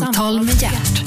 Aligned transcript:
Samtal 0.00 0.42
med 0.42 0.62
hjärt. 0.62 1.02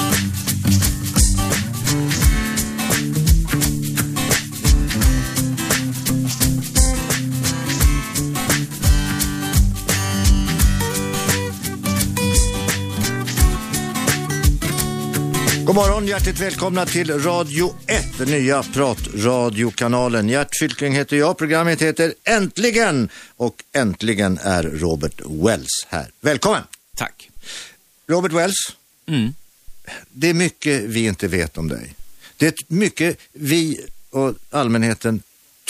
God 15.66 15.76
morgon, 15.76 16.08
hjärtligt 16.08 16.40
välkomna 16.40 16.86
till 16.86 17.20
Radio 17.20 17.76
1, 17.88 18.18
den 18.18 18.28
nya 18.28 18.64
pratradiokanalen. 18.64 20.30
Gert 20.30 20.50
Fylking 20.60 20.94
heter 20.94 21.18
jag, 21.18 21.38
programmet 21.38 21.82
heter 21.82 22.14
Äntligen 22.24 23.10
och 23.38 23.56
äntligen 23.76 24.40
är 24.42 24.64
Robert 24.64 25.22
Wells 25.26 25.88
här. 25.90 26.08
Välkommen! 26.22 26.62
Tack. 26.98 27.30
Robert 28.08 28.32
Wells, 28.32 28.56
Mm. 29.08 29.34
det 30.12 30.30
är 30.30 30.34
mycket 30.34 30.84
vi 30.84 31.06
inte 31.06 31.28
vet 31.28 31.58
om 31.58 31.68
dig. 31.68 31.94
Det 32.38 32.48
är 32.48 32.54
mycket 32.68 33.18
vi 33.34 33.86
och 34.10 34.34
allmänheten 34.50 35.22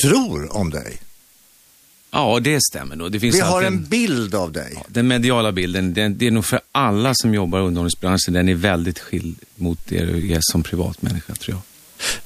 tror 0.02 0.56
om 0.56 0.70
dig. 0.70 0.98
Ja, 2.12 2.40
det 2.40 2.60
stämmer 2.72 2.96
nog. 2.96 3.12
Det 3.12 3.20
finns 3.20 3.36
Vi 3.36 3.40
har 3.40 3.64
en 3.64 3.86
bild 3.86 4.36
av 4.36 4.52
dig. 4.52 4.84
Den 4.88 5.08
mediala 5.08 5.52
bilden, 5.52 5.94
den, 5.94 6.18
det 6.18 6.28
är 6.28 6.32
nog 6.32 6.46
för 6.46 6.60
alla 6.72 7.14
som 7.16 7.34
jobbar 7.34 7.60
i 7.60 7.62
underhållningsbranschen, 7.62 8.34
den 8.34 8.50
är 8.50 8.54
väldigt 8.56 9.00
skild 9.00 9.40
mot 9.56 9.80
det 9.86 10.06
du 10.06 10.32
är 10.34 10.40
som 10.42 10.64
privatmänniska, 10.64 11.36
tror 11.36 11.56
jag. 11.56 11.62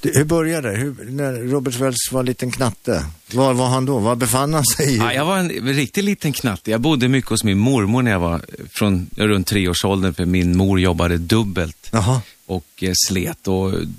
Hur 0.02 0.24
började 0.24 0.72
det? 0.72 0.78
Hur, 0.78 0.96
när 1.10 1.34
Robert 1.34 1.76
Wells 1.76 2.12
var 2.12 2.20
en 2.20 2.26
liten 2.26 2.52
knatte, 2.52 3.06
var 3.34 3.54
var 3.54 3.68
han 3.68 3.86
då? 3.86 4.00
Var 4.00 4.16
befann 4.16 4.54
han 4.54 4.66
sig? 4.66 4.96
Ja, 4.98 5.14
jag 5.14 5.26
var 5.26 5.38
en 5.38 5.50
riktigt 5.50 6.04
liten 6.04 6.34
knatte. 6.34 6.72
Jag 6.72 6.82
bodde 6.82 7.08
mycket 7.08 7.30
hos 7.30 7.44
min 7.44 7.58
mormor 7.58 8.02
när 8.02 8.12
jag 8.12 8.20
var 8.20 8.42
från 8.72 9.10
runt 9.16 9.48
treårsåldern, 9.48 10.14
för 10.14 10.26
min 10.26 10.58
mor 10.58 10.80
jobbade 10.80 11.18
dubbelt 11.18 11.90
Jaha. 11.92 12.22
och 12.46 12.66
eh, 12.82 12.92
slet 13.08 13.48
och 13.48 13.70
mm, 13.70 13.90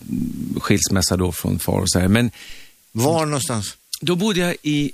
skilsmässa 0.60 1.16
då 1.16 1.32
från 1.32 1.58
far 1.58 1.78
och 1.80 1.90
så 1.90 1.98
här. 1.98 2.08
Men 2.08 2.30
Var 2.92 3.26
någonstans? 3.26 3.76
då 4.00 4.16
bodde 4.16 4.40
jag 4.40 4.56
i 4.62 4.92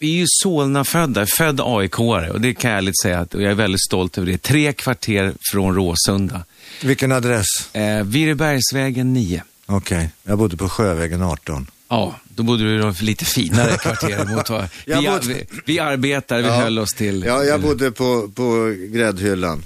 vi 0.00 0.08
är 0.14 0.16
ju 0.18 0.24
Solna-födda, 0.42 1.26
född 1.26 1.60
AIK-are 1.60 2.28
och 2.30 2.40
det 2.40 2.54
kan 2.54 2.70
jag 2.70 2.78
ärligt 2.78 3.00
säga 3.02 3.20
att 3.20 3.34
och 3.34 3.42
jag 3.42 3.50
är 3.50 3.54
väldigt 3.54 3.80
stolt 3.84 4.18
över 4.18 4.32
det. 4.32 4.38
Tre 4.42 4.72
kvarter 4.72 5.32
från 5.52 5.74
Råsunda. 5.74 6.44
Vilken 6.82 7.12
adress? 7.12 7.46
Eh, 7.72 8.02
Virebergsvägen 8.04 9.12
9. 9.14 9.42
Okej, 9.70 10.10
jag 10.22 10.38
bodde 10.38 10.56
på 10.56 10.68
Sjövägen 10.68 11.22
18. 11.22 11.70
Ja, 11.88 12.14
då 12.28 12.42
bodde 12.42 12.64
du 12.64 12.74
i 12.74 12.78
de 12.78 12.94
lite 13.00 13.24
finare 13.24 13.76
kvarteren 13.78 14.34
mot 14.34 14.50
vad 14.50 14.68
vi, 14.86 14.94
bodde- 14.94 15.20
vi, 15.26 15.46
vi 15.66 15.78
arbetar, 15.78 16.38
vi 16.38 16.48
Ja. 16.48 16.54
höll 16.60 16.78
oss 16.78 16.90
till. 16.94 17.22
Ja, 17.26 17.44
jag 17.44 17.60
bodde 17.60 17.90
på, 17.90 18.28
på 18.34 18.74
gräddhyllan. 18.92 19.64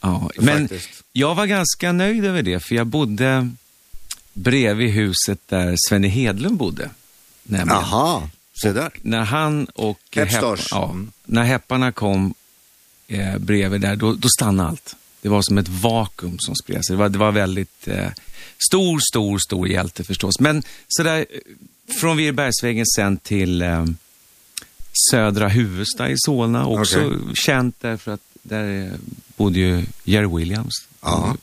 Ja, 0.00 0.30
men 0.36 0.68
faktiskt. 0.68 1.02
jag 1.12 1.34
var 1.34 1.46
ganska 1.46 1.92
nöjd 1.92 2.24
över 2.24 2.42
det, 2.42 2.60
för 2.60 2.74
jag 2.74 2.86
bodde 2.86 3.50
bredvid 4.32 4.90
huset 4.90 5.38
där 5.46 5.74
Svenne 5.88 6.08
Hedlund 6.08 6.56
bodde. 6.56 6.90
Nämligen. 7.42 7.68
Jaha, 7.90 8.28
se 8.62 8.72
där. 8.72 8.90
När 9.02 9.24
han 9.24 9.64
och 9.64 9.98
Hepstars. 10.16 10.60
Hepp- 10.60 10.66
ja, 10.70 10.84
Mm. 10.90 11.12
när 11.24 11.42
Hepparna 11.42 11.92
kom 11.92 12.34
eh, 13.08 13.38
bredvid 13.38 13.80
där, 13.80 13.96
då, 13.96 14.12
då 14.12 14.28
stannade 14.28 14.68
allt. 14.68 14.96
Det 15.24 15.30
var 15.30 15.42
som 15.42 15.58
ett 15.58 15.68
vakuum 15.68 16.38
som 16.38 16.54
spred 16.54 16.84
sig. 16.84 16.96
Det 16.96 16.98
var, 16.98 17.08
det 17.08 17.18
var 17.18 17.32
väldigt 17.32 17.88
eh, 17.88 18.08
stor, 18.68 19.00
stor, 19.10 19.38
stor 19.38 19.68
hjälte 19.68 20.04
förstås. 20.04 20.40
Men 20.40 20.62
sådär, 20.88 21.18
eh, 21.18 21.94
från 22.00 22.16
Virbergsvägen 22.16 22.86
sen 22.96 23.16
till 23.16 23.62
eh, 23.62 23.84
södra 25.10 25.48
Huvudsta 25.48 26.08
i 26.10 26.14
Solna, 26.16 26.66
också 26.66 27.06
Okej. 27.06 27.18
känt 27.34 27.76
därför 27.80 28.12
att 28.12 28.20
där 28.42 28.86
eh, 28.86 28.92
bodde 29.36 29.58
ju 29.58 29.84
Jerry 30.04 30.36
Williams. 30.36 30.74
Ja. 31.00 31.36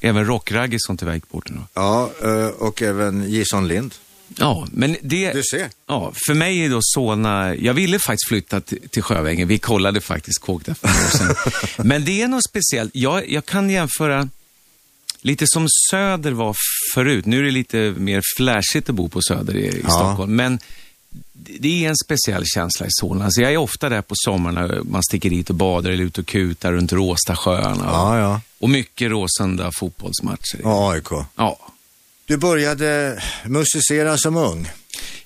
Även 0.00 0.26
Rock-Ragge 0.26 0.76
som 0.78 0.96
bort 1.30 1.50
nu. 1.50 1.56
då. 1.56 1.62
Ja, 1.74 2.10
eh, 2.22 2.46
och 2.46 2.82
även 2.82 3.32
Jason 3.32 3.68
Lind. 3.68 3.94
Ja, 4.36 4.66
men 4.72 4.96
det... 5.02 5.32
Du 5.32 5.42
ser. 5.50 5.68
Ja, 5.86 6.12
för 6.26 6.34
mig 6.34 6.64
är 6.64 6.70
då 6.70 6.78
Solna, 6.82 7.54
jag 7.54 7.74
ville 7.74 7.98
faktiskt 7.98 8.28
flytta 8.28 8.60
till, 8.60 8.88
till 8.90 9.02
Sjövägen. 9.02 9.48
Vi 9.48 9.58
kollade 9.58 10.00
faktiskt 10.00 10.38
kåk 10.38 10.64
där 10.64 10.74
för 10.74 10.88
några 10.88 11.00
år 11.06 11.34
sedan. 11.36 11.52
Men 11.88 12.04
det 12.04 12.22
är 12.22 12.28
något 12.28 12.44
speciellt. 12.48 12.90
Jag, 12.94 13.30
jag 13.30 13.46
kan 13.46 13.70
jämföra 13.70 14.28
lite 15.20 15.44
som 15.48 15.66
Söder 15.90 16.32
var 16.32 16.56
förut. 16.94 17.26
Nu 17.26 17.38
är 17.38 17.42
det 17.42 17.50
lite 17.50 17.94
mer 17.96 18.22
flashigt 18.36 18.88
att 18.88 18.94
bo 18.94 19.08
på 19.08 19.22
Söder 19.22 19.56
i, 19.56 19.66
i 19.66 19.80
Ja. 19.84 19.90
Stockholm. 19.90 20.36
Men 20.36 20.58
det 21.32 21.84
är 21.84 21.88
en 21.88 21.96
speciell 21.96 22.44
känsla 22.46 22.86
i 22.86 22.90
Solna. 22.90 23.30
Så 23.30 23.40
jag 23.42 23.52
är 23.52 23.56
ofta 23.56 23.88
där 23.88 24.02
på 24.02 24.14
sommarna. 24.16 24.70
Man 24.82 25.02
sticker 25.02 25.30
dit 25.30 25.50
och 25.50 25.56
badar 25.56 25.90
eller 25.90 26.04
ut 26.04 26.18
och 26.18 26.26
kutar 26.26 26.72
runt 26.72 26.92
Råstasjöarna. 26.92 27.84
Ja, 27.84 28.18
ja. 28.18 28.40
Och 28.58 28.70
mycket 28.70 29.10
Råsunda 29.10 29.70
fotbollsmatcher. 29.78 30.66
Och 30.66 30.92
AIK. 30.92 31.08
Ja. 31.36 31.58
Du 32.26 32.36
började 32.36 33.22
musicera 33.44 34.18
som 34.18 34.36
ung. 34.36 34.70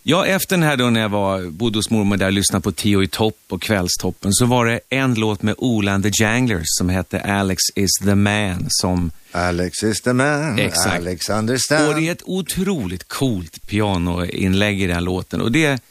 Ja, 0.02 0.26
efter 0.26 0.56
den 0.56 0.62
här 0.62 0.76
då 0.76 0.90
när 0.90 1.00
jag 1.00 1.08
var, 1.08 1.50
bodde 1.50 1.78
hos 1.78 1.90
mormor 1.90 2.16
där 2.16 2.26
och 2.26 2.32
lyssnade 2.32 2.62
på 2.62 2.72
Tio 2.72 3.02
i 3.02 3.08
topp 3.08 3.38
och 3.48 3.62
Kvällstoppen 3.62 4.32
så 4.32 4.46
var 4.46 4.66
det 4.66 4.80
en 4.88 5.14
låt 5.14 5.42
med 5.42 5.54
Ola 5.58 5.92
and 5.92 6.04
the 6.04 6.22
Janglers 6.22 6.66
som 6.66 6.88
hette 6.88 7.20
Alex 7.20 7.60
is 7.74 7.90
the 8.04 8.14
man 8.14 8.66
som, 8.68 9.10
Alex 9.32 9.82
is 9.82 10.00
the 10.00 10.12
man, 10.12 10.58
Exakt. 10.58 10.96
Alex 10.96 11.28
understand. 11.28 11.88
och 11.88 11.94
det 11.94 12.08
är 12.08 12.12
ett 12.12 12.22
otroligt 12.24 13.08
coolt 13.08 13.66
pianoinlägg 13.66 14.82
i 14.82 14.86
den 14.86 15.04
låten 15.04 15.40
och 15.40 15.52
det 15.52 15.82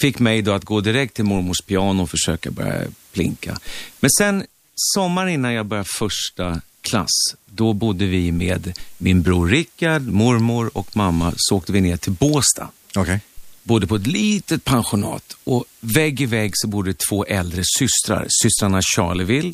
fick 0.00 0.18
mig 0.18 0.42
då 0.42 0.52
att 0.52 0.64
gå 0.64 0.80
direkt 0.80 1.14
till 1.14 1.24
mormors 1.24 1.60
piano 1.66 2.02
och 2.02 2.10
försöka 2.10 2.50
börja 2.50 2.82
plinka. 3.12 3.58
Men 4.00 4.10
sen, 4.18 4.44
sommaren 4.74 5.28
innan 5.28 5.52
jag 5.52 5.66
började 5.66 5.88
första 5.98 6.60
klass, 6.82 7.34
då 7.46 7.72
bodde 7.72 8.06
vi 8.06 8.32
med 8.32 8.78
min 8.98 9.22
bror 9.22 9.48
Rickard, 9.48 10.02
mormor 10.02 10.70
och 10.74 10.96
mamma, 10.96 11.32
så 11.36 11.56
åkte 11.56 11.72
vi 11.72 11.80
ner 11.80 11.96
till 11.96 12.12
Båstad. 12.12 12.68
Okej. 12.96 13.20
bodde 13.62 13.86
på 13.86 13.96
ett 13.96 14.06
litet 14.06 14.64
pensionat 14.64 15.36
och 15.44 15.64
vägg 15.80 16.20
i 16.20 16.26
vägg 16.26 16.50
så 16.54 16.68
bodde 16.68 16.94
två 16.94 17.24
äldre 17.24 17.62
systrar, 17.78 18.26
systrarna 18.42 18.80
Charleville. 18.96 19.52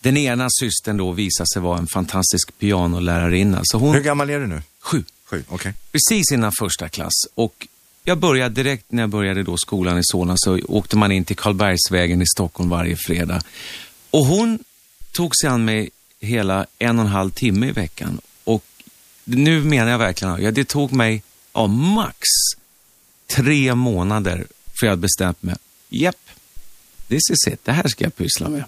Den 0.00 0.16
ena 0.16 0.48
systern 0.60 0.96
då 0.96 1.12
visade 1.12 1.46
sig 1.52 1.62
vara 1.62 1.78
en 1.78 1.86
fantastisk 1.86 2.58
pianolärarinna. 2.58 3.60
Så 3.64 3.78
Hur 3.78 3.86
hon, 3.86 4.02
gammal 4.02 4.30
är 4.30 4.38
du 4.40 4.46
nu? 4.46 4.62
sju, 4.80 5.04
Sju, 5.24 5.44
okej. 5.48 5.74
precis 5.92 6.32
innan 6.32 6.52
första 6.58 6.88
klass. 6.88 7.12
Och 7.34 7.66
jag 8.04 8.18
började 8.18 8.54
direkt 8.54 8.92
när 8.92 9.02
jag 9.02 9.10
började 9.10 9.42
då 9.42 9.56
skolan 9.56 9.98
i 9.98 10.04
Solna 10.04 10.34
så 10.36 10.58
åkte 10.68 10.96
man 10.96 11.12
in 11.12 11.24
till 11.24 11.36
Karlbergsvägen 11.36 12.22
i 12.22 12.26
Stockholm 12.26 12.70
varje 12.70 12.96
fredag. 12.96 13.42
Och 14.10 14.24
hon 14.26 14.58
tog 15.12 15.36
sig 15.36 15.48
an 15.50 15.64
mig 15.64 15.90
hela 16.20 16.66
en 16.78 16.98
och 16.98 17.04
en 17.04 17.10
halv 17.10 17.30
timme 17.30 17.68
i 17.68 17.72
veckan. 17.72 18.20
Och 18.44 18.64
nu 19.24 19.64
menar 19.64 19.90
jag 19.90 19.98
verkligen, 19.98 20.42
ja, 20.42 20.50
det 20.50 20.68
tog 20.68 20.92
mig 20.92 21.22
ja, 21.52 21.66
max 21.66 22.16
tre 23.30 23.74
månader 23.74 24.46
för 24.80 24.86
jag 24.86 24.90
hade 24.92 25.00
bestämt 25.00 25.42
mig, 25.42 25.54
japp, 25.88 26.16
this 27.08 27.30
is 27.30 27.52
it, 27.52 27.64
det 27.64 27.72
här 27.72 27.88
ska 27.88 28.04
jag 28.04 28.16
pyssla 28.16 28.48
med. 28.48 28.64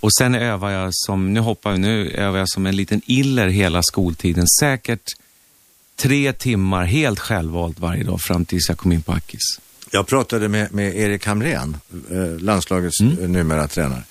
Och 0.00 0.14
sen 0.14 0.34
övar 0.34 0.70
jag 0.70 0.88
som, 0.92 1.34
nu 1.34 1.40
hoppar 1.40 1.70
jag, 1.70 1.80
nu 1.80 2.10
övar 2.10 2.38
jag 2.38 2.48
som 2.48 2.66
en 2.66 2.76
liten 2.76 3.00
iller 3.06 3.48
hela 3.48 3.82
skoltiden. 3.82 4.46
Säkert 4.60 5.10
tre 5.96 6.32
timmar 6.32 6.84
helt 6.84 7.18
självvalt 7.18 7.78
varje 7.78 8.04
dag 8.04 8.20
fram 8.20 8.44
tills 8.44 8.68
jag 8.68 8.78
kom 8.78 8.92
in 8.92 9.02
på 9.02 9.12
Akis. 9.12 9.40
Jag 9.90 10.06
pratade 10.06 10.48
med, 10.48 10.72
med 10.72 10.96
Erik 10.96 11.26
Hamrén, 11.26 11.76
eh, 12.10 12.40
landslagets 12.40 13.00
mm. 13.00 13.32
numera 13.32 13.68
tränare. 13.68 14.02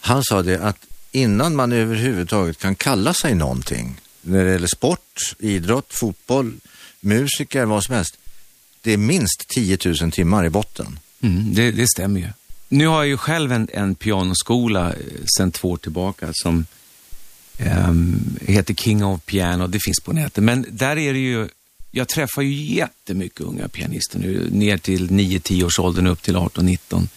Han 0.00 0.24
sa 0.24 0.42
det 0.42 0.60
att 0.60 0.87
innan 1.18 1.56
man 1.56 1.72
överhuvudtaget 1.72 2.58
kan 2.58 2.74
kalla 2.74 3.14
sig 3.14 3.34
någonting, 3.34 4.00
när 4.22 4.44
det 4.44 4.50
gäller 4.50 4.66
sport, 4.66 5.34
idrott, 5.38 5.94
fotboll, 5.94 6.54
musiker, 7.00 7.64
vad 7.64 7.84
som 7.84 7.94
helst, 7.94 8.18
det 8.82 8.92
är 8.92 8.96
minst 8.96 9.48
10 9.48 9.78
000 10.00 10.12
timmar 10.12 10.44
i 10.44 10.50
botten. 10.50 10.98
Mm, 11.20 11.54
det, 11.54 11.70
det 11.70 11.88
stämmer 11.88 12.20
ju. 12.20 12.28
Nu 12.68 12.86
har 12.86 12.96
jag 12.96 13.06
ju 13.06 13.16
själv 13.16 13.52
en, 13.52 13.68
en 13.72 13.94
pianoskola 13.94 14.88
eh, 14.88 14.96
sedan 15.38 15.52
två 15.52 15.70
år 15.70 15.76
tillbaka 15.76 16.30
som 16.32 16.66
um, 17.88 18.36
heter 18.40 18.74
King 18.74 19.04
of 19.04 19.24
Piano. 19.24 19.66
Det 19.66 19.78
finns 19.84 20.00
på 20.00 20.12
nätet. 20.12 20.44
Men 20.44 20.66
där 20.70 20.98
är 20.98 21.12
det 21.12 21.18
ju, 21.18 21.48
jag 21.90 22.08
träffar 22.08 22.42
ju 22.42 22.74
jättemycket 22.74 23.40
unga 23.40 23.68
pianister 23.68 24.18
nu, 24.18 24.48
ner 24.50 24.78
till 24.78 25.10
9-10 25.10 25.64
års 25.64 25.78
åldern 25.78 26.06
upp 26.06 26.22
till 26.22 26.36
18-19. 26.36 27.08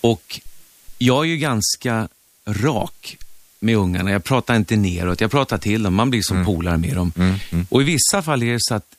Och 0.00 0.40
jag 0.98 1.24
är 1.24 1.28
ju 1.28 1.36
ganska 1.36 2.08
rak 2.48 3.16
med 3.60 3.76
ungarna. 3.76 4.10
Jag 4.10 4.24
pratar 4.24 4.56
inte 4.56 4.76
neråt, 4.76 5.20
jag 5.20 5.30
pratar 5.30 5.58
till 5.58 5.82
dem. 5.82 5.94
Man 5.94 6.10
blir 6.10 6.22
som 6.22 6.44
polare 6.44 6.76
med 6.78 6.94
dem. 6.96 7.12
Och 7.68 7.82
i 7.82 7.84
vissa 7.84 8.22
fall 8.22 8.42
är 8.42 8.52
det 8.52 8.58
så 8.60 8.74
att 8.74 8.94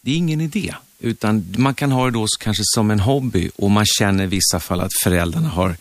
det 0.00 0.10
är 0.10 0.16
ingen 0.16 0.40
idé. 0.40 0.74
Utan 1.00 1.54
man 1.58 1.74
kan 1.74 1.92
ha 1.92 2.04
det 2.04 2.10
då 2.10 2.26
kanske 2.40 2.62
som 2.64 2.90
en 2.90 3.00
hobby 3.00 3.50
och 3.56 3.70
man 3.70 3.84
känner 3.86 4.24
i 4.24 4.26
vissa 4.26 4.60
fall 4.60 4.80
att 4.80 4.92
föräldrarna 5.02 5.48
har 5.48 5.76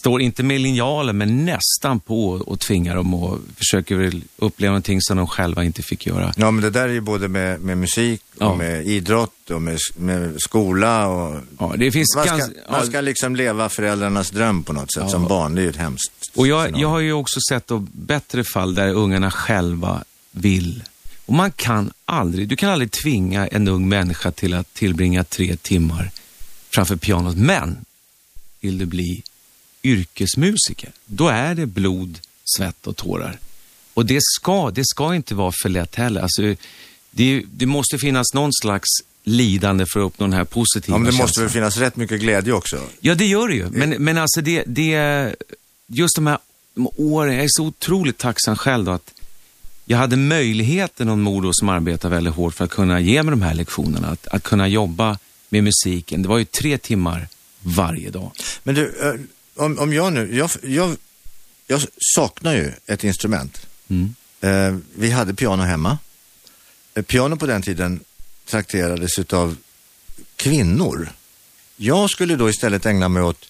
står 0.00 0.22
inte 0.22 0.42
med 0.42 0.60
linjalen, 0.60 1.18
men 1.18 1.44
nästan 1.44 2.00
på 2.00 2.28
och 2.30 2.60
tvingar 2.60 2.96
dem 2.96 3.14
och 3.14 3.38
försöker 3.56 4.12
uppleva 4.36 4.70
någonting 4.70 5.00
som 5.00 5.16
de 5.16 5.26
själva 5.26 5.64
inte 5.64 5.82
fick 5.82 6.06
göra. 6.06 6.32
Ja, 6.36 6.50
men 6.50 6.62
det 6.62 6.70
där 6.70 6.88
är 6.88 6.92
ju 6.92 7.00
både 7.00 7.28
med, 7.28 7.60
med 7.60 7.78
musik 7.78 8.22
och 8.34 8.42
Ja. 8.42 8.54
med 8.54 8.86
idrott 8.86 9.50
och 9.50 9.62
med, 9.62 9.78
med 9.96 10.40
skola 10.40 11.06
och... 11.08 11.40
Ja, 11.58 11.74
det 11.78 11.92
finns 11.92 12.16
Man 12.16 12.26
ska, 12.26 12.36
ganska, 12.36 12.54
man 12.70 12.86
ska 12.86 13.00
liksom 13.00 13.36
leva 13.36 13.68
föräldrarnas 13.68 14.30
dröm 14.30 14.62
på 14.64 14.72
något 14.72 14.92
sätt 14.92 15.02
Ja. 15.02 15.08
som 15.10 15.24
barn. 15.28 15.54
Det 15.54 15.60
är 15.60 15.62
ju 15.62 15.70
ett 15.70 15.76
hemskt 15.76 16.12
Och 16.34 16.46
jag, 16.46 16.78
jag 16.78 16.88
har 16.88 17.00
ju 17.00 17.12
också 17.12 17.40
sett 17.48 17.66
då 17.66 17.78
bättre 17.92 18.44
fall 18.44 18.74
där 18.74 18.88
ungarna 18.88 19.30
själva 19.30 20.04
vill. 20.30 20.82
Och 21.26 21.34
man 21.34 21.50
kan 21.52 21.90
aldrig, 22.04 22.48
du 22.48 22.56
kan 22.56 22.70
aldrig 22.70 22.90
tvinga 22.90 23.46
en 23.46 23.68
ung 23.68 23.88
människa 23.88 24.30
till 24.30 24.54
att 24.54 24.74
tillbringa 24.74 25.24
tre 25.24 25.56
timmar 25.56 26.10
framför 26.74 26.96
pianot. 26.96 27.36
Men 27.36 27.76
vill 28.60 28.78
du 28.78 28.86
bli 28.86 29.22
yrkesmusiker, 29.84 30.92
då 31.06 31.28
är 31.28 31.54
det 31.54 31.66
blod, 31.66 32.18
svett 32.56 32.86
och 32.86 32.96
tårar. 32.96 33.38
Och 33.94 34.06
det 34.06 34.18
ska, 34.22 34.70
det 34.70 34.84
ska 34.84 35.14
inte 35.14 35.34
vara 35.34 35.52
för 35.62 35.68
lätt 35.68 35.94
heller. 35.94 36.20
Alltså, 36.20 36.42
det, 37.10 37.42
det 37.52 37.66
måste 37.66 37.98
finnas 37.98 38.34
någon 38.34 38.52
slags 38.52 38.88
lidande 39.24 39.86
för 39.92 40.00
att 40.00 40.06
uppnå 40.06 40.26
den 40.26 40.32
här 40.32 40.44
positiva 40.44 40.94
Ja, 40.94 40.98
men 40.98 41.12
det 41.12 41.18
måste 41.18 41.26
känslan. 41.26 41.44
väl 41.44 41.52
finnas 41.52 41.76
rätt 41.76 41.96
mycket 41.96 42.20
glädje 42.20 42.52
också? 42.52 42.80
Ja, 43.00 43.14
det 43.14 43.26
gör 43.26 43.48
det 43.48 43.54
ju. 43.54 43.70
Men, 43.70 43.90
men 43.90 44.18
alltså 44.18 44.40
det, 44.40 44.64
det, 44.66 45.34
just 45.86 46.14
de 46.16 46.26
här 46.26 46.38
åren, 46.96 47.34
jag 47.34 47.44
är 47.44 47.48
så 47.50 47.64
otroligt 47.64 48.18
tacksam 48.18 48.56
själv 48.56 48.84
då 48.84 48.90
att 48.92 49.10
jag 49.84 49.98
hade 49.98 50.16
möjligheten 50.16 51.08
och 51.08 51.18
Modo 51.18 51.50
som 51.52 51.68
arbetar 51.68 52.08
väldigt 52.08 52.34
hårt 52.34 52.54
för 52.54 52.64
att 52.64 52.70
kunna 52.70 53.00
ge 53.00 53.22
mig 53.22 53.30
de 53.30 53.42
här 53.42 53.54
lektionerna. 53.54 54.08
Att, 54.08 54.28
att 54.28 54.42
kunna 54.42 54.68
jobba 54.68 55.18
med 55.48 55.64
musiken. 55.64 56.22
Det 56.22 56.28
var 56.28 56.38
ju 56.38 56.44
tre 56.44 56.78
timmar 56.78 57.28
varje 57.60 58.10
dag. 58.10 58.30
Men 58.62 58.74
du, 58.74 58.84
eh, 59.02 59.20
om, 59.56 59.78
om 59.78 59.92
jag 59.92 60.12
nu, 60.12 60.36
jag, 60.36 60.50
jag, 60.62 60.96
jag 61.66 61.82
saknar 61.98 62.54
ju 62.54 62.72
ett 62.86 63.04
instrument. 63.04 63.66
Mm. 63.88 64.14
Eh, 64.40 64.76
vi 64.94 65.10
hade 65.10 65.34
piano 65.34 65.62
hemma. 65.62 65.98
Eh, 66.94 67.02
piano 67.02 67.36
på 67.36 67.46
den 67.46 67.62
tiden 67.62 68.00
trakterades 68.46 69.18
utav 69.18 69.56
kvinnor. 70.36 71.12
Jag 71.76 72.10
skulle 72.10 72.36
då 72.36 72.50
istället 72.50 72.86
ägna 72.86 73.08
mig 73.08 73.22
åt 73.22 73.48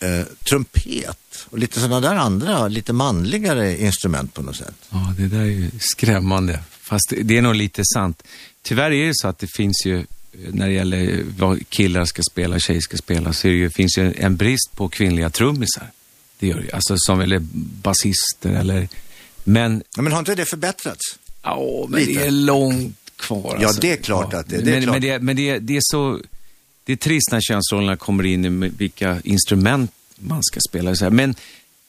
eh, 0.00 0.26
trumpet 0.48 1.46
och 1.50 1.58
lite 1.58 1.80
sådana 1.80 2.00
där 2.00 2.14
andra, 2.14 2.68
lite 2.68 2.92
manligare 2.92 3.80
instrument 3.80 4.34
på 4.34 4.42
något 4.42 4.56
sätt. 4.56 4.74
Ja, 4.90 5.14
det 5.18 5.26
där 5.26 5.40
är 5.40 5.44
ju 5.44 5.70
skrämmande. 5.80 6.60
Fast 6.80 7.12
det, 7.22 7.38
är 7.38 7.42
nog 7.42 7.54
lite 7.54 7.82
sant. 7.94 8.22
Tyvärr 8.62 8.90
är 8.90 9.06
det 9.06 9.12
så 9.14 9.28
att 9.28 9.38
det 9.38 9.46
finns 9.46 9.82
ju, 9.86 10.06
när 10.52 10.66
det 10.66 10.72
gäller 10.72 11.24
vad 11.38 11.68
killar 11.68 12.04
ska 12.04 12.22
spela, 12.30 12.58
tjejer 12.58 12.80
ska 12.80 12.96
spela, 12.96 13.32
så 13.32 13.46
det 13.48 13.54
ju, 13.54 13.70
finns 13.70 13.98
ju 13.98 14.14
en 14.18 14.36
brist 14.36 14.70
på 14.76 14.88
kvinnliga 14.88 15.30
trummisar. 15.30 15.90
Det 16.38 16.46
gör 16.46 16.60
det. 16.60 16.72
Alltså 16.72 16.94
som, 16.98 17.20
eller 17.20 17.38
basister 17.82 18.50
eller, 18.50 18.88
men 19.44 19.82
Ja, 19.96 20.02
men 20.02 20.12
har 20.12 20.18
inte 20.18 20.34
det 20.34 20.44
förbättrats? 20.44 21.18
Ja, 21.42 21.86
men 21.88 22.00
Lite. 22.00 22.20
det 22.20 22.26
är 22.26 22.30
långt 22.30 22.96
kvar. 23.16 23.58
Ja, 23.60 23.66
alltså. 23.66 23.80
det 23.80 23.92
är 23.92 23.96
klart 23.96 24.34
att 24.34 24.48
det- 24.48 24.60
det 24.62 24.70
är 24.70 24.74
men, 24.74 24.82
klart. 24.82 24.94
Men, 24.94 25.02
det, 25.02 25.18
men 25.18 25.36
det, 25.36 25.58
det 25.58 25.76
är 25.76 25.80
så... 25.82 26.20
Det 26.86 26.92
är 26.92 26.96
trist 26.96 27.32
när 27.32 27.40
könsrollerna 27.40 27.96
kommer 27.96 28.26
in 28.26 28.44
i 28.64 28.68
vilka 28.78 29.20
instrument 29.24 29.90
man 30.18 30.42
ska 30.42 30.60
spela. 30.68 31.10
Men 31.10 31.34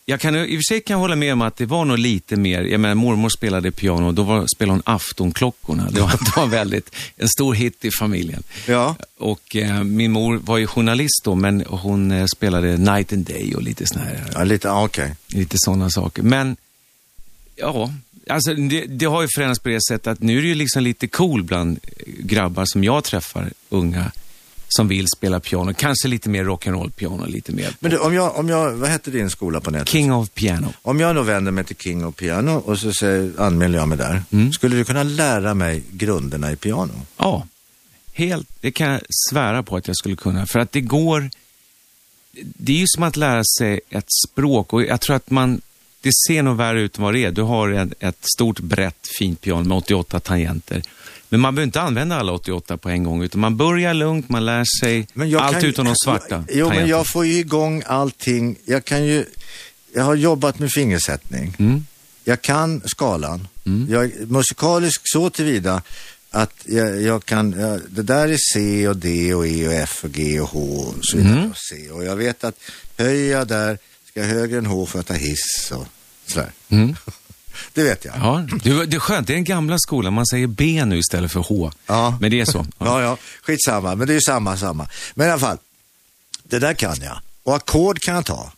jag 0.08 0.20
kan, 0.20 0.36
i 0.36 0.58
och 0.58 0.60
för 0.60 0.74
sig 0.74 0.82
kan 0.82 0.94
jag 0.94 1.00
hålla 1.00 1.16
med 1.16 1.34
om 1.34 1.42
att 1.42 1.58
det 1.58 1.66
var 1.66 1.86
nog 1.86 2.00
lite 2.00 2.36
mer, 2.36 2.62
jag 2.62 2.80
menar 2.80 2.96
mormor 2.96 3.30
spelade 3.30 3.72
piano 3.72 4.08
och 4.08 4.14
då 4.14 4.24
var, 4.24 4.48
spelade 4.56 4.74
hon 4.74 4.82
aftonklockorna. 4.86 5.90
Det 5.92 6.02
var, 6.02 6.10
det 6.10 6.36
var 6.36 6.48
väldigt, 6.48 6.96
en 7.18 7.30
stor 7.30 7.54
hit 7.54 7.86
i 7.86 7.92
familjen. 7.92 8.44
Ja. 8.68 8.96
Och 9.18 9.56
eh, 9.56 9.84
min 9.84 10.12
mor 10.12 10.38
var 10.38 10.58
ju 10.58 10.68
journalist 10.68 11.22
då, 11.24 11.36
men 11.36 11.66
hon 11.68 12.12
eh, 12.12 12.26
spelade 12.36 12.78
Night 12.78 13.14
and 13.14 13.26
Day 13.26 13.56
och 13.56 13.64
lite 13.64 13.88
såna 13.88 14.06
här 14.06 14.32
Ja, 14.34 14.44
lite, 14.44 14.70
okej. 14.70 15.16
Lite 15.28 15.56
sådana 15.60 15.90
saker. 15.90 16.24
Men, 16.24 16.58
ja, 17.56 17.94
alltså 18.30 18.54
det, 18.54 18.86
det 18.86 19.06
har 19.06 19.22
ju 19.22 19.28
förändrats 19.36 19.60
på 19.60 19.70
det 19.70 19.84
sättet 19.90 20.08
att 20.08 20.22
nu 20.22 20.38
är 20.38 20.42
det 20.42 20.48
ju 20.48 20.56
liksom 20.56 20.84
lite 20.84 21.08
cool 21.08 21.44
bland 21.44 21.80
grabbar 22.06 22.66
som 22.66 22.84
jag 22.84 23.04
träffar, 23.04 23.54
unga, 23.70 24.12
som 24.68 24.88
vill 24.88 25.08
spela 25.18 25.40
piano. 25.40 25.74
Kanske 25.74 26.08
lite 26.08 26.30
mer 26.30 26.44
rock'n'roll 26.44 26.92
piano, 26.92 27.26
lite 27.26 27.52
mer. 27.52 27.76
Men 27.80 27.92
du, 27.92 27.98
om 27.98 28.14
jag, 28.14 28.36
om 28.36 28.50
jag, 28.50 28.72
vad 28.72 28.90
hette 28.90 29.12
din 29.12 29.30
skola 29.30 29.62
på 29.62 29.72
nätet? 29.72 29.90
King 29.90 30.14
of 30.14 30.30
Piano. 30.30 30.74
Om 30.82 31.00
jag 31.00 31.16
då 31.16 31.22
vänder 31.22 31.52
mig 31.52 31.64
till 31.64 31.76
King 31.76 32.06
of 32.06 32.16
Piano 32.16 32.52
och 32.52 32.80
så 32.80 32.94
säger, 32.94 33.32
anmäler 33.38 33.80
jag 33.80 33.88
mig 33.88 33.98
där. 33.98 34.24
Mm. 34.32 34.54
Skulle 34.54 34.76
du 34.76 34.86
kunna 34.86 35.04
lära 35.04 35.54
mig 35.54 35.84
grunderna 35.92 36.52
i 36.52 36.56
piano? 36.56 36.94
Ja, 37.18 37.48
helt. 38.14 38.48
Det 38.62 38.72
kan 38.72 38.92
jag 38.92 39.02
svära 39.30 39.64
på 39.64 39.78
att 39.78 39.88
jag 39.88 39.98
skulle 39.98 40.16
kunna. 40.16 40.46
För 40.46 40.60
att 40.60 40.72
det 40.72 40.82
går... 40.82 41.30
Det 42.38 42.74
är 42.74 42.78
ju 42.78 42.86
som 42.88 43.04
att 43.04 43.16
lära 43.16 43.44
sig 43.60 43.80
ett 43.90 44.08
språk 44.28 44.74
och 44.74 44.84
jag 44.84 45.02
tror 45.02 45.16
att 45.16 45.30
man... 45.30 45.62
Det 46.02 46.12
ser 46.28 46.44
nog 46.44 46.58
värre 46.58 46.82
ut 46.82 46.98
än 46.98 47.04
vad 47.04 47.14
det 47.14 47.24
är. 47.24 47.32
Du 47.32 47.42
har 47.42 47.90
ett 48.00 48.18
stort, 48.36 48.60
brett, 48.60 48.98
fint 49.20 49.42
piano 49.42 49.64
med 49.64 49.78
88 49.78 50.20
tangenter. 50.20 50.82
Men 51.36 51.42
man 51.42 51.56
behöver 51.56 51.66
inte 51.66 51.82
använda 51.82 52.16
alla 52.16 52.32
88 52.34 52.78
på 52.78 52.90
en 52.90 53.04
gång, 53.04 53.24
utan 53.24 53.42
man 53.42 53.58
börjar 53.58 53.94
lugnt, 53.94 54.30
man 54.30 54.46
lär 54.46 54.64
sig 54.82 55.08
allt 55.40 55.54
kan- 55.54 55.66
utom 55.66 55.86
de 55.86 55.96
svarta 56.04 56.44
Jo, 56.50 56.70
men 56.70 56.88
jag 56.88 57.06
får 57.14 57.26
ju 57.26 57.34
igång 57.34 57.84
allting. 57.86 58.56
Jag 58.66 58.86
kan 58.86 59.06
ju, 59.06 59.26
jag 59.96 60.04
har 60.04 60.16
jobbat 60.16 60.60
med 60.60 60.72
fingersättning. 60.72 61.56
Mm. 61.60 61.86
Jag 62.24 62.42
kan 62.42 62.82
skalan. 62.86 63.48
Jag 63.90 64.04
är 64.06 64.26
musikalisk 64.26 65.02
så 65.04 65.30
tillvida 65.30 65.82
att 66.32 66.54
jag, 66.66 67.02
jag 67.02 67.26
kan, 67.26 67.52
jag, 67.60 67.82
det 67.90 68.04
där 68.04 68.28
är 68.28 68.38
C 68.54 68.88
och 68.88 68.98
D 68.98 69.34
och 69.34 69.48
E 69.48 69.68
och 69.68 69.74
F 69.74 70.00
och 70.04 70.12
G 70.12 70.40
och 70.40 70.50
H 70.50 70.60
och 70.60 70.96
så 71.02 71.18
vidare. 71.18 71.34
Mm. 71.38 71.50
Och 71.52 71.58
C. 71.58 71.92
Och 71.92 72.04
jag 72.06 72.16
vet 72.16 72.44
att 72.44 72.56
höjer 72.98 73.32
jag 73.38 73.48
där 73.48 73.78
ska 74.10 74.20
jag 74.20 74.28
högre 74.28 74.58
än 74.58 74.66
H 74.66 74.86
för 74.86 75.00
att 75.00 75.08
ta 75.08 75.14
hiss 75.14 75.72
och 75.72 75.88
sådär. 76.28 76.52
Mm. 76.70 76.96
Det 77.74 77.84
vet 77.84 78.06
jag. 78.06 78.14
Ja, 78.18 78.46
det, 78.64 78.86
det 78.86 78.96
är 78.96 79.00
skönt. 79.00 79.28
Det 79.28 79.34
är 79.34 79.36
den 79.36 79.44
gamla 79.44 79.78
skolan. 79.80 80.14
Man 80.14 80.26
säger 80.26 80.48
B 80.48 80.86
nu 80.86 80.98
istället 80.98 81.32
för 81.32 81.40
H. 81.40 81.72
Ja. 81.88 82.18
Men 82.22 82.32
det 82.32 82.42
är 82.42 82.46
så. 82.46 82.66
Ja, 82.80 83.02
ja, 83.02 83.18
skitsamma. 83.42 83.96
Men 83.96 84.08
det 84.08 84.14
är 84.14 84.16
ju 84.16 84.22
samma, 84.22 84.58
samma. 84.58 84.88
Men 85.14 85.28
i 85.28 85.32
alla 85.32 85.40
fall, 85.40 85.58
det 86.44 86.60
där 86.60 86.74
kan 86.74 86.96
jag. 87.02 87.18
Och 87.44 87.56
ackord 87.56 88.00
kan 88.00 88.16
jag 88.16 88.26
ta. 88.26 88.52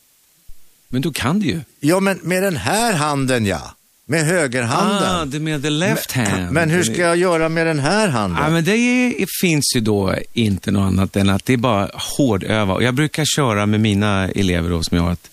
Men 0.87 1.01
då 1.01 1.11
kan 1.11 1.39
du 1.39 1.45
ju. 1.47 1.61
Ja, 1.79 1.99
men 1.99 2.19
med 2.23 2.43
den 2.43 2.57
här 2.57 2.93
handen 2.93 3.45
ja. 3.45 3.73
Med 4.09 4.25
högerhanden. 4.25 5.15
Ah, 5.15 5.25
det 5.25 5.39
med 5.39 5.63
the 5.63 5.69
left 5.69 6.11
hand. 6.11 6.51
Men 6.51 6.69
hur 6.69 6.83
ska 6.83 7.01
jag 7.01 7.17
göra 7.17 7.49
med 7.49 7.67
den 7.67 7.79
här 7.79 8.07
handen? 8.07 8.43
Ja, 8.43 8.49
men 8.49 8.63
det 8.63 8.71
är, 8.71 9.25
finns 9.41 9.75
ju 9.75 9.81
då 9.81 10.15
inte 10.33 10.71
något 10.71 10.87
annat 10.87 11.15
än 11.15 11.29
att 11.29 11.45
det 11.45 11.53
är 11.53 11.57
bara 11.57 11.89
hårdöva. 11.93 12.73
Och 12.73 12.83
jag 12.83 12.93
brukar 12.93 13.25
köra 13.25 13.65
med 13.65 13.79
mina 13.79 14.29
elever 14.29 14.69
då, 14.69 14.83
som 14.83 14.97
jag 14.97 15.03
har, 15.03 15.11
att 15.11 15.29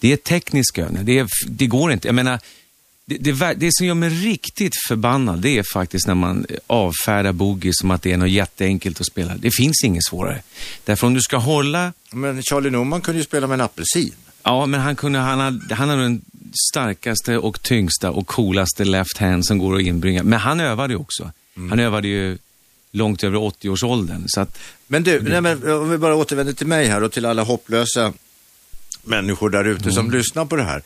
det 0.00 0.12
är 0.12 0.16
teknisk 0.16 0.78
övning. 0.78 1.04
Det, 1.04 1.18
är, 1.18 1.26
det 1.46 1.66
går 1.66 1.92
inte. 1.92 2.08
Jag 2.08 2.14
menar, 2.14 2.40
det, 3.06 3.18
det, 3.18 3.54
det 3.54 3.70
som 3.72 3.86
gör 3.86 3.94
mig 3.94 4.08
riktigt 4.08 4.72
förbannad, 4.88 5.38
det 5.38 5.58
är 5.58 5.64
faktiskt 5.72 6.06
när 6.06 6.14
man 6.14 6.46
avfärdar 6.66 7.32
boogie 7.32 7.72
som 7.74 7.90
att 7.90 8.02
det 8.02 8.12
är 8.12 8.16
något 8.16 8.30
jätteenkelt 8.30 9.00
att 9.00 9.06
spela. 9.06 9.36
Det 9.36 9.50
finns 9.56 9.84
inget 9.84 10.04
svårare. 10.04 10.42
Därför 10.84 11.06
om 11.06 11.14
du 11.14 11.20
ska 11.20 11.36
hålla 11.36 11.92
Men 12.10 12.42
Charlie 12.42 12.70
Norman 12.70 13.00
kunde 13.00 13.18
ju 13.18 13.24
spela 13.24 13.46
med 13.46 13.54
en 13.54 13.60
apelsin. 13.60 14.12
Ja, 14.42 14.66
men 14.66 14.80
han, 14.80 14.96
kunde, 14.96 15.18
han, 15.18 15.40
hade, 15.40 15.74
han 15.74 15.88
hade 15.88 16.02
den 16.02 16.20
starkaste 16.72 17.38
och 17.38 17.62
tyngsta 17.62 18.10
och 18.10 18.26
coolaste 18.26 18.84
left 18.84 19.18
hand 19.18 19.46
som 19.46 19.58
går 19.58 19.76
att 19.76 19.82
inbringa. 19.82 20.22
Men 20.22 20.38
han 20.38 20.60
övade 20.60 20.92
ju 20.92 20.98
också. 20.98 21.30
Han 21.70 21.78
övade 21.78 22.08
ju 22.08 22.38
långt 22.92 23.24
över 23.24 23.38
80-årsåldern. 23.38 24.24
Så 24.26 24.40
att, 24.40 24.58
Men 24.86 25.02
du, 25.02 25.22
nej, 25.22 25.40
men, 25.40 25.70
om 25.72 25.90
vi 25.90 25.98
bara 25.98 26.14
återvänder 26.14 26.52
till 26.52 26.66
mig 26.66 26.86
här 26.86 27.02
och 27.02 27.12
till 27.12 27.26
alla 27.26 27.42
hopplösa 27.42 28.12
människor 29.02 29.50
där 29.50 29.64
ute 29.64 29.92
som 29.92 30.10
lyssnar 30.10 30.44
på 30.44 30.56
det 30.56 30.62
här. 30.62 30.82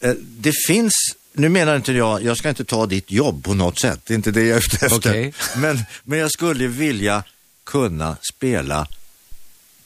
Eh, 0.00 0.14
Det 0.38 0.52
finns, 0.66 0.94
nu 1.36 1.48
menar 1.48 1.76
inte 1.76 1.92
jag, 1.92 2.22
jag 2.22 2.36
ska 2.36 2.48
inte 2.48 2.64
ta 2.64 2.86
ditt 2.86 3.10
jobb 3.10 3.44
på 3.44 3.54
något 3.54 3.80
sätt, 3.80 4.00
det 4.04 4.14
är 4.14 4.16
inte 4.16 4.30
det 4.30 4.42
jag 4.42 4.56
är 4.56 4.74
ute 4.74 4.86
efter. 4.86 5.10
Okej. 5.10 5.34
Men, 5.56 5.78
men 6.04 6.18
jag 6.18 6.30
skulle 6.30 6.66
vilja 6.66 7.24
kunna 7.64 8.16
spela 8.34 8.86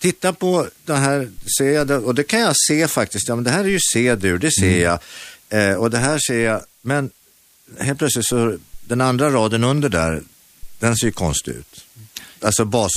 Titta 0.00 0.33
på 0.33 0.69
det 0.85 0.97
här, 0.97 1.30
ser 1.59 1.71
jag 1.71 1.87
det, 1.87 1.97
och 1.97 2.14
det 2.14 2.23
kan 2.23 2.40
jag 2.40 2.54
se 2.69 2.88
faktiskt, 2.88 3.28
ja 3.28 3.35
men 3.35 3.45
det 3.45 3.50
här 3.50 3.64
är 3.64 3.69
ju 3.69 3.78
C-dur, 3.92 4.38
det 4.38 4.50
ser 4.50 4.83
jag. 4.83 4.99
Eh, 5.49 5.75
och 5.75 5.90
det 5.90 5.99
här 5.99 6.19
ser 6.28 6.38
jag, 6.38 6.62
men 6.83 7.11
helt 7.78 7.99
plötsligt 7.99 8.26
så, 8.26 8.57
den 8.87 9.00
andra 9.00 9.30
raden 9.30 9.64
under 9.64 9.88
där, 9.88 10.23
den 10.78 10.97
ser 10.97 11.07
ju 11.07 11.12
konstig 11.12 11.52
ut. 11.52 11.85
Alltså 12.40 12.64
bas... 12.64 12.90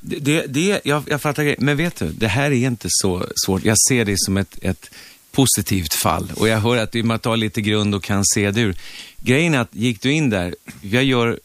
det, 0.00 0.18
det, 0.18 0.46
det, 0.46 0.80
jag, 0.84 1.02
jag 1.06 1.22
fattar 1.22 1.42
grejen. 1.42 1.64
Men 1.64 1.76
vet 1.76 1.96
du, 1.96 2.08
det 2.08 2.28
här 2.28 2.50
är 2.50 2.66
inte 2.66 2.88
så 2.90 3.26
svårt. 3.46 3.64
Jag 3.64 3.76
ser 3.88 4.04
det 4.04 4.14
som 4.18 4.36
ett, 4.36 4.58
ett 4.62 4.90
positivt 5.32 5.94
fall. 5.94 6.32
Och 6.36 6.48
jag 6.48 6.60
hör 6.60 6.76
att 6.76 6.94
man 6.94 7.18
tar 7.18 7.36
lite 7.36 7.60
grund 7.60 7.94
och 7.94 8.02
kan 8.02 8.24
se 8.24 8.50
dur. 8.50 8.76
Grejen 9.16 9.54
är 9.54 9.58
att 9.58 9.74
gick 9.74 10.02
du 10.02 10.12
in 10.12 10.30
där, 10.30 10.54
jag 10.80 11.04
gör 11.04 11.38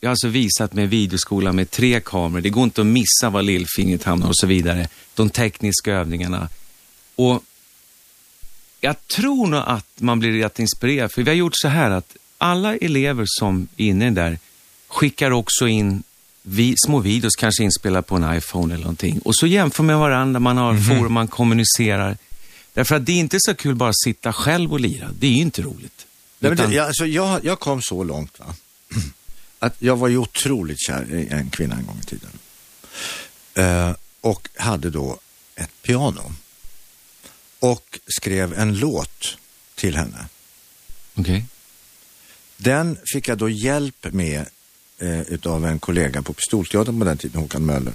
jag 0.00 0.08
har 0.08 0.10
alltså 0.10 0.28
visat 0.28 0.74
med 0.74 0.90
videoskola 0.90 1.52
med 1.52 1.70
tre 1.70 2.00
kameror. 2.00 2.40
Det 2.40 2.50
går 2.50 2.64
inte 2.64 2.80
att 2.80 2.86
missa 2.86 3.30
var 3.30 3.42
lillfingret 3.42 4.04
hamnar 4.04 4.28
och 4.28 4.36
så 4.36 4.46
vidare. 4.46 4.88
De 5.14 5.30
tekniska 5.30 5.92
övningarna. 5.92 6.48
Och 7.16 7.42
jag 8.80 9.06
tror 9.06 9.46
nog 9.46 9.62
att 9.66 9.86
man 9.96 10.20
blir 10.20 10.32
rätt 10.32 10.58
inspirerad. 10.58 11.12
För 11.12 11.22
vi 11.22 11.30
har 11.30 11.36
gjort 11.36 11.56
så 11.56 11.68
här 11.68 11.90
att 11.90 12.16
alla 12.38 12.76
elever 12.76 13.24
som 13.26 13.68
är 13.76 13.86
inne 13.86 14.10
där 14.10 14.38
skickar 14.88 15.30
också 15.30 15.68
in 15.68 16.02
vi, 16.42 16.74
små 16.86 16.98
videos, 16.98 17.36
kanske 17.36 17.64
inspelade 17.64 18.02
på 18.02 18.16
en 18.16 18.36
iPhone 18.36 18.74
eller 18.74 18.84
någonting. 18.84 19.20
Och 19.24 19.36
så 19.36 19.46
jämför 19.46 19.82
med 19.82 19.98
varandra, 19.98 20.40
man 20.40 20.56
har 20.56 20.76
forum, 20.76 21.12
man 21.12 21.28
kommunicerar. 21.28 22.16
Därför 22.74 22.94
att 22.96 23.06
det 23.06 23.12
är 23.12 23.16
inte 23.16 23.36
så 23.40 23.54
kul 23.54 23.74
bara 23.74 23.90
att 23.90 24.00
sitta 24.04 24.32
själv 24.32 24.72
och 24.72 24.80
lira. 24.80 25.10
Det 25.18 25.26
är 25.26 25.30
inte 25.34 25.62
roligt. 25.62 26.06
Nej, 26.38 26.52
Utan- 26.52 26.70
det, 26.70 26.76
jag, 26.76 26.86
alltså, 26.86 27.06
jag, 27.06 27.44
jag 27.44 27.60
kom 27.60 27.82
så 27.82 28.04
långt 28.04 28.38
va? 28.38 28.54
att 29.58 29.74
jag 29.78 29.96
var 29.96 30.08
ju 30.08 30.16
otroligt 30.18 30.80
kär 30.80 31.14
i 31.14 31.28
en 31.28 31.50
kvinna 31.50 31.76
en 31.76 31.86
gång 31.86 32.00
i 32.02 32.06
tiden. 32.06 32.30
Eh, 33.54 33.96
och 34.20 34.48
hade 34.56 34.90
då 34.90 35.18
ett 35.54 35.82
piano. 35.82 36.32
Och 37.58 37.98
skrev 38.06 38.54
en 38.58 38.78
låt 38.78 39.36
till 39.74 39.96
henne. 39.96 40.26
Okej. 41.14 41.44
Den 42.56 42.98
fick 43.12 43.28
jag 43.28 43.38
då 43.38 43.48
hjälp 43.48 44.06
med 44.12 44.46
eh, 44.98 45.20
utav 45.20 45.66
en 45.66 45.78
kollega 45.78 46.22
på 46.22 46.32
Pistolteatern 46.32 46.98
på 46.98 47.04
den 47.04 47.18
tiden, 47.18 47.40
Håkan 47.40 47.66
Möller, 47.66 47.92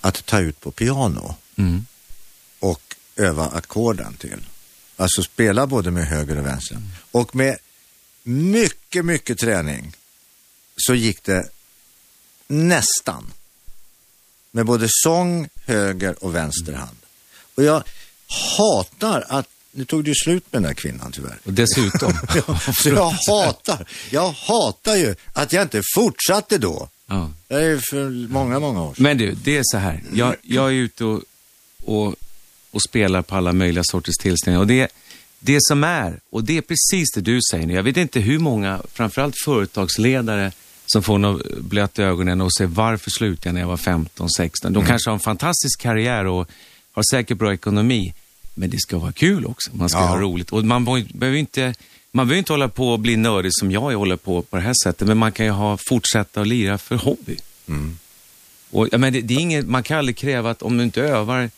att 0.00 0.26
ta 0.26 0.38
ut 0.40 0.60
på 0.60 0.70
piano 0.70 1.34
Mm. 1.56 1.86
Öva 3.22 3.46
ackorden 3.46 4.14
till. 4.14 4.46
Alltså 4.96 5.22
spela 5.22 5.66
både 5.66 5.90
med 5.90 6.06
höger 6.06 6.38
och 6.38 6.46
vänster. 6.46 6.78
Och 7.10 7.34
med 7.34 7.56
mycket, 8.22 9.04
mycket 9.04 9.38
träning 9.38 9.96
så 10.76 10.94
gick 10.94 11.24
det 11.24 11.48
nästan 12.46 13.32
med 14.50 14.66
både 14.66 14.86
sång, 14.88 15.48
höger 15.66 16.24
och 16.24 16.34
vänster 16.34 16.72
hand. 16.72 16.96
Och 17.54 17.62
jag 17.62 17.82
hatar 18.56 19.24
att, 19.28 19.48
nu 19.72 19.84
tog 19.84 20.04
det 20.04 20.08
ju 20.08 20.14
slut 20.14 20.44
med 20.50 20.62
den 20.62 20.68
där 20.68 20.74
kvinnan 20.74 21.12
tyvärr. 21.12 21.38
Och 21.44 21.52
dessutom. 21.52 22.12
Så 22.82 22.88
jag 22.88 23.10
hatar, 23.28 23.88
jag 24.10 24.30
hatar 24.30 24.96
ju 24.96 25.14
att 25.32 25.52
jag 25.52 25.62
inte 25.62 25.82
fortsatte 25.94 26.58
då. 26.58 26.88
ja. 27.06 27.30
Det 27.48 27.54
är 27.54 27.80
för 27.90 28.28
många, 28.28 28.60
många 28.60 28.82
år 28.82 28.94
sedan. 28.94 29.02
Men 29.02 29.18
du, 29.18 29.32
det 29.32 29.56
är 29.56 29.62
så 29.64 29.78
här. 29.78 30.02
Jag, 30.12 30.36
jag 30.42 30.68
är 30.68 30.74
ute 30.74 31.04
och, 31.04 31.22
och, 31.84 32.14
och 32.72 32.82
spelar 32.82 33.22
på 33.22 33.34
alla 33.36 33.52
möjliga 33.52 33.84
sorters 33.84 34.16
tillställningar. 34.16 34.60
Och 34.60 34.66
det, 34.66 34.92
det 35.38 35.58
som 35.60 35.84
är, 35.84 36.20
och 36.30 36.44
det 36.44 36.56
är 36.56 36.62
precis 36.62 37.12
det 37.14 37.20
du 37.20 37.38
säger 37.50 37.66
nu. 37.66 37.74
Jag 37.74 37.82
vet 37.82 37.96
inte 37.96 38.20
hur 38.20 38.38
många, 38.38 38.80
framförallt 38.92 39.34
företagsledare, 39.44 40.52
som 40.86 41.02
får 41.02 41.18
något 41.18 41.58
blött 41.58 41.98
i 41.98 42.02
ögonen 42.02 42.40
och 42.40 42.52
säger 42.54 42.68
varför 42.68 43.10
slutade 43.10 43.48
jag 43.48 43.54
när 43.54 43.60
jag 43.60 43.68
var 43.68 43.76
15, 43.76 44.30
16? 44.30 44.72
De 44.72 44.86
kanske 44.86 45.10
har 45.10 45.14
en 45.14 45.20
fantastisk 45.20 45.80
karriär 45.80 46.24
och 46.26 46.48
har 46.92 47.02
säkert 47.10 47.38
bra 47.38 47.52
ekonomi. 47.54 48.14
Men 48.54 48.70
det 48.70 48.80
ska 48.80 48.98
vara 48.98 49.12
kul 49.12 49.46
också. 49.46 49.70
Man 49.76 49.88
ska 49.88 49.98
Ja. 49.98 50.06
ha 50.06 50.20
roligt. 50.20 50.50
Och 50.52 50.64
man 50.64 50.84
behöver 51.14 51.38
inte 51.38 51.74
man 52.14 52.26
behöver 52.28 52.38
inte 52.38 52.52
hålla 52.52 52.68
på 52.68 52.88
och 52.92 52.98
bli 53.00 53.16
nördig 53.16 53.50
som 53.54 53.70
jag 53.70 53.80
håller 53.80 54.16
på 54.16 54.42
på 54.42 54.56
det 54.56 54.62
här 54.62 54.74
sättet, 54.84 55.08
men 55.08 55.18
man 55.18 55.32
kan 55.32 55.46
ju 55.46 55.52
ha, 55.52 55.78
fortsätta 55.88 56.40
att 56.40 56.46
lira 56.46 56.78
för 56.78 56.96
hobby. 56.96 57.36
Och, 58.70 58.88
ja, 58.92 58.98
men 58.98 59.12
det, 59.12 59.20
det 59.20 59.34
är 59.34 59.38
inget, 59.38 59.68
man 59.68 59.82
kan 59.82 59.98
aldrig 59.98 60.16
kräva 60.16 60.50
att 60.50 60.62
om 60.62 60.76
du 60.76 60.84
inte 60.84 61.02
övar, 61.02 61.50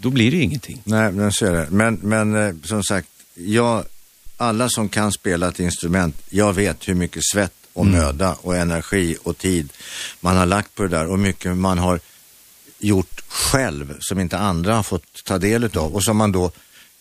då 0.00 0.10
blir 0.10 0.30
det 0.30 0.36
ju 0.36 0.42
ingenting. 0.42 0.82
Nej, 0.84 1.12
men 1.12 1.32
så 1.32 1.46
är 1.46 1.52
det. 1.52 1.66
Men, 1.70 1.94
men 1.94 2.34
eh, 2.34 2.54
som 2.64 2.84
sagt, 2.84 3.08
jag, 3.34 3.84
alla 4.36 4.68
som 4.68 4.88
kan 4.88 5.12
spela 5.12 5.48
ett 5.48 5.60
instrument, 5.60 6.16
jag 6.30 6.52
vet 6.52 6.88
hur 6.88 6.94
mycket 6.94 7.22
svett 7.32 7.52
och 7.72 7.86
möda 7.86 8.36
och 8.40 8.56
energi 8.56 9.16
och 9.22 9.38
tid 9.38 9.72
man 10.20 10.36
har 10.36 10.46
lagt 10.46 10.74
på 10.74 10.82
det 10.82 10.88
där 10.88 11.06
och 11.06 11.18
mycket 11.18 11.56
man 11.56 11.78
har 11.78 12.00
gjort 12.78 13.20
själv 13.28 13.96
som 14.00 14.20
inte 14.20 14.38
andra 14.38 14.74
har 14.74 14.82
fått 14.82 15.24
ta 15.24 15.38
del 15.38 15.64
utav 15.64 15.94
och 15.94 16.04
som 16.04 16.16
man 16.16 16.32
då 16.32 16.52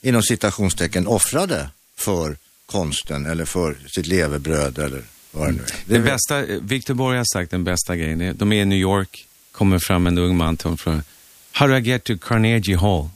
inom 0.01 0.23
citationstecken 0.23 1.07
offrade 1.07 1.69
för 1.97 2.37
konsten 2.65 3.25
eller 3.25 3.45
för 3.45 3.77
sitt 3.87 4.07
levebröd 4.07 4.77
eller 4.79 5.03
vad 5.31 5.47
det 5.47 5.51
nu 5.51 5.61
är. 5.61 5.67
Det 5.85 5.99
bästa, 5.99 6.41
Victor 6.61 6.93
Borg 6.93 7.17
har 7.17 7.25
sagt 7.33 7.51
den 7.51 7.63
bästa 7.63 7.95
grejen. 7.95 8.37
De 8.37 8.51
är 8.51 8.61
i 8.61 8.65
New 8.65 8.79
York, 8.79 9.27
kommer 9.51 9.79
fram 9.79 10.07
en 10.07 10.17
ung 10.17 10.37
man 10.37 10.57
till 10.57 10.65
honom 10.65 11.01
How 11.59 11.67
do 11.67 11.75
I 11.75 11.81
get 11.81 12.03
to 12.03 12.17
Carnegie 12.17 12.75
Hall? 12.75 13.09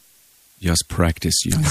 Just 0.60 0.88
practice 0.88 1.46
man. 1.46 1.64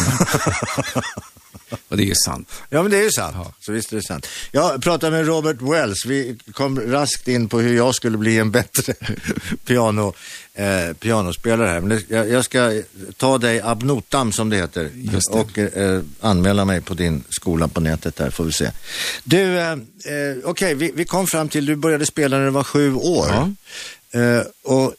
och 1.88 1.97
det 1.97 2.02
är 2.02 2.07
ju 2.07 2.14
sant. 2.25 2.52
Ja, 2.71 2.83
men 2.83 2.91
det 2.91 2.99
är 2.99 3.02
ju 3.02 3.11
sant. 3.11 3.37
Så 3.61 3.73
visst 3.73 3.93
är 3.93 3.97
det 3.97 4.02
sant. 4.02 4.26
Jag 4.52 4.83
pratade 4.83 5.17
med 5.17 5.26
Robert 5.26 5.57
Wells. 5.61 6.07
Vi 6.07 6.38
kom 6.52 6.81
raskt 6.81 7.29
in 7.29 7.49
på 7.49 7.61
hur 7.61 7.76
jag 7.76 7.95
skulle 7.95 8.19
bli 8.19 8.38
en 8.38 8.50
bättre 8.50 8.95
piano, 9.64 10.14
eh, 10.55 10.93
pianospelare 10.99 11.69
här. 11.69 11.81
Men 11.81 11.88
det, 11.88 12.02
jag, 12.09 12.29
jag 12.31 12.45
ska 12.45 12.83
ta 13.17 13.38
dig 13.38 13.61
ab 13.61 13.83
notam, 13.83 14.33
som 14.33 14.50
det 14.50 14.57
heter, 14.57 14.91
det. 14.95 15.26
och 15.31 15.59
eh, 15.59 16.02
anmäla 16.21 16.64
mig 16.64 16.81
på 16.81 16.95
din 16.95 17.25
skola 17.29 17.69
på 17.69 17.81
nätet 17.81 18.17
där, 18.17 18.31
får 18.31 18.45
vi 18.45 18.52
se. 18.52 18.71
Du, 19.25 19.59
eh, 19.59 19.73
eh, 19.73 19.79
okej, 20.45 20.75
vi, 20.75 20.93
vi 20.95 21.05
kom 21.05 21.26
fram 21.26 21.49
till, 21.49 21.67
du 21.67 21.76
började 21.76 22.07
spela 22.07 22.38
när 22.38 22.45
du 22.45 22.50
var 22.50 22.64
sju 22.64 22.95
år. 22.95 23.29
Ja. 23.29 23.50
Eh, 24.21 24.43
och 24.62 24.95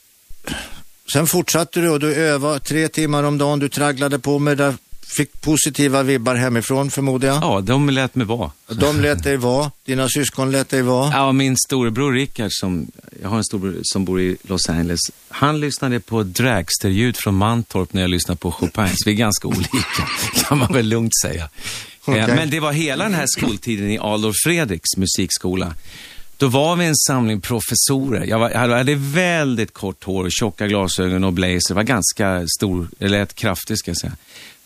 sen 1.13 1.27
fortsatte 1.27 1.79
du 1.79 1.89
och 1.89 1.99
du 1.99 2.15
övade 2.15 2.59
tre 2.59 2.87
timmar 2.87 3.23
om 3.23 3.37
dagen, 3.37 3.59
du 3.59 3.69
tragglade 3.69 4.19
på 4.19 4.39
med 4.39 4.57
det, 4.57 4.75
fick 5.17 5.41
positiva 5.41 6.03
vibbar 6.03 6.35
hemifrån 6.35 6.91
förmodar 6.91 7.27
jag. 7.27 7.43
Ja, 7.43 7.61
de 7.61 7.89
lät 7.89 8.15
mig 8.15 8.27
vara. 8.27 8.51
De 8.67 9.01
lät 9.01 9.23
dig 9.23 9.37
vara, 9.37 9.71
dina 9.85 10.09
syskon 10.09 10.51
lät 10.51 10.69
dig 10.69 10.81
vara. 10.81 11.11
Ja, 11.13 11.31
min 11.31 11.55
storebror 11.57 12.13
Rickard, 12.13 12.49
som, 12.51 12.87
jag 13.21 13.29
har 13.29 13.37
en 13.37 13.43
storebror 13.43 13.79
som 13.83 14.05
bor 14.05 14.21
i 14.21 14.37
Los 14.43 14.69
Angeles, 14.69 14.99
han 15.29 15.59
lyssnade 15.59 15.99
på 15.99 16.23
dragsterljud 16.23 17.15
från 17.17 17.35
Mantorp 17.35 17.93
när 17.93 18.01
jag 18.01 18.09
lyssnade 18.09 18.37
på 18.37 18.51
Chopin. 18.51 18.87
Så 18.87 19.03
vi 19.05 19.11
är 19.11 19.15
ganska 19.15 19.47
olika, 19.47 19.77
kan 20.47 20.57
man 20.57 20.73
väl 20.73 20.85
lugnt 20.89 21.11
säga. 21.23 21.49
Eh, 22.07 22.27
Men 22.27 22.49
det 22.49 22.59
var 22.59 22.71
hela 22.71 23.03
den 23.03 23.13
här 23.13 23.27
skoltiden 23.27 23.91
i 23.91 23.99
Adolf 23.99 24.35
Fredriks 24.43 24.97
musikskola. 24.97 25.73
Då 26.37 26.47
var 26.47 26.75
vi 26.75 26.85
en 26.85 26.95
samling 26.95 27.41
professorer. 27.41 28.25
Jag, 28.25 28.39
var, 28.39 28.49
jag 28.49 28.59
hade 28.59 28.95
väldigt 28.95 29.73
kort 29.73 30.03
hår, 30.03 30.27
tjocka 30.29 30.67
glasögon 30.67 31.23
och 31.23 31.33
blazer. 31.33 31.73
var 31.73 31.83
ganska 31.83 32.47
stor, 32.57 32.87
eller 32.99 33.19
rätt 33.19 33.33
kraftig 33.33 33.77
ska 33.77 33.91
jag 33.91 33.97
säga. 33.97 34.13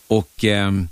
Och 0.08 0.44
ehm, 0.44 0.88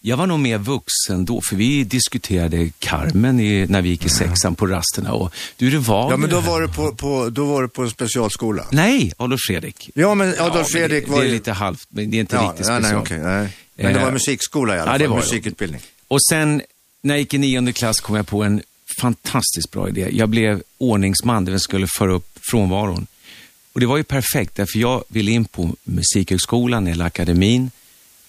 jag 0.00 0.16
var 0.16 0.26
nog 0.26 0.38
mer 0.40 0.58
vuxen 0.58 1.24
då, 1.24 1.40
för 1.48 1.56
vi 1.56 1.84
diskuterade 1.84 2.70
Carmen 2.78 3.40
i, 3.40 3.66
när 3.68 3.82
vi 3.82 3.88
gick 3.88 4.06
i 4.06 4.08
sexan 4.08 4.54
på 4.54 4.66
rasterna. 4.66 5.12
Och 5.12 5.34
du, 5.56 5.70
det 5.70 5.78
var 5.78 6.10
Ja, 6.10 6.16
men 6.16 6.30
ju 6.30 6.34
då 6.36 6.40
det 6.40 6.46
var 6.48 6.60
du 6.60 6.68
på, 6.68 6.94
på, 6.94 7.28
då 7.30 7.44
var 7.44 7.62
du 7.62 7.68
på 7.68 7.82
en 7.82 7.90
specialskola. 7.90 8.66
Nej, 8.70 9.12
Adolf 9.16 9.40
Fredrik. 9.48 9.90
Ja, 9.94 10.14
men 10.14 10.28
Adolf 10.28 10.54
Ja, 10.56 10.64
Fredrik 10.64 11.04
det, 11.04 11.10
var 11.10 11.18
det 11.20 11.24
är 11.24 11.28
ju... 11.28 11.32
lite 11.34 11.52
halvt, 11.52 11.86
men 11.88 12.10
det 12.10 12.16
är 12.16 12.20
inte 12.20 12.36
ja, 12.36 12.42
riktigt 12.42 12.66
ja, 12.68 12.78
special. 12.78 12.92
nej, 12.92 13.02
okej, 13.02 13.18
nej. 13.18 13.48
Men 13.76 13.92
det 13.92 13.98
Eh, 14.00 14.04
var 14.04 14.12
musikskola 14.12 14.76
i 14.76 14.78
alla 14.80 14.86
ja, 14.86 14.92
fall, 14.92 15.00
det 15.00 15.06
var 15.06 15.16
det. 15.16 15.22
musikutbildning. 15.22 15.80
Och 16.08 16.22
sen 16.30 16.62
när 17.02 17.14
jag 17.14 17.20
gick 17.20 17.34
i 17.34 17.38
nionde 17.38 17.72
klass 17.72 18.00
kom 18.00 18.16
jag 18.16 18.26
på 18.26 18.42
en 18.42 18.62
fantastiskt 19.00 19.70
bra 19.70 19.88
idé. 19.88 20.08
Jag 20.12 20.28
blev 20.28 20.62
ordningsman, 20.78 21.44
där 21.44 21.52
jag 21.52 21.60
skulle 21.60 21.86
föra 21.98 22.12
upp 22.12 22.38
frånvaron. 22.50 23.06
Och 23.72 23.80
det 23.80 23.86
var 23.86 23.96
ju 23.96 24.04
perfekt, 24.04 24.54
därför 24.56 24.78
jag 24.78 25.04
ville 25.08 25.30
in 25.30 25.44
på 25.44 25.76
Musikhögskolan 25.84 26.86
eller 26.86 27.04
akademin. 27.04 27.70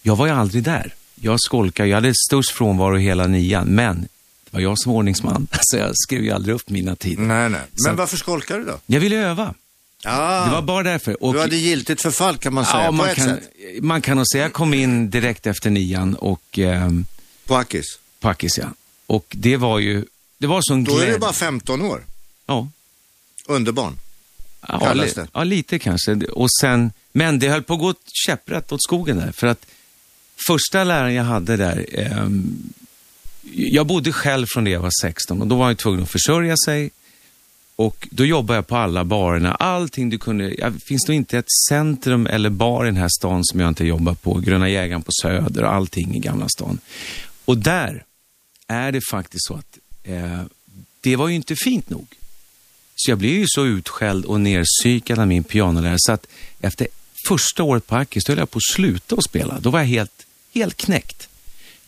Jag 0.02 0.16
var 0.16 0.26
ju 0.28 0.32
aldrig 0.34 0.64
där. 0.64 0.94
Jag 1.16 1.40
skolkade, 1.42 1.90
jag 1.90 1.98
hade 1.98 2.14
störst 2.28 2.52
frånvaro 2.52 2.98
hela 2.98 3.28
nian, 3.28 3.68
men 3.68 4.02
det 4.02 4.08
var 4.52 4.60
jag 4.60 4.80
som 4.80 4.92
ordningsman, 4.92 5.48
så 5.62 5.78
jag 5.78 5.92
skrev 5.94 6.24
ju 6.24 6.32
aldrig 6.32 6.56
upp 6.56 6.70
mina 6.70 6.96
tider. 6.96 7.22
Nej, 7.24 7.50
nej. 7.50 7.62
Så- 7.76 7.88
Men 7.90 7.96
varför 7.98 8.18
skolkade 8.18 8.60
du 8.60 8.66
då? 8.66 8.80
Jag 8.86 9.00
ville 9.00 9.16
öva. 9.16 9.54
Ja, 10.04 10.46
Det 10.46 10.52
var 10.52 10.62
bara 10.62 10.84
därför. 10.84 11.24
Och, 11.24 11.34
du 11.34 11.40
hade 11.40 11.56
giltigt 11.56 12.02
förfall 12.02 12.38
kan 12.38 12.54
man 12.54 12.66
säga, 12.66 12.82
ja, 12.84 12.88
på 12.88 12.92
man, 12.94 13.10
ett 13.10 13.16
kan, 13.16 13.26
sätt. 13.28 13.50
man 13.82 14.02
kan 14.02 14.18
nog 14.18 14.28
säga, 14.28 14.44
jag 14.44 14.54
kom 14.54 14.74
in 14.74 15.10
direkt 15.10 15.48
efter 15.48 15.70
nian 15.70 16.16
och 16.16 16.60
ehm, 16.60 17.06
På 17.46 17.56
Akis. 17.56 17.86
Packis, 18.20 18.58
ja. 18.58 18.66
Och 19.08 19.26
det 19.38 19.58
var 19.58 19.80
ju, 19.80 20.06
det 20.38 20.48
var 20.48 20.62
sån 20.62 20.84
Då 20.84 20.92
är 20.92 20.96
glädje. 20.96 21.14
du 21.14 21.20
bara 21.20 21.34
15 21.34 21.82
år. 21.82 22.04
Ja. 22.46 22.68
Underbarn. 23.46 24.00
Ja, 24.68 24.80
Kallas 24.80 25.14
det. 25.14 25.28
ja, 25.34 25.44
lite 25.44 25.80
kanske. 25.80 26.16
Och 26.16 26.48
sen, 26.62 26.92
men 27.12 27.40
det 27.40 27.50
höll 27.50 27.64
på 27.64 27.74
att 27.74 27.80
gå 27.80 27.94
käpprätt 28.28 28.72
åt 28.72 28.84
skogen 28.84 29.18
där. 29.18 29.32
För 29.32 29.48
att 29.48 29.66
första 30.48 30.84
läraren 30.84 31.14
jag 31.14 31.24
hade 31.24 31.58
där, 31.58 31.86
ehm, 31.94 32.64
jag 33.54 33.88
bodde 33.88 34.14
själv 34.14 34.46
från 34.54 34.64
det 34.64 34.70
jag 34.70 34.80
var 34.82 34.92
16 35.02 35.42
och 35.42 35.48
då 35.48 35.56
var 35.56 35.68
jag 35.68 35.78
tvungen 35.78 36.04
att 36.04 36.12
försörja 36.12 36.56
sig. 36.66 36.90
Och 37.76 38.08
då 38.12 38.26
jobbade 38.26 38.58
jag 38.58 38.68
på 38.68 38.76
alla 38.78 39.04
barerna. 39.06 39.56
Allting 39.56 40.10
du 40.10 40.18
kunde, 40.18 40.54
ja, 40.58 40.72
finns 40.88 41.04
det 41.08 41.14
inte 41.14 41.38
ett 41.38 41.52
centrum 41.70 42.28
eller 42.28 42.50
bar 42.50 42.86
i 42.86 42.88
den 42.88 42.98
här 42.98 43.10
stan 43.20 43.42
som 43.44 43.60
jag 43.60 43.68
inte 43.70 43.86
jobbar 43.86 44.14
på. 44.14 44.34
Gröna 44.40 44.70
jägaren 44.70 45.02
på 45.02 45.12
Söder 45.22 45.64
och 45.64 45.74
allting 45.74 46.16
i 46.16 46.20
Gamla 46.20 46.48
stan. 46.50 46.80
Och 47.46 47.58
där 47.58 48.04
är 48.68 48.92
det 48.92 49.02
faktiskt 49.12 49.46
så 49.46 49.54
att 49.54 49.78
eh, 50.06 50.42
det 51.02 51.16
var 51.16 51.28
ju 51.28 51.36
inte 51.36 51.56
fint 51.56 51.90
nog. 51.90 52.08
Så 52.96 53.12
jag 53.12 53.18
blev 53.18 53.32
ju 53.32 53.46
så 53.48 53.66
utskälld 53.66 54.26
och 54.26 54.42
nerpsykad 54.42 55.20
av 55.20 55.28
min 55.28 55.44
pianolärare 55.44 55.98
så 56.00 56.12
att 56.12 56.28
efter 56.62 56.88
första 57.28 57.64
året 57.64 57.88
på 57.88 57.96
Ackis 57.96 58.24
då 58.26 58.32
höll 58.32 58.40
jag 58.40 58.52
på 58.52 58.58
att 58.58 58.76
sluta 58.76 59.16
att 59.16 59.24
spela. 59.24 59.60
Då 59.60 59.70
var 59.70 59.80
jag 59.80 59.88
helt, 59.88 60.26
helt 60.54 60.78
knäckt. 60.78 61.28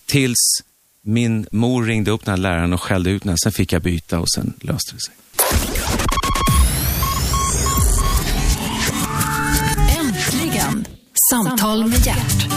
Tills 0.06 0.62
min 1.02 1.48
mor 1.52 1.84
ringde 1.86 2.12
upp 2.12 2.26
den 2.26 2.32
här 2.32 2.38
läraren 2.38 2.74
och 2.74 2.82
skällde 2.82 3.10
ut 3.10 3.24
den. 3.24 3.38
Sen 3.38 3.52
fick 3.52 3.74
jag 3.74 3.82
byta 3.82 4.20
och 4.20 4.30
sen 4.30 4.54
löste 4.62 4.96
det 4.96 5.02
sig. 5.02 5.14
Äntligen! 10.00 10.88
Samtal 11.32 11.88
med 11.88 12.06
hjärt. 12.06 12.48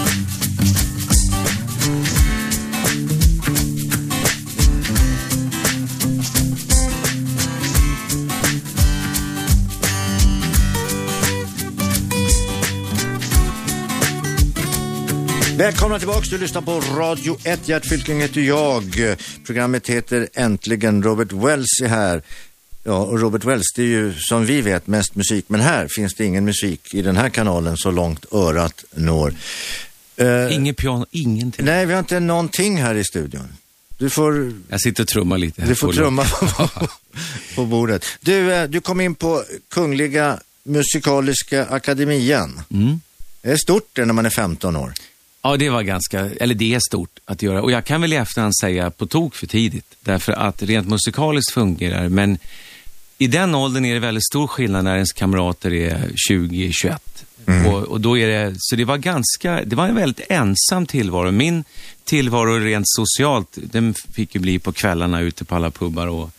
Välkomna 15.61 15.99
tillbaka, 15.99 16.26
du 16.31 16.38
lyssnar 16.38 16.62
på 16.62 16.81
Radio 16.81 17.38
1. 17.45 17.69
Gert 17.69 17.87
Fylking 17.87 18.21
heter 18.21 18.40
jag. 18.40 19.17
Programmet 19.47 19.87
heter 19.87 20.29
Äntligen. 20.35 21.02
Robert 21.02 21.33
Wells 21.33 21.81
är 21.83 21.88
här. 21.88 22.23
Ja, 22.85 22.97
och 22.97 23.21
Robert 23.21 23.45
Wells, 23.45 23.73
det 23.76 23.83
är 23.83 23.87
ju 23.87 24.14
som 24.19 24.47
vi 24.47 24.61
vet 24.61 24.87
mest 24.87 25.14
musik, 25.14 25.45
men 25.49 25.61
här 25.61 25.88
finns 25.90 26.14
det 26.14 26.25
ingen 26.25 26.45
musik 26.45 26.95
i 26.95 27.02
den 27.02 27.17
här 27.17 27.29
kanalen 27.29 27.76
så 27.76 27.90
långt 27.90 28.26
örat 28.33 28.85
når. 28.95 29.35
Uh, 30.21 30.55
Inget 30.55 30.76
piano, 30.76 31.07
ingenting. 31.11 31.64
Nej, 31.64 31.87
vi 31.87 31.93
har 31.93 32.00
inte 32.00 32.21
någonting 32.21 32.83
här 32.83 32.95
i 32.95 33.05
studion. 33.05 33.49
Du 33.99 34.11
får... 34.11 34.52
Jag 34.69 34.81
sitter 34.81 35.02
och 35.02 35.09
trummar 35.09 35.38
lite 35.38 35.62
här. 35.62 35.69
Du 35.69 35.75
får 35.75 35.93
trumma 35.93 36.25
på, 36.25 36.69
på 37.55 37.64
bordet. 37.64 38.05
Du, 38.21 38.52
eh, 38.52 38.69
du 38.69 38.81
kom 38.81 39.00
in 39.00 39.14
på 39.14 39.45
Kungliga 39.69 40.40
Musikaliska 40.64 41.67
Akademien. 41.67 42.61
Mm. 42.71 43.00
Det 43.43 43.50
är 43.50 43.57
stort 43.57 43.88
det 43.93 44.05
när 44.05 44.14
man 44.14 44.26
är 44.26 44.31
15 44.31 44.76
år. 44.76 44.93
Ja, 45.42 45.56
det 45.56 45.70
var 45.70 45.82
ganska, 45.82 46.20
eller 46.20 46.54
det 46.54 46.75
är 46.75 46.80
stort 46.80 47.18
att 47.25 47.42
göra. 47.42 47.62
Och 47.62 47.70
jag 47.70 47.85
kan 47.85 48.00
väl 48.00 48.12
i 48.12 48.16
efterhand 48.16 48.56
säga 48.56 48.90
på 48.90 49.06
tok 49.06 49.35
för 49.35 49.47
tidigt. 49.47 49.97
Därför 50.00 50.32
att 50.32 50.62
rent 50.62 50.88
musikaliskt 50.88 51.52
fungerar 51.52 52.09
men 52.09 52.38
i 53.18 53.26
den 53.26 53.54
åldern 53.54 53.85
är 53.85 53.94
det 53.94 54.00
väldigt 54.00 54.26
stor 54.26 54.47
skillnad 54.47 54.85
när 54.85 54.94
ens 54.94 55.12
kamrater 55.12 55.73
är 55.73 56.09
20-21. 56.30 56.99
Mm. 57.47 57.66
Och, 57.66 57.82
och, 57.82 58.00
då 58.00 58.18
är 58.18 58.28
det, 58.28 58.54
så 58.59 58.76
det 58.76 58.85
var 58.85 58.97
ganska, 58.97 59.64
det 59.64 59.76
var 59.76 59.88
en 59.88 59.94
väldigt 59.94 60.26
ensam 60.28 60.87
tillvaro. 60.87 61.30
Min 61.30 61.64
tillvaro 62.04 62.59
rent 62.59 62.88
socialt, 62.88 63.59
den 63.62 63.94
fick 64.12 64.35
ju 64.35 64.40
bli 64.40 64.59
på 64.59 64.73
kvällarna 64.73 65.20
ute 65.20 65.44
på 65.44 65.54
alla 65.54 65.70
pubbar 65.70 66.06
och 66.06 66.30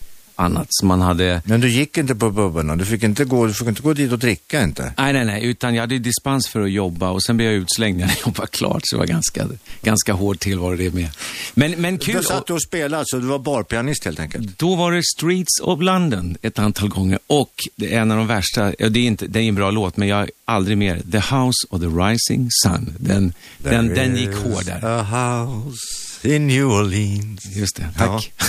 annat 0.42 0.68
som 0.70 0.88
man 0.88 1.02
hade. 1.02 1.42
Men 1.46 1.62
du 1.62 1.70
gick 1.70 1.98
inte 1.98 2.16
på 2.16 2.34
pubarna? 2.34 2.76
Du 2.76 2.86
fick 2.86 3.04
inte 3.04 3.26
gå, 3.26 3.46
du 3.46 3.54
fick 3.54 3.68
inte 3.68 3.82
gå 3.82 3.94
dit 3.94 4.12
och 4.12 4.20
dricka 4.20 4.64
inte? 4.64 4.94
Nej, 4.98 5.14
nej, 5.14 5.26
nej, 5.26 5.46
utan 5.46 5.76
jag 5.76 5.82
hade 5.82 6.00
dispens 6.00 6.48
för 6.48 6.62
att 6.62 6.72
jobba 6.72 7.10
och 7.10 7.24
sen 7.24 7.38
blev 7.38 7.52
jag 7.52 7.56
utslängd 7.56 8.00
när 8.00 8.08
jag 8.08 8.18
jobbade 8.26 8.48
klart. 8.48 8.82
Så 8.84 8.96
det 8.96 9.00
var 9.00 9.08
ganska, 9.08 9.48
ganska 9.82 10.14
hård 10.14 10.40
tillvaro 10.40 10.76
det 10.76 10.94
med. 10.94 11.10
Men, 11.54 11.72
men 11.72 11.98
kul. 11.98 12.16
Då 12.16 12.24
satt 12.24 12.48
du 12.48 12.54
och 12.54 12.64
spelade, 12.64 13.04
så 13.08 13.18
du 13.18 13.26
var 13.26 13.40
barpianist 13.40 14.06
helt 14.06 14.20
enkelt? 14.20 14.60
Då 14.60 14.76
var 14.76 14.92
det 14.92 15.04
Streets 15.04 15.60
of 15.62 15.82
London 15.82 16.38
ett 16.42 16.60
antal 16.60 16.90
gånger 16.90 17.20
och 17.28 17.54
det 17.76 17.94
är 17.94 18.02
en 18.02 18.12
av 18.12 18.18
de 18.18 18.28
värsta, 18.28 18.74
ja, 18.80 18.90
det, 18.90 19.00
är 19.00 19.04
inte, 19.04 19.28
det 19.28 19.40
är 19.40 19.44
en 19.44 19.56
bra 19.56 19.72
låt, 19.72 19.98
men 19.98 20.08
jag 20.08 20.30
aldrig 20.46 20.78
mer, 20.78 21.02
The 21.12 21.36
House 21.36 21.68
of 21.70 21.82
the 21.82 21.88
Rising 21.88 22.48
Sun. 22.64 22.94
Den, 23.00 23.34
den, 23.58 23.88
den 23.88 24.16
gick 24.16 24.36
hårdare. 24.36 24.82
I 26.24 26.40
New 26.40 26.72
Orleans. 26.72 27.46
Just 27.46 27.76
det, 27.76 27.90
tack. 27.98 28.32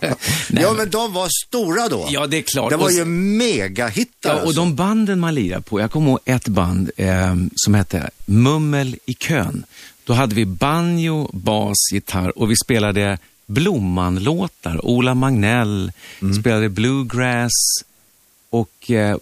Ja. 0.00 0.14
ja, 0.48 0.72
men 0.72 0.90
de 0.90 1.12
var 1.12 1.28
stora 1.46 1.88
då. 1.88 2.06
Ja, 2.10 2.26
det 2.26 2.36
är 2.36 2.42
klart. 2.42 2.70
Det 2.70 2.76
var 2.76 2.90
ju 2.90 3.04
megahittar. 3.04 4.30
Ja, 4.30 4.34
och 4.34 4.40
alltså. 4.40 4.60
de 4.60 4.74
banden 4.74 5.20
man 5.20 5.34
lirade 5.34 5.62
på, 5.62 5.80
jag 5.80 5.90
kommer 5.90 6.08
ihåg 6.10 6.18
ett 6.24 6.48
band 6.48 6.90
eh, 6.96 7.34
som 7.54 7.74
hette 7.74 8.10
Mummel 8.26 8.96
i 9.06 9.14
kön. 9.14 9.64
Då 10.04 10.12
hade 10.12 10.34
vi 10.34 10.46
banjo, 10.46 11.30
bas, 11.32 11.76
gitarr 11.92 12.38
och 12.38 12.50
vi 12.50 12.56
spelade 12.64 13.18
Blomman-låtar. 13.46 14.86
Ola 14.86 15.14
Magnell 15.14 15.92
mm. 16.22 16.34
spelade 16.34 16.68
bluegrass 16.68 17.84
och 18.50 18.90
eh, 18.90 19.16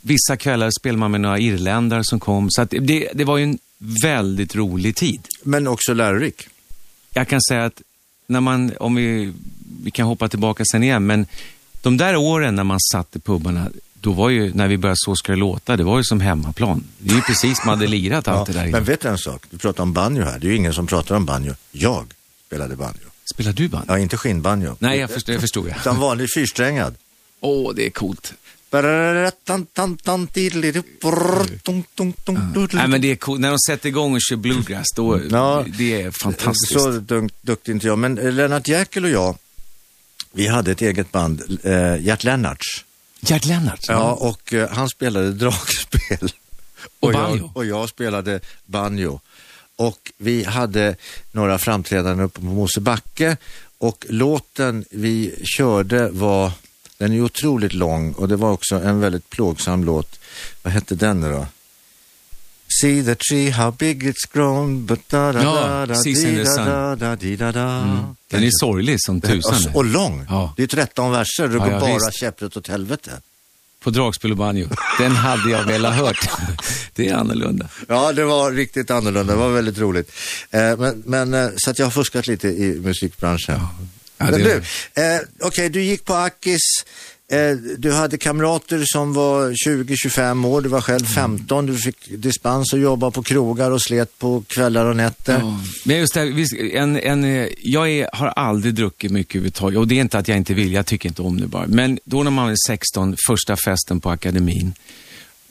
vissa 0.00 0.36
kvällar 0.36 0.70
spelade 0.80 0.98
man 0.98 1.10
med 1.10 1.20
några 1.20 1.38
irländare 1.38 2.04
som 2.04 2.20
kom. 2.20 2.50
Så 2.50 2.64
det, 2.64 3.08
det 3.14 3.24
var 3.24 3.36
ju 3.36 3.44
en 3.44 3.58
väldigt 4.02 4.54
rolig 4.54 4.96
tid. 4.96 5.20
Men 5.42 5.66
också 5.66 5.94
lärorik 5.94 6.48
jag 7.12 7.28
kan 7.28 7.40
säga 7.48 7.64
att 7.64 7.82
när 8.26 8.40
man, 8.40 8.72
om 8.80 8.94
vi, 8.94 9.32
vi 9.82 9.90
kan 9.90 10.06
hoppa 10.06 10.28
tillbaka 10.28 10.64
sen 10.72 10.82
igen, 10.82 11.06
men 11.06 11.26
de 11.82 11.96
där 11.96 12.16
åren 12.16 12.54
när 12.54 12.64
man 12.64 12.78
satt 12.92 13.16
i 13.16 13.18
pubarna, 13.18 13.70
då 14.00 14.12
var 14.12 14.28
ju, 14.30 14.54
när 14.54 14.68
vi 14.68 14.78
började 14.78 14.96
Så 14.98 15.16
ska 15.16 15.32
det 15.32 15.38
låta, 15.38 15.76
det 15.76 15.84
var 15.84 15.98
ju 15.98 16.04
som 16.04 16.20
hemmaplan. 16.20 16.84
Det 16.98 17.10
är 17.10 17.16
ju 17.16 17.22
precis, 17.22 17.64
man 17.64 17.78
hade 17.78 17.90
lirat 17.90 18.28
allt 18.28 18.48
ja, 18.48 18.54
det 18.54 18.60
där. 18.60 18.72
Men 18.72 18.84
vet 18.84 19.00
du 19.00 19.08
en 19.08 19.18
sak? 19.18 19.44
Du 19.50 19.58
pratar 19.58 19.82
om 19.82 19.92
banjo 19.92 20.24
här. 20.24 20.38
Det 20.38 20.46
är 20.46 20.50
ju 20.50 20.56
ingen 20.56 20.72
som 20.72 20.86
pratar 20.86 21.14
om 21.14 21.24
banjo. 21.24 21.54
Jag 21.72 22.14
spelade 22.46 22.76
banjo. 22.76 23.08
Spelar 23.32 23.52
du 23.52 23.68
banjo? 23.68 23.86
Ja, 23.88 23.98
inte 23.98 24.16
skinnbanjo. 24.16 24.76
Nej, 24.78 24.98
jag 24.98 25.10
förstod, 25.10 25.34
jag 25.34 25.40
förstod. 25.40 25.66
Utan 25.80 26.00
vanlig 26.00 26.28
fyrsträngad. 26.34 26.94
Åh, 27.40 27.70
oh, 27.70 27.74
det 27.74 27.86
är 27.86 27.90
coolt. 27.90 28.34
Nej, 32.76 32.88
men 32.88 33.00
det 33.00 33.10
är 33.10 33.16
coolt. 33.16 33.40
När 33.40 33.48
de 33.48 33.58
sätter 33.58 33.88
igång 33.88 34.14
och 34.14 34.20
kör 34.20 34.36
bluegrass, 34.36 34.86
då, 34.96 35.20
ja, 35.30 35.64
det 35.78 36.02
är 36.02 36.10
fantastiskt. 36.10 36.72
Så 36.72 37.00
duktig 37.42 37.72
inte 37.72 37.86
jag, 37.86 37.98
men 37.98 38.14
Lennart 38.14 38.68
Jäkel 38.68 39.04
och 39.04 39.10
jag, 39.10 39.38
vi 40.32 40.46
hade 40.46 40.72
ett 40.72 40.82
eget 40.82 41.12
band, 41.12 41.58
eh, 41.62 41.96
Gert 42.00 42.24
Lennarts. 42.24 42.84
Gert 43.20 43.44
Lennarts? 43.44 43.88
Ja, 43.88 44.12
och 44.12 44.54
eh, 44.54 44.68
han 44.70 44.88
spelade 44.88 45.32
dragspel. 45.32 46.32
Och, 47.00 47.08
och, 47.08 47.12
banjo? 47.12 47.36
Jag, 47.36 47.56
och 47.56 47.66
jag 47.66 47.88
spelade 47.88 48.40
banjo. 48.66 49.20
Och 49.76 50.12
vi 50.18 50.44
hade 50.44 50.96
några 51.32 51.58
framträdanden 51.58 52.26
uppe 52.26 52.40
på 52.40 52.46
Mosebacke 52.46 53.36
och 53.78 54.06
låten 54.08 54.84
vi 54.90 55.34
körde 55.44 56.08
var 56.10 56.52
den 56.98 57.12
är 57.12 57.20
otroligt 57.20 57.72
lång 57.72 58.12
och 58.12 58.28
det 58.28 58.36
var 58.36 58.52
också 58.52 58.74
en 58.74 59.00
väldigt 59.00 59.30
plågsam 59.30 59.84
låt. 59.84 60.20
Vad 60.62 60.72
hette 60.72 60.94
den 60.94 61.20
då? 61.20 61.46
See 62.80 63.04
the 63.04 63.14
tree, 63.14 63.50
how 63.50 63.70
big 63.70 64.02
it's 64.02 64.32
grown, 64.32 64.86
but 64.86 65.08
da 65.08 65.32
da 65.32 65.42
ja, 65.42 65.54
da 65.54 65.86
da 65.86 66.02
di 66.02 66.44
da 66.44 66.96
da 66.96 67.16
di 67.16 67.36
da 67.36 67.52
da. 67.52 67.82
Mm. 67.82 68.16
Den 68.30 68.42
är 68.44 68.50
sorglig 68.60 68.96
som 69.00 69.20
tusan. 69.20 69.70
Och, 69.70 69.76
och 69.76 69.84
lång. 69.84 70.26
Ja. 70.28 70.54
Det 70.56 70.62
är 70.62 70.66
13 70.66 71.12
verser, 71.12 71.26
ja, 71.38 71.48
går 71.48 71.70
ja, 71.70 71.80
bara 71.80 72.10
käpprätt 72.12 72.56
åt 72.56 72.68
helvete. 72.68 73.10
På 73.82 73.90
dragspel 73.90 74.30
och 74.30 74.36
banjo. 74.36 74.68
Den 74.98 75.12
hade 75.12 75.50
jag 75.50 75.64
velat 75.64 75.94
hört. 75.94 76.30
det 76.94 77.08
är 77.08 77.14
annorlunda. 77.14 77.68
Ja, 77.88 78.12
det 78.12 78.24
var 78.24 78.52
riktigt 78.52 78.90
annorlunda. 78.90 79.32
Det 79.32 79.38
var 79.38 79.48
väldigt 79.48 79.78
roligt. 79.78 80.12
Eh, 80.50 80.76
men, 80.76 81.02
men, 81.06 81.34
eh, 81.34 81.48
så 81.56 81.70
att 81.70 81.78
jag 81.78 81.86
har 81.86 81.90
fuskat 81.90 82.26
lite 82.26 82.48
i 82.48 82.80
musikbranschen. 82.84 83.54
Ja, 83.60 83.70
Ja, 84.18 84.30
Men 84.30 84.40
du, 84.40 84.52
eh, 84.52 84.60
okej, 84.60 85.46
okay, 85.46 85.68
du 85.68 85.82
gick 85.82 86.04
på 86.04 86.14
Akis. 86.14 86.60
Eh, 87.30 87.56
du 87.78 87.92
hade 87.92 88.18
kamrater 88.18 88.82
som 88.86 89.12
var 89.12 89.50
20-25 89.68 90.46
år, 90.46 90.60
du 90.60 90.68
var 90.68 90.80
själv 90.80 91.06
15, 91.06 91.66
du 91.66 91.76
fick 91.76 91.96
dispens 92.08 92.74
att 92.74 92.80
jobba 92.80 93.10
på 93.10 93.22
krogar 93.22 93.70
och 93.70 93.82
slet 93.82 94.18
på 94.18 94.42
kvällar 94.46 94.86
och 94.86 94.96
nätter. 94.96 95.38
Ja. 95.38 95.60
Men 95.84 95.98
just 95.98 96.14
det, 96.14 96.76
en, 96.76 97.00
en, 97.00 97.48
jag 97.60 97.90
är, 97.90 98.08
har 98.12 98.26
aldrig 98.26 98.74
druckit 98.74 99.10
mycket 99.10 99.34
överhuvudtaget 99.34 99.78
och 99.78 99.88
det 99.88 99.94
är 99.94 100.00
inte 100.00 100.18
att 100.18 100.28
jag 100.28 100.36
inte 100.36 100.54
vill, 100.54 100.72
jag 100.72 100.86
tycker 100.86 101.08
inte 101.08 101.22
om 101.22 101.40
det 101.40 101.46
bara. 101.46 101.66
Men 101.66 101.98
då 102.04 102.22
när 102.22 102.30
man 102.30 102.48
var 102.48 102.56
16, 102.66 103.16
första 103.28 103.56
festen 103.56 104.00
på 104.00 104.10
akademin, 104.10 104.72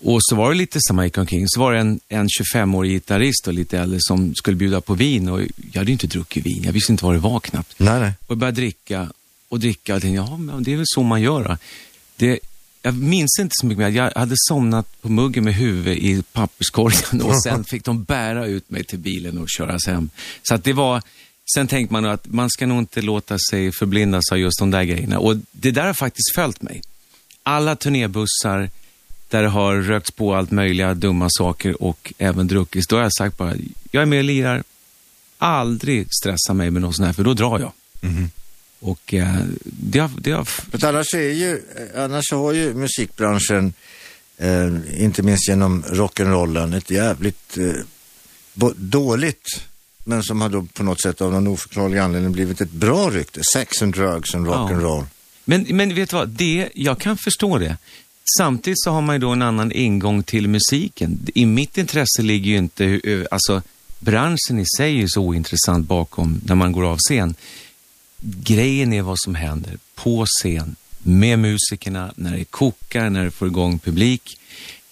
och 0.04 0.20
så 0.22 0.36
var 0.36 0.52
det 0.52 0.58
lite 0.58 0.80
som 0.82 0.96
man 0.96 1.06
gick 1.06 1.18
omkring, 1.18 1.48
så 1.48 1.60
var 1.60 1.74
det 1.74 1.80
en, 1.80 2.00
en 2.10 2.28
25-årig 2.28 2.92
gitarrist 2.92 3.48
och 3.48 3.54
lite 3.54 3.80
äldre 3.80 4.00
som 4.02 4.36
skulle 4.36 4.58
bjuda 4.58 4.82
på 4.82 4.94
vin 4.94 5.30
och 5.30 5.42
jag 5.72 5.80
hade 5.80 5.92
inte 5.92 6.08
druckit 6.08 6.46
vin, 6.46 6.64
jag 6.64 6.74
visste 6.74 6.92
inte 6.92 7.06
vad 7.06 7.16
det 7.16 7.20
var 7.20 7.40
knappt. 7.40 7.74
Nej, 7.78 8.00
nej. 8.00 8.12
Och 8.26 8.32
jag 8.32 8.38
började 8.38 8.62
dricka 8.62 9.10
och 9.50 9.60
dricka 9.60 9.96
och 9.96 10.02
tänkte, 10.02 10.16
ja 10.16 10.38
men 10.38 10.64
det 10.64 10.74
är 10.74 10.76
väl 10.76 10.86
så 10.88 11.04
man 11.04 11.22
gör. 11.22 11.58
Det, 12.16 12.40
jag 12.82 12.96
minns 12.96 13.40
inte 13.40 13.54
så 13.54 13.66
mycket 13.66 13.80
mer, 13.80 13.90
jag 13.90 14.12
hade 14.16 14.36
somnat 14.38 15.02
på 15.02 15.10
muggen 15.10 15.44
med 15.44 15.54
huvudet 15.54 15.98
i 15.98 16.24
papperskorgen 16.32 17.22
och 17.22 17.44
sen 17.44 17.64
fick 17.64 17.86
de 17.86 18.04
bära 18.04 18.46
ut 18.46 18.70
mig 18.70 18.84
till 18.84 19.00
bilen 19.00 19.38
och 19.38 19.50
köras 19.50 19.88
hem. 19.88 20.10
Så 20.44 20.56
att 20.56 20.64
det 20.64 20.74
var, 20.74 21.02
sen 21.56 21.68
tänkte 21.68 21.94
man 21.94 22.06
att 22.06 22.28
man 22.28 22.50
ska 22.50 22.66
nog 22.66 22.80
inte 22.80 23.02
låta 23.02 23.38
sig 23.50 23.72
förblindas 23.72 24.32
av 24.32 24.38
just 24.38 24.60
de 24.60 24.72
där 24.72 24.84
grejerna 24.84 25.20
och 25.20 25.36
det 25.52 25.72
där 25.72 25.86
har 25.86 25.94
faktiskt 25.94 26.36
följt 26.36 26.62
mig. 26.62 26.82
Alla 27.44 27.76
turnébussar, 27.76 28.70
där 29.30 29.44
det 29.44 29.50
har 29.50 29.76
rökts 29.76 30.12
på 30.12 30.36
allt 30.36 30.52
möjliga 30.52 30.94
dumma 30.94 31.28
saker 31.30 31.84
och 31.84 32.14
även 32.18 32.48
druckits. 32.48 32.88
Då 32.88 32.96
har 32.96 33.04
jag 33.04 33.14
sagt 33.14 33.38
bara, 33.38 33.54
jag 33.92 34.02
är 34.02 34.06
med 34.06 34.18
och 34.18 34.24
lirar. 34.24 34.64
Aldrig 35.38 36.08
stressa 36.22 36.54
mig 36.54 36.72
med 36.72 36.82
något 36.82 36.96
sånt 36.96 37.06
här, 37.06 37.14
för 37.14 37.24
då 37.24 37.34
drar 37.34 37.60
jag. 37.60 37.72
Mm. 38.02 38.30
Och 38.80 39.14
eh, 39.14 39.36
det 39.64 40.00
har... 40.00 40.12
Det 40.18 40.32
har... 40.32 40.44
För 40.44 40.86
annars, 40.86 41.14
är 41.14 41.34
ju, 41.34 41.62
annars 41.96 42.32
har 42.32 42.54
ju 42.54 42.74
musikbranschen, 42.74 43.74
eh, 44.38 45.04
inte 45.04 45.24
minst 45.24 45.50
genom 45.50 45.84
rock'n'rollen, 45.84 46.78
ett 46.78 46.90
jävligt 46.90 47.58
eh, 47.58 48.70
dåligt, 48.76 49.62
men 50.04 50.24
som 50.24 50.42
har 50.42 50.50
då 50.50 50.68
på 50.74 50.84
något 50.84 51.02
sätt 51.02 51.22
av 51.22 51.32
någon 51.32 51.48
oförklarlig 51.48 51.98
anledning 51.98 52.32
blivit 52.32 52.62
ett 52.62 52.72
bra 52.72 53.10
rykte. 53.10 53.42
Sex 53.54 53.82
and 53.82 53.94
drugs 53.94 54.36
and 54.36 54.48
rock'n'roll. 54.48 55.00
Ja. 55.00 55.08
Men, 55.46 55.66
men 55.70 55.96
vet 55.96 56.10
du 56.10 56.16
vad, 56.16 56.30
det, 56.30 56.70
jag 56.74 57.00
kan 57.00 57.18
förstå 57.18 57.58
det. 57.58 57.78
Samtidigt 58.38 58.84
så 58.84 58.92
har 58.92 59.02
man 59.02 59.16
ju 59.16 59.20
då 59.20 59.30
en 59.30 59.42
annan 59.42 59.72
ingång 59.72 60.24
till 60.24 60.48
musiken. 60.48 61.28
I 61.36 61.46
mitt 61.46 61.78
intresse 61.78 62.22
ligger 62.22 62.52
ju 62.52 62.58
inte, 62.58 62.86
eh, 63.04 63.26
alltså 63.32 63.62
branschen 64.00 64.60
i 64.60 64.66
sig 64.78 65.02
är 65.02 65.08
så 65.08 65.22
ointressant 65.22 65.88
bakom 65.88 66.42
när 66.46 66.56
man 66.56 66.72
går 66.72 66.86
av 66.86 66.98
scen. 66.98 67.36
Grejen 68.22 68.94
är 68.94 69.02
vad 69.02 69.20
som 69.20 69.36
händer 69.36 69.78
på 69.96 70.26
scen 70.26 70.76
med 70.98 71.40
musikerna, 71.40 72.14
när 72.16 72.38
det 72.38 72.46
kokar, 72.46 73.10
när 73.10 73.24
det 73.24 73.32
får 73.32 73.48
igång 73.48 73.80
publik. 73.80 74.40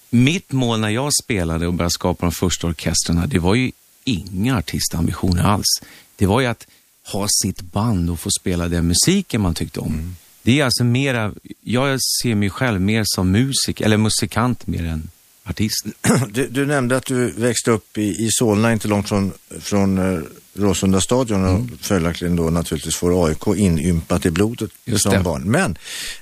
Mitt 0.09 0.51
mål 0.51 0.79
när 0.79 0.89
jag 0.89 1.11
spelade 1.23 1.67
och 1.67 1.73
började 1.73 1.91
skapa 1.91 2.25
de 2.25 2.31
första 2.31 2.67
orkestrarna, 2.67 3.27
det 3.27 3.39
var 3.39 3.55
ju 3.55 3.71
inga 4.03 4.57
artistambitioner 4.57 5.43
alls. 5.43 5.81
Det 6.15 6.25
var 6.25 6.41
ju 6.41 6.47
att 6.47 6.67
ha 7.11 7.27
sitt 7.43 7.61
band 7.61 8.09
och 8.09 8.19
få 8.19 8.29
spela 8.39 8.67
den 8.67 8.87
musiken 8.87 9.41
man 9.41 9.53
tyckte 9.53 9.79
om. 9.79 9.93
Mm. 9.93 10.15
Det 10.45 10.59
är 10.59 10.65
alltså 10.65 10.83
mera, 10.83 11.33
jag 11.63 11.99
ser 12.21 12.35
mig 12.35 12.49
själv 12.49 12.81
mer 12.81 13.03
som 13.05 13.31
musik, 13.31 13.81
eller 13.81 13.97
musikant 13.97 14.67
mer 14.67 14.85
än 14.85 15.09
artist. 15.43 15.85
Du, 16.31 16.47
du 16.47 16.65
nämnde 16.65 16.97
att 16.97 17.05
du 17.05 17.31
växte 17.31 17.71
upp 17.71 17.97
i, 17.97 18.01
i 18.01 18.29
Solna, 18.31 18.73
inte 18.73 18.87
långt 18.87 19.09
från, 19.09 19.31
från 19.59 19.97
eh, 19.97 20.19
Råsunda 20.53 21.01
stadion 21.01 21.43
och 21.45 21.49
Mm. 21.55 21.77
följaktligen 21.81 22.35
då 22.35 22.49
naturligtvis 22.49 22.95
får 22.95 23.27
AIK 23.27 23.47
inympat 23.57 24.25
i 24.25 24.31
blodet 24.31 24.69
Just 24.85 25.03
som 25.03 25.13
det. 25.13 25.19
barn. 25.19 25.43
Men, 25.51 25.77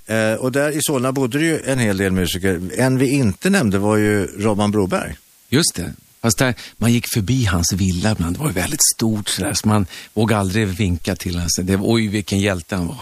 eh, 0.06 0.34
och 0.40 0.52
där 0.52 0.70
i 0.72 0.80
Solna 0.82 1.12
bodde 1.12 1.40
det 1.40 1.46
ju 1.46 1.60
en 1.66 1.80
hel 1.80 1.98
del 1.98 2.12
musiker. 2.12 2.62
En 2.78 2.98
vi 2.98 3.10
inte 3.10 3.50
nämnde 3.50 3.78
var 3.80 3.98
ju 3.98 4.26
Robban 4.38 4.72
Broberg. 4.72 5.16
Just 5.50 5.76
det. 5.76 5.94
Fast 6.22 6.38
där, 6.38 6.56
man 6.78 6.92
gick 6.94 7.06
förbi 7.14 7.46
hans 7.46 7.74
villa 7.74 8.12
ibland. 8.12 8.36
Det 8.36 8.40
var 8.40 8.48
ju 8.48 8.54
väldigt 8.54 8.86
stort 8.96 9.30
sådär, 9.30 9.54
så 9.54 9.68
man 9.68 9.86
vågade 10.14 10.40
aldrig 10.40 10.68
vinka 10.68 11.16
till 11.16 11.34
honom. 11.34 11.50
Så 11.50 11.62
Det 11.62 11.76
var, 11.76 11.94
oj, 11.94 12.08
vilken 12.08 12.40
hjälte 12.40 12.76
han 12.76 12.88
var. 12.88 12.98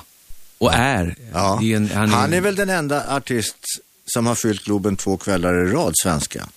Och 0.62 0.74
är. 0.74 1.16
Ja. 1.34 1.60
Är 1.64 1.76
en, 1.76 1.90
Han 2.12 2.34
är 2.34 2.42
väl 2.42 2.56
den 2.56 2.70
enda 2.70 3.16
artist 3.16 3.56
som 4.06 4.26
har 4.26 4.36
fyllt 4.36 4.64
Globen 4.64 4.96
två 4.96 5.18
kvällar 5.18 5.68
i 5.68 5.72
rad, 5.72 5.94
svenska. 6.04 6.48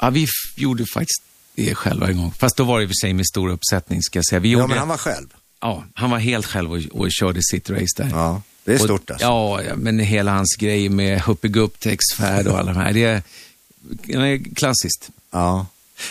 Ja, 0.00 0.10
vi 0.10 0.26
gjorde 0.56 0.86
faktiskt 0.94 1.22
det 1.54 1.74
själva 1.74 2.08
en 2.08 2.16
gång. 2.16 2.32
Fast 2.38 2.56
då 2.56 2.64
var 2.64 2.78
det 2.78 2.82
i 2.84 2.86
och 2.86 2.90
för 2.90 2.94
sig 3.06 3.12
med 3.12 3.26
stor 3.26 3.50
uppsättning, 3.50 4.02
ska 4.02 4.18
jag 4.18 4.26
säga. 4.26 4.38
Vi 4.40 4.48
Ja, 4.48 4.52
gjorde, 4.52 4.68
men 4.68 4.78
han 4.78 4.88
var 4.88 4.96
själv. 4.96 5.26
ja, 5.60 5.84
han 5.94 6.10
var 6.10 6.18
helt 6.18 6.46
själv 6.46 6.72
och, 6.72 6.78
och 6.90 7.08
körde 7.10 7.40
sitt 7.42 7.70
race 7.70 7.86
där. 7.96 8.08
Ja, 8.12 8.42
det 8.64 8.72
är 8.72 8.76
Och- 8.76 8.84
stort 8.84 9.10
alltså. 9.10 9.26
Ja, 9.26 9.60
men 9.76 9.98
hela 9.98 10.32
hans 10.32 10.56
grej 10.58 10.88
med 10.88 11.20
Huppigupp-textfärd 11.20 12.46
och 12.46 12.58
alla 12.58 12.72
de 12.72 12.78
här. 12.80 12.92
Det 12.92 13.04
är, 13.04 13.22
det 14.04 14.12
är 14.14 14.54
klassiskt. 14.54 15.10
Ja. 15.30 15.66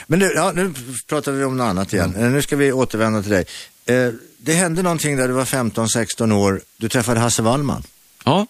Men 0.08 0.20
nu, 0.20 0.32
ja, 0.36 0.52
nu 0.56 0.74
pratar 1.08 1.32
vi 1.32 1.44
om 1.44 1.58
något 1.58 1.66
annat 1.66 1.94
igen. 1.94 2.16
Eh, 2.16 2.30
Nu 2.30 2.42
ska 2.42 2.56
vi 2.56 2.72
återvända 2.72 3.22
till 3.22 3.32
dig. 3.32 3.46
Eh, 3.86 4.13
det 4.38 4.54
hände 4.54 4.82
någonting 4.84 5.17
där 5.17 5.28
du 5.28 5.34
var 5.34 5.45
15-16 5.45 6.32
år. 6.34 6.62
Du 6.78 6.89
träffade 6.89 7.19
Hasse 7.19 7.41
Wallman. 7.41 7.84
Ja, 8.26 8.47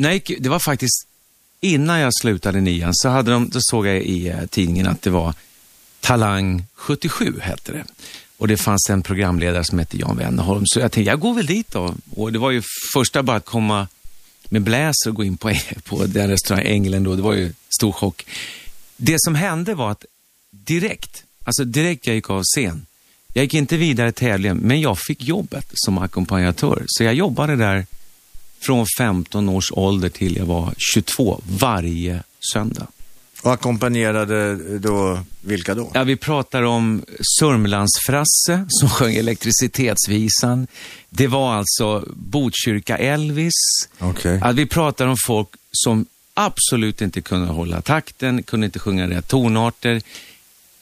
Nej, 0.00 0.22
det 0.38 0.48
var 0.48 0.58
faktiskt 0.58 1.06
innan 1.60 2.00
jag 2.00 2.12
slutade 2.20 2.60
nian 2.60 2.94
så 2.94 3.08
hade 3.08 3.30
de, 3.30 3.48
då 3.48 3.58
såg 3.62 3.86
jag 3.86 4.02
i 4.02 4.28
eh, 4.28 4.46
tidningen 4.46 4.86
att 4.86 5.02
det 5.02 5.10
var 5.10 5.34
Talang 6.00 6.64
77 6.74 7.40
hette 7.40 7.72
det. 7.72 7.84
Och 8.36 8.48
det 8.48 8.56
fanns 8.56 8.90
en 8.90 9.02
programledare 9.02 9.64
som 9.64 9.78
hette 9.78 9.98
Jan 9.98 10.16
Wennerholm. 10.16 10.62
Så 10.66 10.80
jag 10.80 10.92
tänkte, 10.92 11.10
jag 11.10 11.20
går 11.20 11.34
väl 11.34 11.46
dit 11.46 11.70
då. 11.70 11.94
Och 12.10 12.32
det 12.32 12.38
var 12.38 12.50
ju 12.50 12.62
första 12.94 13.22
bara 13.22 13.36
att 13.36 13.44
komma 13.44 13.88
med 14.48 14.62
bläser 14.62 15.08
och 15.08 15.14
gå 15.14 15.24
in 15.24 15.36
på, 15.36 15.50
e- 15.50 15.60
på 15.84 16.06
den 16.06 16.28
restaurang 16.30 16.64
Ängeln 16.66 17.04
då. 17.04 17.14
Det 17.16 17.22
var 17.22 17.34
ju 17.34 17.52
stor 17.78 17.92
chock. 17.92 18.26
Det 18.96 19.16
som 19.18 19.34
hände 19.34 19.74
var 19.74 19.90
att 19.90 20.04
direkt, 20.50 21.24
alltså 21.44 21.64
direkt 21.64 22.06
jag 22.06 22.16
gick 22.16 22.30
av 22.30 22.42
scen, 22.42 22.86
jag 23.38 23.44
gick 23.44 23.54
inte 23.54 23.76
vidare 23.76 24.12
tävlingen, 24.12 24.56
men 24.56 24.80
jag 24.80 24.98
fick 24.98 25.22
jobbet 25.22 25.66
som 25.72 25.98
ackompanjatör. 25.98 26.82
Så 26.86 27.04
jag 27.04 27.14
jobbade 27.14 27.56
där 27.56 27.86
från 28.60 28.86
15 28.98 29.48
års 29.48 29.72
ålder 29.72 30.08
till 30.08 30.36
jag 30.36 30.46
var 30.46 30.74
22 30.78 31.40
varje 31.60 32.22
söndag. 32.52 32.86
Och 33.42 33.52
ackompanjerade 33.52 34.56
då, 34.78 35.20
vilka 35.40 35.74
då? 35.74 35.90
Ja, 35.94 36.04
vi 36.04 36.16
pratar 36.16 36.62
om 36.62 37.04
Sörmlandsfrasse 37.38 38.66
som 38.68 38.88
sjöng 38.88 39.14
elektricitetsvisan. 39.14 40.66
Det 41.10 41.26
var 41.26 41.54
alltså 41.54 42.04
Botkyrka 42.16 42.96
Elvis. 42.96 43.52
Okej. 43.98 44.40
Att 44.42 44.56
vi 44.56 44.66
pratar 44.66 45.06
om 45.06 45.16
folk 45.26 45.48
som 45.72 46.06
absolut 46.34 47.00
inte 47.00 47.20
kunde 47.20 47.46
hålla 47.46 47.80
takten, 47.80 48.42
kunde 48.42 48.66
inte 48.66 48.78
sjunga 48.78 49.10
rätt 49.10 49.28
tonarter. 49.28 50.02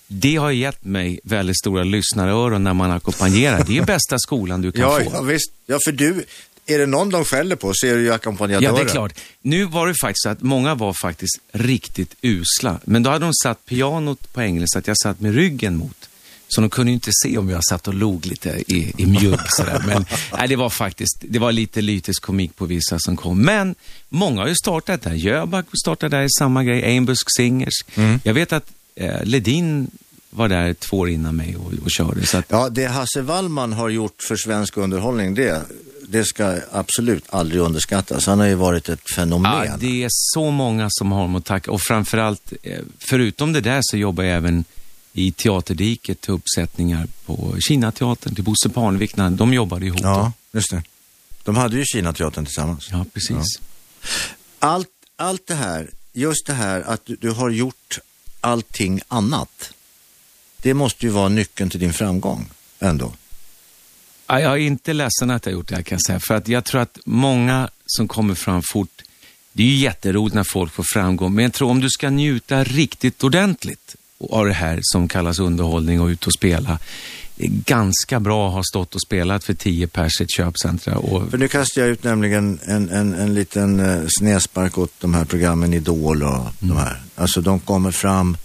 Det 0.07 0.37
har 0.37 0.51
gett 0.51 0.85
mig 0.85 1.21
väldigt 1.25 1.59
stora 1.59 1.85
lyssnaröron 1.85 2.65
när 2.65 2.75
man 2.75 2.91
ackompanjerar. 2.91 3.65
Det 3.67 3.79
är 3.79 3.85
bästa 3.87 4.19
skolan 4.19 4.63
du 4.63 4.73
kan 4.73 4.81
Ja, 4.83 5.01
få. 5.05 5.11
ja, 5.15 5.23
visst. 5.23 5.53
Ja, 5.67 5.79
för 5.85 5.93
du, 5.93 6.25
är 6.67 6.79
det 6.79 6.87
någon 6.87 7.11
de 7.11 7.25
skäller 7.25 7.57
på 7.57 7.73
så 7.75 7.87
är 7.87 7.95
det 7.95 8.01
ju 8.01 8.13
ackompanjatören. 8.13 8.75
Ja, 8.77 8.83
det 8.85 8.89
är 8.89 8.93
klart. 8.93 9.13
Nu 9.43 9.65
var 9.65 9.87
det 9.87 9.95
faktiskt 10.03 10.23
så 10.23 10.29
att 10.29 10.43
många 10.43 10.75
var 10.75 10.93
faktiskt 10.93 11.39
riktigt 11.53 12.15
usla. 12.23 12.79
Men 12.85 13.03
då 13.03 13.11
hade 13.11 13.25
de 13.25 13.33
satt 13.43 13.67
pianot 13.67 14.33
på 14.33 14.43
engelska 14.43 14.67
så 14.73 14.79
att 14.79 14.87
jag 14.87 14.97
satt 14.99 15.21
med 15.21 15.35
ryggen 15.35 15.77
mot. 15.77 16.09
Så 16.49 16.61
de 16.61 16.71
kunde 16.71 16.91
ju 16.91 16.95
inte 16.95 17.11
se 17.23 17.39
om 17.39 17.49
jag 17.51 17.65
satt 17.65 17.89
och 17.89 17.95
log 17.95 18.27
lite 18.27 18.63
i, 18.67 18.93
i 18.99 19.07
mjugg 19.07 19.39
sådär. 19.49 19.83
Men 19.87 20.05
nej, 20.39 20.49
det 20.49 20.57
var 20.57 20.71
faktiskt, 20.71 21.17
det 21.29 21.39
var 21.39 21.53
lite 21.53 21.81
lytisk 21.81 22.23
komik 22.23 22.57
på 22.57 22.65
vissa 22.67 22.99
som 22.99 23.17
kom. 23.17 23.43
Men 23.43 23.75
många 24.09 24.41
har 24.41 24.49
ju 24.49 24.55
startat 24.55 25.03
där. 25.03 25.13
Jöback 25.15 25.67
startade 25.83 26.17
där 26.17 26.23
i 26.23 26.31
samma 26.39 26.65
grej, 26.65 26.85
Einbusk 26.85 27.27
Singers. 27.37 27.75
Jag 28.23 28.35
vet 28.35 28.53
att 28.53 28.71
eh, 28.97 29.25
Ledin 29.25 29.91
var 30.31 30.49
där 30.49 30.75
två 30.75 30.99
år 30.99 31.09
innan 31.09 31.37
mig 31.37 31.57
och, 31.57 31.73
och 31.85 31.91
körde. 31.91 32.27
Så 32.27 32.39
att, 32.39 32.45
Ja, 32.49 32.69
det 32.69 32.87
Hasse 32.87 33.23
Wallman 33.23 33.73
har 33.73 33.89
gjort 33.89 34.23
för 34.23 34.37
svensk 34.37 34.77
underhållning, 34.77 35.35
det, 35.35 35.63
det 36.09 36.25
ska 36.25 36.59
absolut 36.73 37.25
aldrig 37.31 37.61
underskattas. 37.61 38.27
Han 38.27 38.39
har 38.39 38.47
ju 38.47 38.55
varit 38.55 38.89
ett 38.89 39.11
fenomen. 39.15 39.67
Ja, 39.67 39.77
det 39.79 40.05
är 40.05 40.09
så 40.11 40.51
många 40.51 40.87
som 40.91 41.13
har 41.13 41.21
honom 41.21 41.37
att 41.37 41.45
tacka. 41.45 41.71
Och 41.71 41.81
framförallt, 41.81 42.53
eh, 42.63 42.81
förutom 42.99 43.53
det 43.53 43.61
där 43.61 43.81
så 43.83 43.97
jobbar 43.97 44.25
jag 44.25 44.37
även 44.37 44.65
i 45.13 45.33
Teaterdiket 45.33 46.21
till 46.21 46.33
uppsättningar 46.33 47.09
på 47.27 47.55
Kinateatern, 47.69 48.35
till 48.35 48.45
Bosse 48.45 48.69
Parnevik. 48.69 49.17
De 49.17 49.55
jobbade 49.55 49.87
ihop. 49.87 50.01
Ja, 50.03 50.33
då. 50.53 50.59
just 50.59 50.71
det. 50.71 50.83
De 51.45 51.57
hade 51.57 51.77
ju 51.77 51.85
Kinateatern 51.85 52.45
tillsammans. 52.45 52.89
ja 52.91 53.05
precis. 53.15 53.61
Allt, 54.59 54.89
allt 55.17 55.47
det 55.47 55.55
här, 55.55 55.91
just 56.13 56.47
det 56.47 56.53
här 56.53 56.81
att 56.81 57.07
du, 57.07 57.17
du 57.21 57.31
har 57.31 57.51
gjort 57.51 57.99
allting 58.47 59.01
annat. 59.09 59.73
Det 60.57 60.75
måste 60.75 61.07
ju 61.07 61.13
vara 61.13 61.29
nyckeln 61.29 61.71
till 61.71 61.81
din 61.81 61.93
framgång 61.93 62.49
ändå. 62.79 63.13
Jag 64.27 64.43
är 64.43 64.57
inte 64.57 64.93
ledsen 64.93 65.31
att 65.31 65.47
jag 65.47 65.53
har 65.53 65.57
gjort 65.59 65.69
det 65.69 65.77
här 65.77 65.83
kan 65.83 65.97
jag 65.97 66.07
säga. 66.07 66.21
För 66.21 66.35
att 66.35 66.49
jag 66.49 66.65
tror 66.65 66.81
att 66.81 66.99
många 67.05 67.71
som 67.87 68.09
kommer 68.09 68.35
fram 68.35 68.63
fort, 68.73 69.03
det 69.53 69.63
är 69.63 69.67
ju 69.67 69.77
jätteroligt 69.77 70.35
när 70.35 70.45
folk 70.45 70.73
får 70.73 70.85
framgång. 70.93 71.35
Men 71.35 71.45
jag 71.45 71.53
tror 71.53 71.71
om 71.71 71.81
du 71.81 71.91
ska 71.91 72.11
njuta 72.11 72.65
riktigt 72.65 73.25
ordentligt 73.25 73.97
av 74.31 74.47
det 74.47 74.53
här 74.53 74.79
som 74.83 75.09
kallas 75.09 75.39
underhållning 75.39 76.01
och 76.01 76.07
ut 76.07 76.27
och 76.27 76.33
spela. 76.33 76.79
Ganska 77.67 78.21
bra 78.21 78.49
att 78.49 78.55
ha 78.55 78.63
stått 78.63 78.95
och 78.95 79.03
spelat 79.03 79.45
för 79.45 79.55
10 79.55 79.87
pers 79.87 80.21
i 80.21 80.25
ett 80.25 80.31
köpcentra. 80.31 80.99
Och 80.99 81.31
För 81.31 81.39
nu 81.39 81.49
kastar 81.49 81.83
jag 81.83 81.91
ut 81.91 82.05
nämligen 82.05 82.59
en, 82.65 82.89
en, 82.91 83.15
en 83.15 83.35
liten 83.35 83.81
eh, 83.81 84.05
snäspark 84.19 84.79
åt 84.79 84.93
de 84.99 85.15
här 85.15 85.25
programmen 85.25 85.75
Idol 85.75 86.23
och 86.23 86.47
de 86.59 86.77
här. 86.77 87.03
Alltså 87.15 87.41
de 87.41 87.61
kommer 87.61 87.91
fram, 87.91 88.37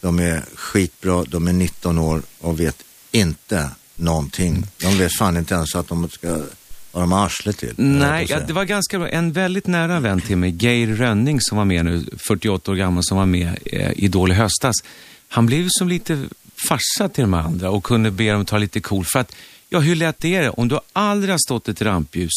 de 0.00 0.18
är 0.18 0.44
skitbra, 0.54 1.24
de 1.24 1.48
är 1.48 1.52
19 1.52 1.98
år 1.98 2.22
och 2.40 2.60
vet 2.60 2.76
inte 3.10 3.70
någonting. 3.94 4.66
De 4.80 4.98
vet 4.98 5.16
fan 5.18 5.36
inte 5.36 5.54
ens 5.54 5.74
att 5.74 5.88
de 5.88 6.08
ska 6.08 6.42
ha 6.92 7.00
de 7.00 7.12
arslet 7.12 7.58
till. 7.58 7.74
Nej, 7.76 8.26
ja, 8.28 8.40
det 8.40 8.52
var 8.52 8.64
ganska 8.64 8.98
bra. 8.98 9.08
En 9.08 9.32
väldigt 9.32 9.66
nära 9.66 10.00
vän 10.00 10.20
till 10.20 10.36
mig, 10.36 10.50
Geir 10.50 10.86
Rönning 10.86 11.40
som 11.40 11.58
var 11.58 11.64
med 11.64 11.84
nu, 11.84 12.04
48 12.16 12.72
år 12.72 12.76
gammal, 12.76 13.04
som 13.04 13.16
var 13.16 13.26
med 13.26 13.58
eh, 13.64 13.90
i 13.90 14.04
Idol 14.04 14.30
i 14.30 14.34
höstas. 14.34 14.74
Han 15.28 15.46
blev 15.46 15.60
ju 15.60 15.68
som 15.70 15.88
lite 15.88 16.24
farsa 16.68 17.08
till 17.08 17.22
de 17.22 17.34
andra 17.34 17.70
och 17.70 17.84
kunde 17.84 18.10
be 18.10 18.32
dem 18.32 18.44
ta 18.44 18.58
lite 18.58 18.80
cool. 18.80 19.04
För 19.12 19.18
att, 19.18 19.34
ja, 19.68 19.78
hur 19.78 19.96
lätt 19.96 20.24
är 20.24 20.42
det? 20.42 20.50
Om 20.50 20.68
du 20.68 20.78
aldrig 20.92 21.32
har 21.32 21.38
stått 21.38 21.68
ett 21.68 21.82
rampljus, 21.82 22.32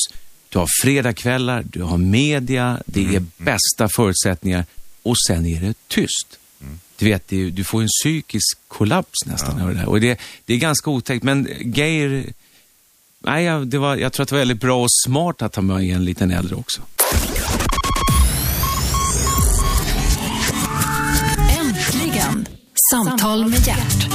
du 0.50 0.60
har 0.60 0.68
fredagkvällar, 0.84 1.64
du 1.70 1.84
har 1.84 1.98
media, 1.98 2.82
det 2.86 3.16
är 3.16 3.26
bästa 3.38 3.90
förutsättningar 3.96 4.66
och 5.04 5.16
sen 5.28 5.46
är 5.46 5.62
det 5.62 5.74
tyst. 5.88 6.38
Du 6.98 7.06
vet, 7.06 7.28
du 7.28 7.64
får 7.64 7.82
en 7.82 7.88
psykisk 7.88 8.58
kollaps 8.68 9.26
nästan 9.26 9.62
av 9.62 9.68
det 9.68 9.74
där. 9.74 9.90
Och 9.90 10.02
det, 10.02 10.20
det 10.46 10.54
är 10.54 10.58
ganska 10.58 10.90
otäckt, 10.90 11.24
men 11.24 11.48
Geir 11.60 12.34
Nej, 13.24 13.46
jag, 13.46 13.68
det 13.68 13.78
var, 13.78 13.96
jag 13.96 14.14
tror 14.14 14.24
att 14.24 14.30
det 14.30 14.36
var 14.36 14.40
väldigt 14.40 14.62
bra 14.62 14.82
och 14.82 14.92
smart 14.92 15.42
att 15.42 15.54
ta 15.54 15.62
med 15.62 15.84
en 15.84 16.06
liten 16.06 16.32
äldre 16.32 16.56
också. 16.56 16.82
Äntligen! 21.60 22.48
Samtal 22.94 23.46
med 23.50 23.68
hjärt. 23.68 24.08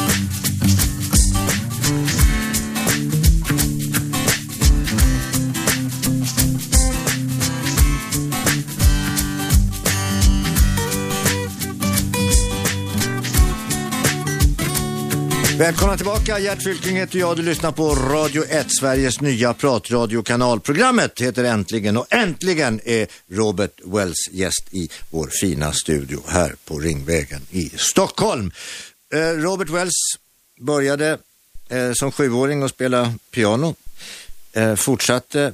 Välkomna 15.59 15.97
tillbaka, 15.97 16.38
Gert 16.38 16.62
Fylking 16.62 16.97
heter 16.97 17.19
jag. 17.19 17.37
Du 17.37 17.42
lyssnar 17.42 17.73
på 17.73 17.95
Radio 17.95 18.45
1, 18.45 18.66
Sveriges 18.81 19.21
nya 19.21 19.55
pratradiokanal. 19.55 20.61
Programmet 20.61 21.21
heter 21.21 21.45
Äntligen 21.45 21.97
och 21.97 22.07
äntligen 22.11 22.81
är 22.85 23.07
Robert 23.31 23.81
Wells 23.85 24.29
gäst 24.33 24.64
i 24.71 24.88
vår 25.11 25.31
fina 25.40 25.73
studio 25.73 26.23
här 26.29 26.55
på 26.64 26.79
Ringvägen 26.79 27.40
i 27.51 27.71
Stockholm. 27.77 28.53
Eh, 29.12 29.19
Robert 29.19 29.69
Wells 29.69 29.92
började 30.61 31.19
eh, 31.69 31.92
som 31.92 32.12
sjuåring 32.12 32.62
att 32.62 32.71
spela 32.71 33.14
piano. 33.31 33.75
Eh, 34.53 34.75
fortsatte, 34.75 35.53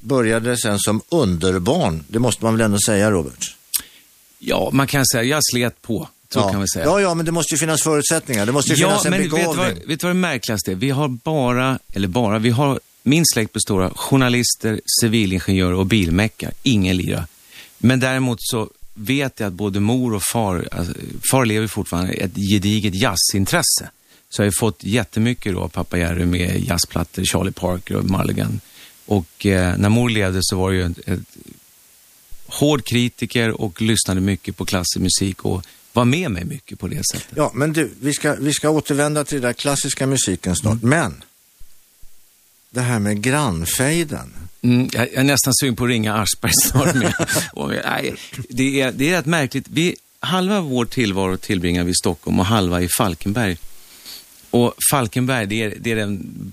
började 0.00 0.56
sen 0.56 0.78
som 0.78 1.02
underbarn. 1.08 2.04
Det 2.08 2.18
måste 2.18 2.44
man 2.44 2.54
väl 2.56 2.64
ändå 2.64 2.78
säga, 2.86 3.10
Robert? 3.10 3.56
Ja, 4.38 4.70
man 4.72 4.86
kan 4.86 5.06
säga, 5.06 5.22
jag 5.24 5.40
slet 5.44 5.82
på. 5.82 6.08
Så 6.34 6.40
ja. 6.40 6.50
kan 6.50 6.60
vi 6.60 6.68
säga. 6.68 6.84
Ja, 6.84 7.00
ja, 7.00 7.14
men 7.14 7.26
det 7.26 7.32
måste 7.32 7.54
ju 7.54 7.58
finnas 7.58 7.82
förutsättningar. 7.82 8.46
Det 8.46 8.52
måste 8.52 8.72
ju 8.72 8.80
Ja, 8.80 8.88
finnas 8.88 9.04
en 9.04 9.10
men 9.10 9.20
vet 9.20 9.30
du, 9.30 9.36
begåvning. 9.36 9.64
vad, 9.64 9.74
vet 9.74 10.00
du 10.00 10.06
vad 10.06 10.16
det 10.16 10.20
märkligaste 10.20 10.70
är? 10.70 10.74
Vi 10.74 10.90
har 10.90 11.08
bara, 11.08 11.78
eller 11.92 12.08
bara, 12.08 12.38
vi 12.38 12.50
har, 12.50 12.80
min 13.02 13.24
släkt 13.26 13.52
består 13.52 13.82
av 13.82 13.96
journalister, 13.96 14.80
civilingenjörer 15.00 15.74
och 15.74 15.86
bilmäckar. 15.86 16.52
Ingen 16.62 16.96
lira. 16.96 17.26
Men 17.78 18.00
däremot 18.00 18.38
så 18.40 18.70
vet 18.94 19.40
jag 19.40 19.46
att 19.46 19.52
både 19.52 19.80
mor 19.80 20.14
och 20.14 20.22
far, 20.22 20.68
alltså, 20.72 20.92
far 21.30 21.44
lever 21.44 21.66
fortfarande, 21.66 22.12
ett 22.12 22.34
gediget 22.52 22.94
jazzintresse. 22.94 23.90
Så 24.28 24.42
jag 24.42 24.46
har 24.46 24.52
fått 24.60 24.84
jättemycket 24.84 25.52
då 25.52 25.60
av 25.60 25.68
pappa 25.68 25.98
Jerry 25.98 26.24
med 26.24 26.60
jazzplattor, 26.60 27.24
Charlie 27.24 27.52
Parker 27.52 27.96
och 27.96 28.04
Mulligan. 28.04 28.60
Och 29.06 29.46
eh, 29.46 29.76
när 29.76 29.88
mor 29.88 30.10
levde 30.10 30.38
så 30.42 30.56
var 30.56 30.70
det 30.70 30.76
ju 30.76 30.86
ett, 30.86 31.08
ett 31.08 31.20
hård 32.46 32.84
kritiker 32.84 33.60
och 33.60 33.82
lyssnade 33.82 34.20
mycket 34.20 34.56
på 34.56 34.64
klassisk 34.64 34.96
musik 34.98 35.44
och 35.44 35.62
var 35.94 36.04
med 36.04 36.30
mig 36.30 36.44
mycket 36.44 36.78
på 36.78 36.88
det 36.88 37.02
sättet. 37.12 37.32
Ja, 37.36 37.50
men 37.54 37.72
du, 37.72 37.90
vi 38.00 38.12
ska, 38.12 38.34
vi 38.34 38.52
ska 38.52 38.70
återvända 38.70 39.24
till 39.24 39.40
den 39.40 39.48
där 39.48 39.52
klassiska 39.52 40.06
musiken 40.06 40.56
snart. 40.56 40.82
Mm. 40.82 40.88
Men, 40.88 41.24
det 42.70 42.80
här 42.80 42.98
med 42.98 43.22
grannfejden. 43.22 44.34
Mm, 44.62 44.88
jag, 44.92 45.02
jag 45.02 45.14
är 45.14 45.24
nästan 45.24 45.54
sugen 45.54 45.76
på 45.76 45.84
att 45.84 45.90
ringa 45.90 46.14
Aschberg 46.14 46.52
snart. 46.62 46.94
Med. 46.94 47.14
och, 47.52 47.68
nej, 47.68 48.14
det, 48.48 48.80
är, 48.80 48.92
det 48.92 49.10
är 49.10 49.16
rätt 49.16 49.26
märkligt. 49.26 49.66
Vi, 49.68 49.96
halva 50.20 50.60
vår 50.60 50.84
tillvaro 50.84 51.36
tillbringar 51.36 51.84
vi 51.84 51.90
i 51.90 51.94
Stockholm 51.94 52.40
och 52.40 52.46
halva 52.46 52.82
i 52.82 52.88
Falkenberg. 52.88 53.56
Och 54.50 54.74
Falkenberg, 54.90 55.46
det 55.46 55.62
är, 55.62 55.74
det 55.80 55.92
är 55.92 55.96
den 55.96 56.52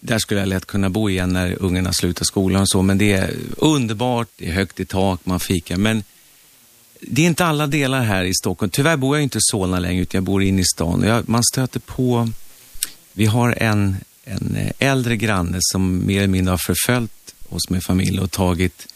där 0.00 0.18
skulle 0.18 0.40
jag 0.40 0.48
lätt 0.48 0.66
kunna 0.66 0.90
bo 0.90 1.10
igen 1.10 1.32
när 1.32 1.62
ungarna 1.62 1.92
slutar 1.92 2.24
skolan 2.24 2.62
och 2.62 2.68
så, 2.68 2.82
men 2.82 2.98
det 2.98 3.12
är 3.12 3.34
underbart, 3.56 4.28
det 4.36 4.48
är 4.48 4.52
högt 4.52 4.80
i 4.80 4.84
tak, 4.84 5.20
man 5.24 5.40
fikar, 5.40 5.76
men 5.76 6.04
det 7.00 7.22
är 7.22 7.26
inte 7.26 7.44
alla 7.44 7.66
delar 7.66 8.02
här 8.02 8.24
i 8.24 8.34
Stockholm. 8.34 8.70
Tyvärr 8.70 8.96
bor 8.96 9.16
jag 9.16 9.22
inte 9.22 9.38
i 9.38 9.40
Solna 9.40 9.78
längre, 9.78 10.02
utan 10.02 10.18
jag 10.18 10.24
bor 10.24 10.42
inne 10.42 10.60
i 10.60 10.64
stan. 10.64 11.02
Jag, 11.02 11.28
man 11.28 11.44
stöter 11.44 11.80
på, 11.80 12.30
vi 13.12 13.26
har 13.26 13.54
en, 13.62 13.96
en 14.24 14.56
äldre 14.78 15.16
granne 15.16 15.58
som 15.60 16.06
mer 16.06 16.18
eller 16.18 16.28
mindre 16.28 16.52
har 16.52 16.58
förföljt 16.58 17.34
oss 17.48 17.70
med 17.70 17.82
familj 17.82 18.20
och 18.20 18.30
tagit 18.30 18.86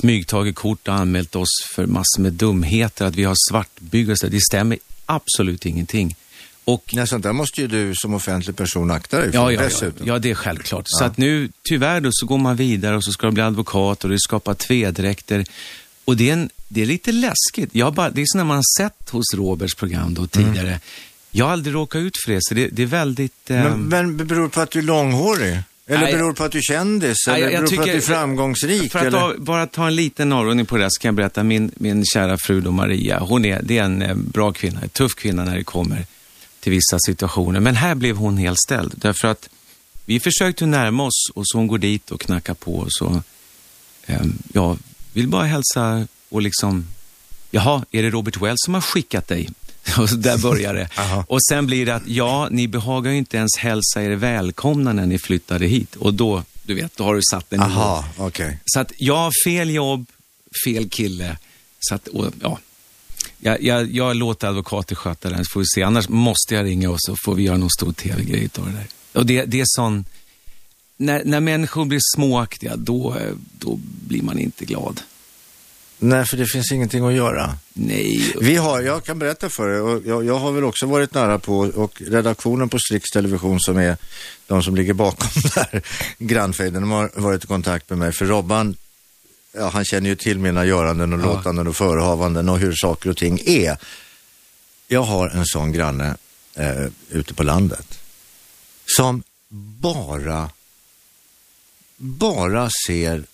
smygtagit 0.00 0.56
kort 0.56 0.88
och 0.88 0.94
anmält 0.94 1.36
oss 1.36 1.64
för 1.74 1.86
massor 1.86 2.22
med 2.22 2.32
dumheter, 2.32 3.04
att 3.06 3.16
vi 3.16 3.24
har 3.24 3.34
svartbyggelse. 3.50 4.28
Det 4.28 4.40
stämmer 4.40 4.78
absolut 5.06 5.66
ingenting. 5.66 6.16
Och, 6.64 6.90
Nej, 6.92 7.06
sånt 7.06 7.22
där 7.22 7.32
måste 7.32 7.60
ju 7.60 7.66
du 7.66 7.92
som 7.94 8.14
offentlig 8.14 8.56
person 8.56 8.90
akta 8.90 9.18
dig 9.18 9.30
för 9.32 9.38
ja, 9.38 9.52
ja, 9.52 9.60
dessutom. 9.60 10.06
Ja, 10.06 10.12
ja, 10.14 10.18
det 10.18 10.30
är 10.30 10.34
självklart. 10.34 10.86
Ja. 10.88 10.98
Så 10.98 11.04
att 11.04 11.16
nu, 11.16 11.48
tyvärr 11.68 12.00
då, 12.00 12.10
så 12.12 12.26
går 12.26 12.38
man 12.38 12.56
vidare 12.56 12.96
och 12.96 13.04
så 13.04 13.12
ska 13.12 13.26
det 13.26 13.32
bli 13.32 13.42
advokat 13.42 14.04
och 14.04 14.10
det 14.10 14.20
skapar 14.20 14.54
tvedräkter. 14.54 15.44
Och 16.04 16.16
det 16.16 16.28
är, 16.28 16.32
en, 16.32 16.50
det 16.68 16.82
är 16.82 16.86
lite 16.86 17.12
läskigt. 17.12 17.70
Jag 17.72 17.94
bara, 17.94 18.10
det 18.10 18.22
är 18.22 18.26
sådana 18.28 18.48
man 18.48 18.56
har 18.56 18.78
sett 18.78 19.10
hos 19.10 19.34
Roberts 19.34 19.74
program 19.74 20.14
då 20.14 20.26
tidigare. 20.26 20.68
Mm. 20.68 20.80
Jag 21.30 21.44
har 21.44 21.52
aldrig 21.52 21.74
råkat 21.74 21.98
ut 21.98 22.12
för 22.24 22.32
det, 22.32 22.38
så 22.42 22.54
det, 22.54 22.68
det 22.68 22.82
är 22.82 22.86
väldigt... 22.86 23.50
Eh... 23.50 23.56
Men, 23.56 23.88
men 23.88 24.26
beror 24.26 24.42
det 24.42 24.48
på 24.48 24.60
att 24.60 24.70
du 24.70 24.78
är 24.78 24.82
långhårig? 24.82 25.58
Eller 25.86 26.00
nej, 26.00 26.12
beror 26.12 26.28
det 26.28 26.34
på 26.34 26.44
att 26.44 26.52
du 26.52 26.58
är 26.58 26.62
kändis? 26.62 27.16
Nej, 27.26 27.42
eller 27.42 27.50
beror 27.50 27.70
det 27.70 27.76
på 27.76 27.82
att 27.82 27.88
du 27.88 27.92
är 27.92 28.00
framgångsrik? 28.00 28.92
För 28.92 29.06
att 29.06 29.12
ta, 29.12 29.34
bara 29.38 29.66
ta 29.66 29.86
en 29.86 29.96
liten 29.96 30.32
avrundning 30.32 30.66
på 30.66 30.76
det 30.76 30.88
så 30.90 31.00
kan 31.00 31.08
jag 31.08 31.14
berätta. 31.14 31.42
Min, 31.42 31.70
min 31.74 32.04
kära 32.04 32.38
fru 32.38 32.60
då 32.60 32.70
Maria, 32.70 33.18
hon 33.18 33.44
är, 33.44 33.62
det 33.62 33.78
är 33.78 33.84
en 33.84 34.02
eh, 34.02 34.14
bra 34.14 34.52
kvinna, 34.52 34.80
en 34.82 34.88
tuff 34.88 35.14
kvinna 35.14 35.44
när 35.44 35.56
det 35.56 35.64
kommer 35.64 36.06
till 36.60 36.72
vissa 36.72 36.98
situationer. 37.06 37.60
Men 37.60 37.76
här 37.76 37.94
blev 37.94 38.16
hon 38.16 38.36
helt 38.36 38.58
ställd. 38.58 38.92
Därför 38.96 39.28
att 39.28 39.48
vi 40.04 40.20
försökte 40.20 40.66
närma 40.66 41.02
oss 41.02 41.30
och 41.34 41.42
så 41.46 41.58
hon 41.58 41.66
går 41.66 41.78
dit 41.78 42.10
och 42.10 42.20
knackar 42.20 42.54
på 42.54 42.74
och 42.74 42.88
så, 42.90 43.22
eh, 44.06 44.22
ja, 44.52 44.76
vill 45.14 45.28
bara 45.28 45.44
hälsa 45.44 46.06
och 46.28 46.42
liksom, 46.42 46.86
jaha, 47.50 47.84
är 47.90 48.02
det 48.02 48.10
Robert 48.10 48.36
Wells 48.36 48.58
som 48.64 48.74
har 48.74 48.80
skickat 48.80 49.28
dig? 49.28 49.48
Och 49.98 50.08
där 50.08 50.38
börjar 50.38 50.74
det. 50.74 50.88
och 51.28 51.38
sen 51.48 51.66
blir 51.66 51.86
det 51.86 51.94
att, 51.94 52.06
ja, 52.06 52.48
ni 52.50 52.68
behagar 52.68 53.10
ju 53.10 53.18
inte 53.18 53.36
ens 53.36 53.56
hälsa 53.58 54.02
er 54.02 54.10
välkomna 54.10 54.92
när 54.92 55.06
ni 55.06 55.18
flyttade 55.18 55.66
hit. 55.66 55.96
Och 55.96 56.14
då, 56.14 56.42
du 56.62 56.74
vet, 56.74 56.96
då 56.96 57.04
har 57.04 57.14
du 57.14 57.20
satt 57.30 57.52
en 57.52 57.60
Aha, 57.60 58.04
okay. 58.18 58.56
Så 58.64 58.80
att, 58.80 58.92
ja, 58.96 59.30
fel 59.46 59.70
jobb, 59.70 60.06
fel 60.66 60.88
kille. 60.88 61.38
Så 61.80 61.94
att, 61.94 62.08
och, 62.08 62.32
ja, 62.40 62.58
jag, 63.38 63.62
jag, 63.62 63.94
jag 63.94 64.16
låter 64.16 64.48
advokater 64.48 64.94
sköta 64.94 65.30
det, 65.30 65.36
så 65.36 65.44
får 65.52 65.60
vi 65.60 65.66
se. 65.74 65.82
Annars 65.82 66.08
måste 66.08 66.54
jag 66.54 66.64
ringa 66.64 66.90
och 66.90 66.98
så 67.00 67.16
får 67.24 67.34
vi 67.34 67.42
göra 67.42 67.56
någon 67.56 67.70
stor 67.70 67.92
tv-grej 67.92 68.48
av 68.58 68.66
det 68.66 68.72
där. 68.72 68.86
Och 69.12 69.26
det, 69.26 69.44
det 69.44 69.60
är 69.60 69.64
sån... 69.66 70.04
När, 70.96 71.24
när 71.24 71.40
människor 71.40 71.84
blir 71.84 72.00
småaktiga, 72.14 72.76
då, 72.76 73.16
då 73.58 73.78
blir 74.08 74.22
man 74.22 74.38
inte 74.38 74.64
glad. 74.64 75.00
Nej, 75.98 76.26
för 76.26 76.36
det 76.36 76.46
finns 76.46 76.72
ingenting 76.72 77.06
att 77.06 77.14
göra. 77.14 77.58
Nej. 77.72 78.34
Vi 78.40 78.56
har, 78.56 78.80
jag 78.80 79.04
kan 79.04 79.18
berätta 79.18 79.48
för 79.48 79.68
dig, 79.68 79.80
och 79.80 80.02
jag, 80.06 80.24
jag, 80.24 80.38
har 80.38 80.52
väl 80.52 80.64
också 80.64 80.86
varit 80.86 81.14
nära 81.14 81.38
på, 81.38 81.58
och 81.58 82.02
redaktionen 82.06 82.68
på 82.68 82.78
Strix 82.78 83.10
Television 83.10 83.60
som 83.60 83.78
är 83.78 83.96
de 84.46 84.62
som 84.62 84.76
ligger 84.76 84.92
bakom 84.92 85.28
där 85.54 85.82
grannfejden, 86.18 86.82
de 86.82 86.90
har 86.90 87.10
varit 87.14 87.44
i 87.44 87.46
kontakt 87.46 87.90
med 87.90 87.98
mig. 87.98 88.12
För 88.12 88.26
Robban 88.26 88.76
ja, 89.54 89.68
han 89.68 89.84
känner 89.84 90.08
ju 90.08 90.16
till 90.16 90.38
mina 90.38 90.64
göranden 90.64 91.12
och 91.12 91.20
ja. 91.20 91.24
låtanden 91.24 91.66
och 91.66 91.76
förehavanden 91.76 92.48
och 92.48 92.58
hur 92.58 92.72
saker 92.76 93.10
och 93.10 93.16
ting 93.16 93.40
är. 93.46 93.76
Jag 94.88 95.02
har 95.02 95.28
en 95.28 95.46
sån 95.46 95.72
granne 95.72 96.16
eh, 96.54 96.86
ute 97.10 97.34
på 97.34 97.42
landet 97.42 97.98
som 98.96 99.22
bara, 99.80 100.50
bara 102.04 102.70
ser 102.86 103.24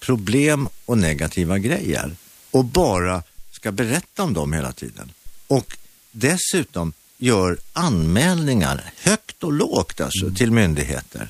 problem 0.00 0.68
och 0.84 0.98
negativa 0.98 1.58
grejer 1.58 2.16
och 2.50 2.64
bara 2.64 3.22
ska 3.50 3.72
berätta 3.72 4.22
om 4.22 4.34
dem 4.34 4.52
hela 4.52 4.72
tiden. 4.72 5.12
Och 5.46 5.78
dessutom 6.10 6.92
gör 7.18 7.58
anmälningar 7.72 8.92
högt 8.96 9.44
och 9.44 9.52
lågt 9.52 10.00
alltså 10.00 10.24
mm. 10.24 10.34
till 10.34 10.50
myndigheter. 10.50 11.28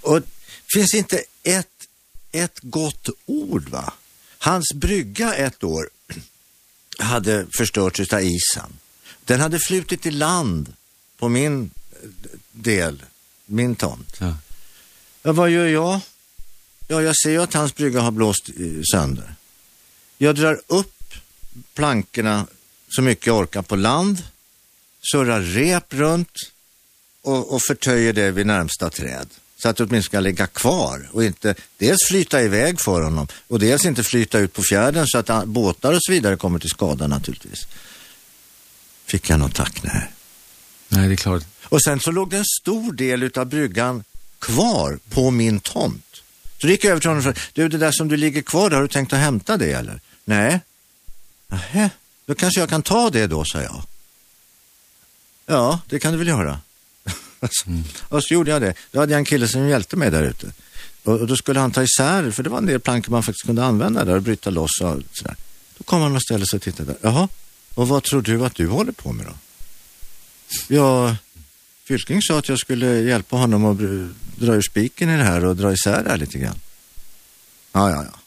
Och 0.00 0.20
det 0.20 0.78
finns 0.78 0.94
inte 0.94 1.22
ett 1.42 1.66
ett 2.32 2.58
gott 2.62 3.08
ord. 3.26 3.68
va. 3.68 3.92
Hans 4.38 4.74
brygga 4.74 5.34
ett 5.34 5.64
år 5.64 5.88
hade 6.98 7.46
förstörts 7.56 8.12
av 8.12 8.22
isen. 8.22 8.78
Den 9.24 9.40
hade 9.40 9.58
flutit 9.58 10.06
i 10.06 10.10
land 10.10 10.74
på 11.18 11.28
min 11.28 11.70
eh, 11.92 12.08
del, 12.52 13.02
min 13.46 13.76
tomt. 13.76 14.16
Ja. 14.20 14.34
Ja, 15.22 15.32
vad 15.32 15.50
gör 15.50 15.66
jag? 15.66 16.00
Ja, 16.88 17.02
jag 17.02 17.16
ser 17.16 17.30
ju 17.30 17.42
att 17.42 17.54
hans 17.54 17.74
brygga 17.74 18.00
har 18.00 18.10
blåst 18.10 18.50
sönder. 18.92 19.34
Jag 20.18 20.34
drar 20.34 20.60
upp 20.66 21.14
plankorna 21.74 22.46
så 22.88 23.02
mycket 23.02 23.26
jag 23.26 23.38
orkar 23.38 23.62
på 23.62 23.76
land, 23.76 24.22
surrar 25.12 25.40
rep 25.40 25.94
runt 25.94 26.32
och, 27.22 27.54
och 27.54 27.60
förtöjer 27.68 28.12
det 28.12 28.30
vid 28.30 28.46
närmsta 28.46 28.90
träd 28.90 29.28
så 29.62 29.68
att 29.68 29.76
det 29.76 29.84
åtminstone 29.84 30.02
ska 30.02 30.20
ligga 30.20 30.46
kvar 30.46 31.08
och 31.12 31.24
inte 31.24 31.54
dels 31.78 31.98
flyta 32.08 32.42
iväg 32.42 32.80
för 32.80 33.02
honom 33.02 33.28
och 33.48 33.58
dels 33.58 33.84
inte 33.84 34.02
flyta 34.02 34.38
ut 34.38 34.52
på 34.52 34.62
fjärden 34.62 35.06
så 35.06 35.18
att 35.18 35.44
båtar 35.44 35.92
och 35.92 36.02
så 36.02 36.12
vidare 36.12 36.36
kommer 36.36 36.58
till 36.58 36.70
skada 36.70 37.06
naturligtvis. 37.06 37.66
Fick 39.06 39.30
jag 39.30 39.38
något 39.38 39.54
tack? 39.54 39.82
Nej. 39.82 40.12
Nej, 40.88 41.08
det 41.08 41.14
är 41.14 41.16
klart. 41.16 41.42
Och 41.62 41.82
sen 41.82 42.00
så 42.00 42.10
låg 42.10 42.30
det 42.30 42.36
en 42.36 42.44
stor 42.62 42.92
del 42.92 43.30
av 43.34 43.46
bryggan 43.46 44.04
kvar 44.40 44.98
på 45.10 45.30
min 45.30 45.60
tomt. 45.60 46.22
Så 46.60 46.68
gick 46.68 46.84
jag 46.84 46.90
över 46.90 47.00
till 47.00 47.10
honom 47.10 47.28
och 47.28 47.36
sa, 47.36 47.42
du 47.52 47.68
det 47.68 47.78
där 47.78 47.92
som 47.92 48.08
du 48.08 48.16
ligger 48.16 48.42
kvar 48.42 48.70
där, 48.70 48.76
har 48.76 48.82
du 48.82 48.88
tänkt 48.88 49.12
att 49.12 49.18
hämta 49.18 49.56
det 49.56 49.72
eller? 49.72 50.00
Nej. 50.24 50.60
Nähä, 51.46 51.90
då 52.26 52.34
kanske 52.34 52.60
jag 52.60 52.68
kan 52.68 52.82
ta 52.82 53.10
det 53.10 53.26
då, 53.26 53.44
sa 53.44 53.62
jag. 53.62 53.82
Ja, 55.46 55.80
det 55.86 55.98
kan 55.98 56.12
du 56.12 56.18
väl 56.18 56.28
göra. 56.28 56.60
Mm. 57.66 57.84
Och 58.08 58.24
så 58.24 58.34
gjorde 58.34 58.50
jag 58.50 58.62
det. 58.62 58.74
Då 58.90 59.00
hade 59.00 59.12
jag 59.12 59.18
en 59.18 59.24
kille 59.24 59.48
som 59.48 59.68
hjälpte 59.68 59.96
mig 59.96 60.10
där 60.10 60.22
ute. 60.22 60.52
Och, 61.04 61.20
och, 61.20 61.26
då 61.26 61.36
skulle 61.36 61.60
han 61.60 61.70
ta 61.70 61.82
isär, 61.82 62.30
för 62.30 62.42
det 62.42 62.50
var 62.50 62.58
en 62.58 62.66
del 62.66 62.80
plankor 62.80 63.12
man 63.12 63.22
faktiskt 63.22 63.46
kunde 63.46 63.64
använda 63.64 64.04
där 64.04 64.14
och 64.16 64.22
bryta 64.22 64.50
loss 64.50 64.80
och 64.80 65.02
sådär. 65.12 65.36
Då 65.78 65.84
kom 65.84 66.02
han 66.02 66.16
och 66.16 66.22
ställde 66.22 66.46
sig 66.46 66.56
och 66.56 66.62
tittade. 66.62 66.94
Jaha, 67.00 67.28
och 67.74 67.88
vad 67.88 68.04
tror 68.04 68.22
du 68.22 68.44
att 68.44 68.54
du 68.54 68.66
håller 68.66 68.92
på 68.92 69.12
med 69.12 69.26
då? 69.26 69.32
Ja, 70.68 71.16
Fylking 71.90 72.22
sa 72.22 72.38
att 72.38 72.48
jag 72.48 72.58
skulle 72.58 73.00
hjälpa 73.00 73.36
honom 73.36 73.64
att 73.64 73.78
dra 74.40 74.54
ur 74.54 74.62
spiken 74.62 75.10
i 75.10 75.16
det 75.16 75.24
här 75.24 75.44
och 75.44 75.56
dra 75.56 75.72
isär 75.72 76.04
det 76.04 76.10
här 76.10 76.16
lite 76.16 76.38
grann. 76.38 76.58
Ja, 77.72 77.90
ja, 77.90 78.04
ja. 78.12 78.18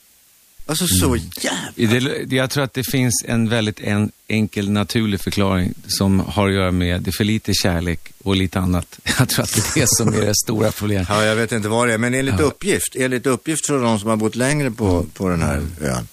Alltså 0.65 0.88
så 0.88 1.15
mm. 1.15 1.30
jävla... 1.76 2.10
jag 2.30 2.49
tror 2.49 2.63
att 2.63 2.73
det 2.73 2.84
finns 2.84 3.23
en 3.28 3.49
väldigt 3.49 3.80
en, 3.80 4.12
enkel, 4.28 4.69
naturlig 4.69 5.21
förklaring 5.21 5.73
som 5.88 6.19
har 6.19 6.47
att 6.47 6.54
göra 6.54 6.71
med 6.71 7.02
det 7.02 7.12
för 7.12 7.23
lite 7.23 7.54
kärlek 7.54 8.13
och 8.23 8.36
lite 8.36 8.60
annat. 8.60 8.99
Jag 9.19 9.30
tror 9.30 9.43
att 9.43 9.54
det 9.54 9.60
är 9.60 9.82
det 9.82 9.88
som 9.88 10.13
är 10.13 10.21
det 10.21 10.36
stora 10.36 10.71
problemet. 10.71 11.08
Ja, 11.10 11.26
jag 11.26 11.36
vet 11.36 11.52
inte 11.52 11.67
vad 11.67 11.88
det 11.88 11.93
är, 11.93 11.97
men 11.97 12.13
enligt 12.13 12.39
ja. 12.39 12.45
uppgift, 12.45 12.95
enligt 12.95 13.26
uppgift 13.26 13.67
från 13.67 13.82
de 13.82 13.99
som 13.99 14.10
har 14.10 14.17
bott 14.17 14.36
längre 14.36 14.71
på, 14.71 15.06
på 15.13 15.30
den 15.30 15.41
här 15.41 15.65
ön, 15.82 16.08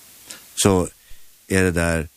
så 0.55 0.89
är 1.49 1.63
det 1.63 1.71
där 1.71 2.09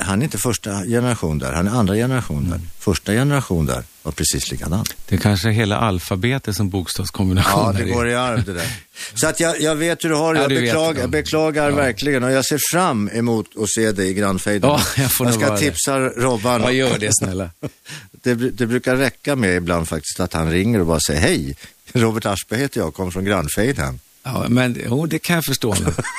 han 0.00 0.20
är 0.20 0.24
inte 0.24 0.38
första 0.38 0.84
generation 0.84 1.38
där, 1.38 1.52
han 1.52 1.66
är 1.66 1.70
andra 1.70 1.94
generation 1.94 2.44
där. 2.44 2.56
Mm. 2.56 2.68
Första 2.78 3.12
generation 3.12 3.66
där 3.66 3.84
var 4.04 4.12
precis 4.12 4.50
likadant. 4.50 4.96
Det 5.08 5.14
är 5.14 5.20
kanske 5.20 5.48
är 5.48 5.52
hela 5.52 5.78
alfabetet 5.78 6.56
som 6.56 6.70
bokstavskombination. 6.70 7.62
Ja, 7.66 7.72
det 7.72 7.90
går 7.90 8.08
i 8.08 8.14
arv 8.14 8.44
det 8.44 8.52
där. 8.52 8.66
Så 9.14 9.26
att 9.26 9.40
jag, 9.40 9.60
jag 9.60 9.74
vet 9.74 10.04
hur 10.04 10.08
du 10.08 10.14
har 10.14 10.34
det. 10.34 10.40
Jag 10.40 10.52
ja, 10.52 10.60
beklagar, 10.60 11.00
jag 11.00 11.10
beklagar 11.10 11.70
ja. 11.70 11.76
verkligen 11.76 12.24
och 12.24 12.32
jag 12.32 12.44
ser 12.44 12.60
fram 12.72 13.10
emot 13.12 13.46
att 13.58 13.70
se 13.70 13.92
dig 13.92 14.08
i 14.10 14.14
grannfejden. 14.14 14.70
Ja, 14.70 14.80
jag, 14.96 15.12
får 15.12 15.26
jag 15.26 15.34
ska 15.34 15.56
tipsa 15.56 15.98
det. 15.98 16.08
Robban. 16.08 16.62
Ja, 16.62 16.72
gör 16.72 16.98
det 16.98 17.10
snälla. 17.12 17.50
det, 18.12 18.34
det 18.34 18.66
brukar 18.66 18.96
räcka 18.96 19.36
med 19.36 19.56
ibland 19.56 19.88
faktiskt 19.88 20.20
att 20.20 20.32
han 20.32 20.50
ringer 20.50 20.80
och 20.80 20.86
bara 20.86 21.00
säger 21.00 21.20
hej. 21.20 21.56
Robert 21.92 22.26
Aschberg 22.26 22.60
heter 22.60 22.80
jag, 22.80 22.94
kommer 22.94 23.10
från 23.10 23.24
grannfejden. 23.24 24.00
Ja, 24.22 24.46
men 24.48 24.76
oh, 24.88 25.08
det 25.08 25.18
kan 25.18 25.34
jag 25.34 25.44
förstå. 25.44 25.76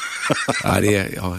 ja, 0.64 0.82
det 0.82 1.10
ja. 1.16 1.38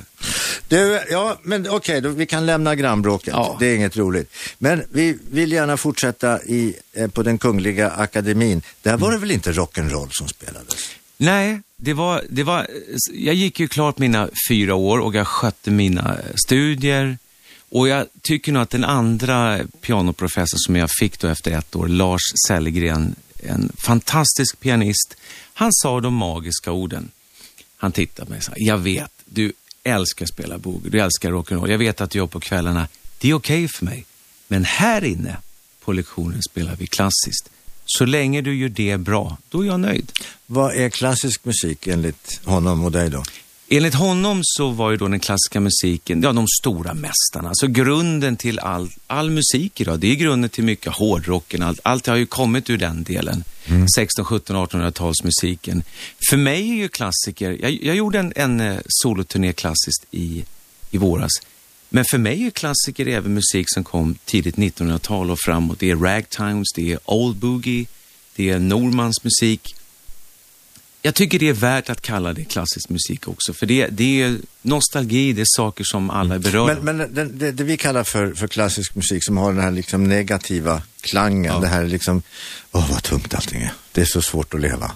Du, 0.69 1.01
ja, 1.11 1.39
men 1.43 1.69
okej, 1.69 1.99
okay, 1.99 2.11
vi 2.11 2.27
kan 2.27 2.47
lämna 2.47 2.75
grannbråket. 2.75 3.35
Ja. 3.37 3.57
Det 3.61 3.67
är 3.67 3.77
inget 3.77 3.97
roligt. 3.97 4.33
Men 4.59 4.85
vi 4.93 5.19
vill 5.31 5.53
gärna 5.53 5.77
fortsätta 5.77 6.43
i, 6.43 6.75
eh, 6.93 7.11
på 7.11 7.23
den 7.23 7.39
Kungliga 7.39 7.91
Akademin. 7.91 8.63
Där 8.83 8.97
var 8.97 9.13
det 9.13 9.19
väl 9.19 9.31
inte 9.31 9.53
rock'n'roll 9.53 10.09
som 10.11 10.29
spelades? 10.29 10.91
Nej, 11.17 11.61
det 11.77 11.93
var, 11.93 12.23
det 12.29 12.43
var, 12.43 12.67
jag 13.13 13.35
gick 13.35 13.61
ju 13.61 13.69
klart 13.69 13.99
mina 13.99 14.29
fyra 14.49 14.75
år 14.75 14.99
och 14.99 15.15
jag 15.15 15.27
skötte 15.27 15.71
mina 15.71 16.19
studier. 16.47 17.19
Och 17.69 17.89
jag 17.89 18.07
tycker 18.23 18.53
nog 18.53 18.63
att 18.63 18.71
den 18.71 18.85
andra 18.85 19.61
pianoprofessor 19.81 20.59
som 20.59 20.77
jag 20.77 20.91
fick 20.99 21.19
då 21.19 21.29
efter 21.29 21.51
ett 21.51 21.77
år, 21.77 21.89
Lars 21.89 22.21
Sellgren, 22.49 23.15
en 23.43 23.73
fantastisk 23.79 24.61
pianist, 24.61 25.17
han 25.55 25.73
sa 25.73 26.01
de 26.01 26.15
magiska 26.15 26.73
orden. 26.73 27.11
Han 27.77 27.93
tittade 27.93 28.27
på 28.27 28.31
mig 28.31 28.39
och 28.39 28.45
sa, 28.45 28.53
jag 28.57 28.79
vet, 28.79 29.11
du 29.25 29.53
älskar 29.87 30.25
att 30.25 30.33
spela 30.33 30.59
boogie, 30.59 30.91
du 30.91 31.01
älskar 31.01 31.31
rock'n'roll. 31.31 31.71
Jag 31.71 31.79
vet 31.79 32.01
att 32.01 32.11
du 32.11 32.19
gör 32.19 32.27
på 32.27 32.41
kvällarna. 32.41 32.89
Det 33.19 33.31
är 33.31 33.35
okej 33.35 33.65
okay 33.65 33.69
för 33.69 33.85
mig. 33.85 34.05
Men 34.49 34.65
här 34.65 35.05
inne 35.05 35.37
på 35.85 35.93
lektionen 35.93 36.43
spelar 36.43 36.77
vi 36.77 36.87
klassiskt. 36.87 37.51
Så 37.85 38.05
länge 38.05 38.41
du 38.41 38.55
gör 38.55 38.69
det 38.69 38.97
bra, 38.97 39.37
då 39.49 39.63
är 39.63 39.67
jag 39.67 39.81
nöjd. 39.81 40.13
Vad 40.47 40.75
är 40.75 40.91
klassisk 40.91 41.45
musik 41.45 41.87
enligt 41.87 42.41
honom 42.45 42.85
och 42.85 42.93
dig 42.93 43.11
då? 43.11 43.23
Enligt 43.69 43.95
honom 43.95 44.41
så 44.45 44.71
var 44.71 44.91
ju 44.91 44.97
då 44.97 45.09
den 45.09 45.21
klassiska 45.21 45.61
musiken, 45.61 46.23
ja 46.23 46.33
de 46.33 46.47
stora 46.61 46.95
mästarna, 46.95 47.49
alltså 47.49 47.67
grunden 47.67 48.37
till 48.37 48.59
all, 48.59 48.91
all 49.07 49.31
musik 49.31 49.81
idag. 49.81 50.01
Det 50.01 50.11
är 50.13 50.15
grunden 50.15 50.51
till 50.51 50.65
mycket 50.65 50.93
hårdrocken, 50.93 51.63
allt, 51.63 51.81
allt 51.83 52.07
har 52.07 52.17
ju 52.17 52.27
kommit 52.27 52.71
ur 52.71 52.79
den 52.79 53.03
delen. 53.03 53.45
Mm. 53.67 53.89
16, 53.89 54.25
17, 54.25 54.57
1800-talsmusiken. 54.57 55.83
För 56.31 56.37
mig 56.37 56.71
är 56.71 56.75
ju 56.75 56.89
klassiker, 56.89 57.59
jag, 57.61 57.83
jag 57.83 57.97
gjorde 57.97 58.19
en, 58.19 58.33
en 58.37 58.61
eh, 58.61 58.79
soloturné 58.89 59.53
klassiskt 59.53 60.07
i, 60.11 60.45
i 60.91 60.99
våras. 60.99 61.33
Men 61.89 62.05
för 62.11 62.19
mig 62.19 62.47
är 62.47 62.51
klassiker 62.51 63.07
även 63.07 63.35
musik 63.35 63.67
som 63.69 63.85
kom 63.85 64.19
tidigt 64.25 64.57
1900-tal 64.57 65.31
och 65.31 65.39
framåt. 65.39 65.79
Det 65.79 65.91
är 65.91 65.97
ragtimes, 65.97 66.73
det 66.75 66.93
är 66.93 66.99
old 67.05 67.37
boogie, 67.37 67.87
det 68.37 68.51
är 68.51 68.59
Normans 68.59 69.25
musik. 69.25 69.75
Jag 71.07 71.15
tycker 71.15 71.39
det 71.39 71.49
är 71.49 71.53
värt 71.53 71.91
att 71.91 72.01
kalla 72.01 72.33
det 72.33 72.45
klassisk 72.45 72.89
musik 72.89 73.29
också, 73.29 73.53
för 73.53 73.67
det, 73.67 73.87
det 73.87 74.23
är 74.23 74.39
nostalgi, 74.63 75.33
det 75.33 75.41
är 75.41 75.47
saker 75.49 75.85
som 75.85 76.11
alla 76.11 76.35
är 76.35 76.39
berörda 76.39 76.81
Men, 76.83 76.97
men 76.97 77.15
det, 77.15 77.25
det, 77.25 77.53
det, 77.53 77.65
vi 77.65 77.77
kallar 77.77 78.05
för, 78.05 78.35
för 78.35 78.49
klassisk 78.49 78.95
musik 78.95 79.25
som 79.25 79.37
har 79.37 79.53
den 79.53 79.63
här 79.63 79.71
liksom 79.71 80.05
negativa 80.05 80.83
klangen, 81.01 81.53
ja. 81.53 81.61
det 81.61 81.67
här 81.67 81.85
liksom, 81.85 82.23
åh 82.73 82.91
vad 82.91 83.03
tungt 83.03 83.35
allting 83.35 83.63
är, 83.63 83.73
det 83.93 84.01
är 84.01 84.05
så 84.05 84.23
svårt 84.23 84.55
att 84.55 84.61
leva. 84.61 84.93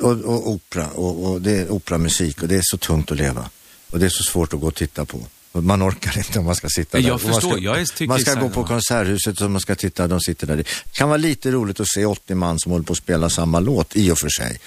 Och, 0.00 0.10
och 0.10 0.50
opera, 0.50 0.86
och, 0.88 1.30
och 1.30 1.40
det 1.40 1.52
är 1.52 1.70
operamusik 1.70 2.42
och 2.42 2.48
det 2.48 2.56
är 2.56 2.62
så 2.64 2.76
tungt 2.76 3.10
att 3.10 3.18
leva. 3.18 3.50
Och 3.90 3.98
det 3.98 4.06
är 4.06 4.10
så 4.10 4.24
svårt 4.24 4.54
att 4.54 4.60
gå 4.60 4.66
och 4.66 4.74
titta 4.74 5.04
på. 5.04 5.26
Man 5.52 5.82
orkar 5.82 6.18
inte 6.18 6.38
om 6.38 6.44
man 6.44 6.54
ska 6.54 6.68
sitta 6.68 7.00
där. 7.00 7.08
Jag 7.08 7.20
förstår, 7.20 7.50
man 7.50 7.86
ska, 7.86 8.04
jag 8.04 8.08
man 8.08 8.20
ska 8.20 8.34
gå 8.34 8.48
på 8.48 8.64
Konserthuset 8.64 9.40
och 9.40 9.50
man 9.50 9.60
ska 9.60 9.74
titta, 9.74 10.08
de 10.08 10.20
sitter 10.20 10.46
där. 10.46 10.56
Det 10.56 10.64
kan 10.92 11.08
vara 11.08 11.16
lite 11.16 11.50
roligt 11.50 11.80
att 11.80 11.88
se 11.88 12.04
80 12.04 12.34
man 12.34 12.58
som 12.58 12.72
håller 12.72 12.84
på 12.84 12.92
att 12.92 12.98
spela 12.98 13.30
samma 13.30 13.60
låt, 13.60 13.96
i 13.96 14.10
och 14.10 14.18
för 14.18 14.28
sig. 14.28 14.60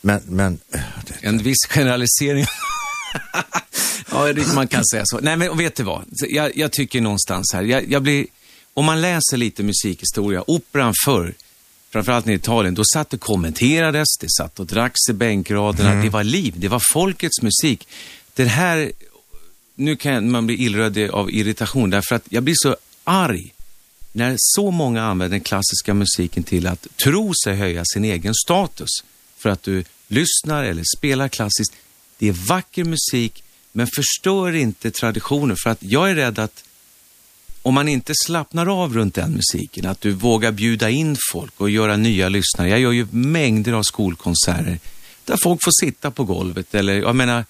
Men, 0.00 0.20
men... 0.26 0.58
Äh, 0.74 0.80
det, 1.06 1.26
en 1.26 1.38
viss 1.38 1.66
generalisering. 1.68 2.46
ja, 4.10 4.34
man 4.54 4.68
kan 4.68 4.84
säga 4.84 5.02
så. 5.06 5.18
Nej, 5.22 5.36
men 5.36 5.56
vet 5.56 5.76
du 5.76 5.82
vad? 5.82 6.04
Jag, 6.28 6.56
jag 6.56 6.72
tycker 6.72 7.00
någonstans 7.00 7.52
här, 7.54 7.62
jag, 7.62 7.92
jag, 7.92 8.02
blir... 8.02 8.26
Om 8.74 8.84
man 8.84 9.00
läser 9.00 9.36
lite 9.36 9.62
musikhistoria, 9.62 10.44
operan 10.46 10.94
förr, 11.04 11.34
framförallt 11.90 12.28
i 12.28 12.32
Italien, 12.32 12.74
då 12.74 12.82
satt 12.94 13.12
och 13.12 13.20
kommenterades, 13.20 14.08
det 14.20 14.30
satt 14.38 14.60
och 14.60 14.66
dracks 14.66 15.08
i 15.10 15.12
bänkraderna, 15.12 15.90
mm. 15.90 16.04
det 16.04 16.10
var 16.10 16.24
liv, 16.24 16.54
det 16.56 16.68
var 16.68 16.82
folkets 16.92 17.42
musik. 17.42 17.88
Det 18.34 18.44
här 18.44 18.92
nu 19.78 19.96
kan 19.96 20.30
man 20.30 20.46
bli 20.46 20.64
illröd 20.64 20.98
av 21.10 21.30
irritation 21.30 21.90
därför 21.90 22.14
att 22.14 22.24
jag 22.28 22.42
blir 22.42 22.54
så 22.56 22.76
arg 23.04 23.54
när 24.12 24.34
så 24.38 24.70
många 24.70 25.02
använder 25.02 25.34
den 25.34 25.44
klassiska 25.44 25.94
musiken 25.94 26.42
till 26.42 26.66
att 26.66 26.86
tro 27.04 27.32
sig 27.44 27.56
höja 27.56 27.82
sin 27.84 28.04
egen 28.04 28.34
status 28.34 28.88
för 29.36 29.50
att 29.50 29.62
du 29.62 29.84
lyssnar 30.08 30.64
eller 30.64 30.82
spelar 30.96 31.28
klassiskt. 31.28 31.72
Det 32.18 32.28
är 32.28 32.32
vacker 32.48 32.84
musik, 32.84 33.44
men 33.72 33.86
förstör 33.86 34.54
inte 34.54 34.90
traditionen 34.90 35.56
för 35.62 35.70
att 35.70 35.82
jag 35.82 36.10
är 36.10 36.14
rädd 36.14 36.38
att 36.38 36.64
om 37.62 37.74
man 37.74 37.88
inte 37.88 38.12
slappnar 38.26 38.82
av 38.82 38.94
runt 38.94 39.14
den 39.14 39.32
musiken, 39.32 39.86
att 39.86 40.00
du 40.00 40.10
vågar 40.10 40.52
bjuda 40.52 40.90
in 40.90 41.16
folk 41.32 41.60
och 41.60 41.70
göra 41.70 41.96
nya 41.96 42.28
lyssnare. 42.28 42.68
Jag 42.68 42.80
gör 42.80 42.92
ju 42.92 43.06
mängder 43.10 43.72
av 43.72 43.82
skolkonserter 43.82 44.78
där 45.24 45.36
folk 45.42 45.64
får 45.64 45.84
sitta 45.84 46.10
på 46.10 46.24
golvet 46.24 46.74
eller, 46.74 46.94
jag 46.94 47.16
menar, 47.16 47.44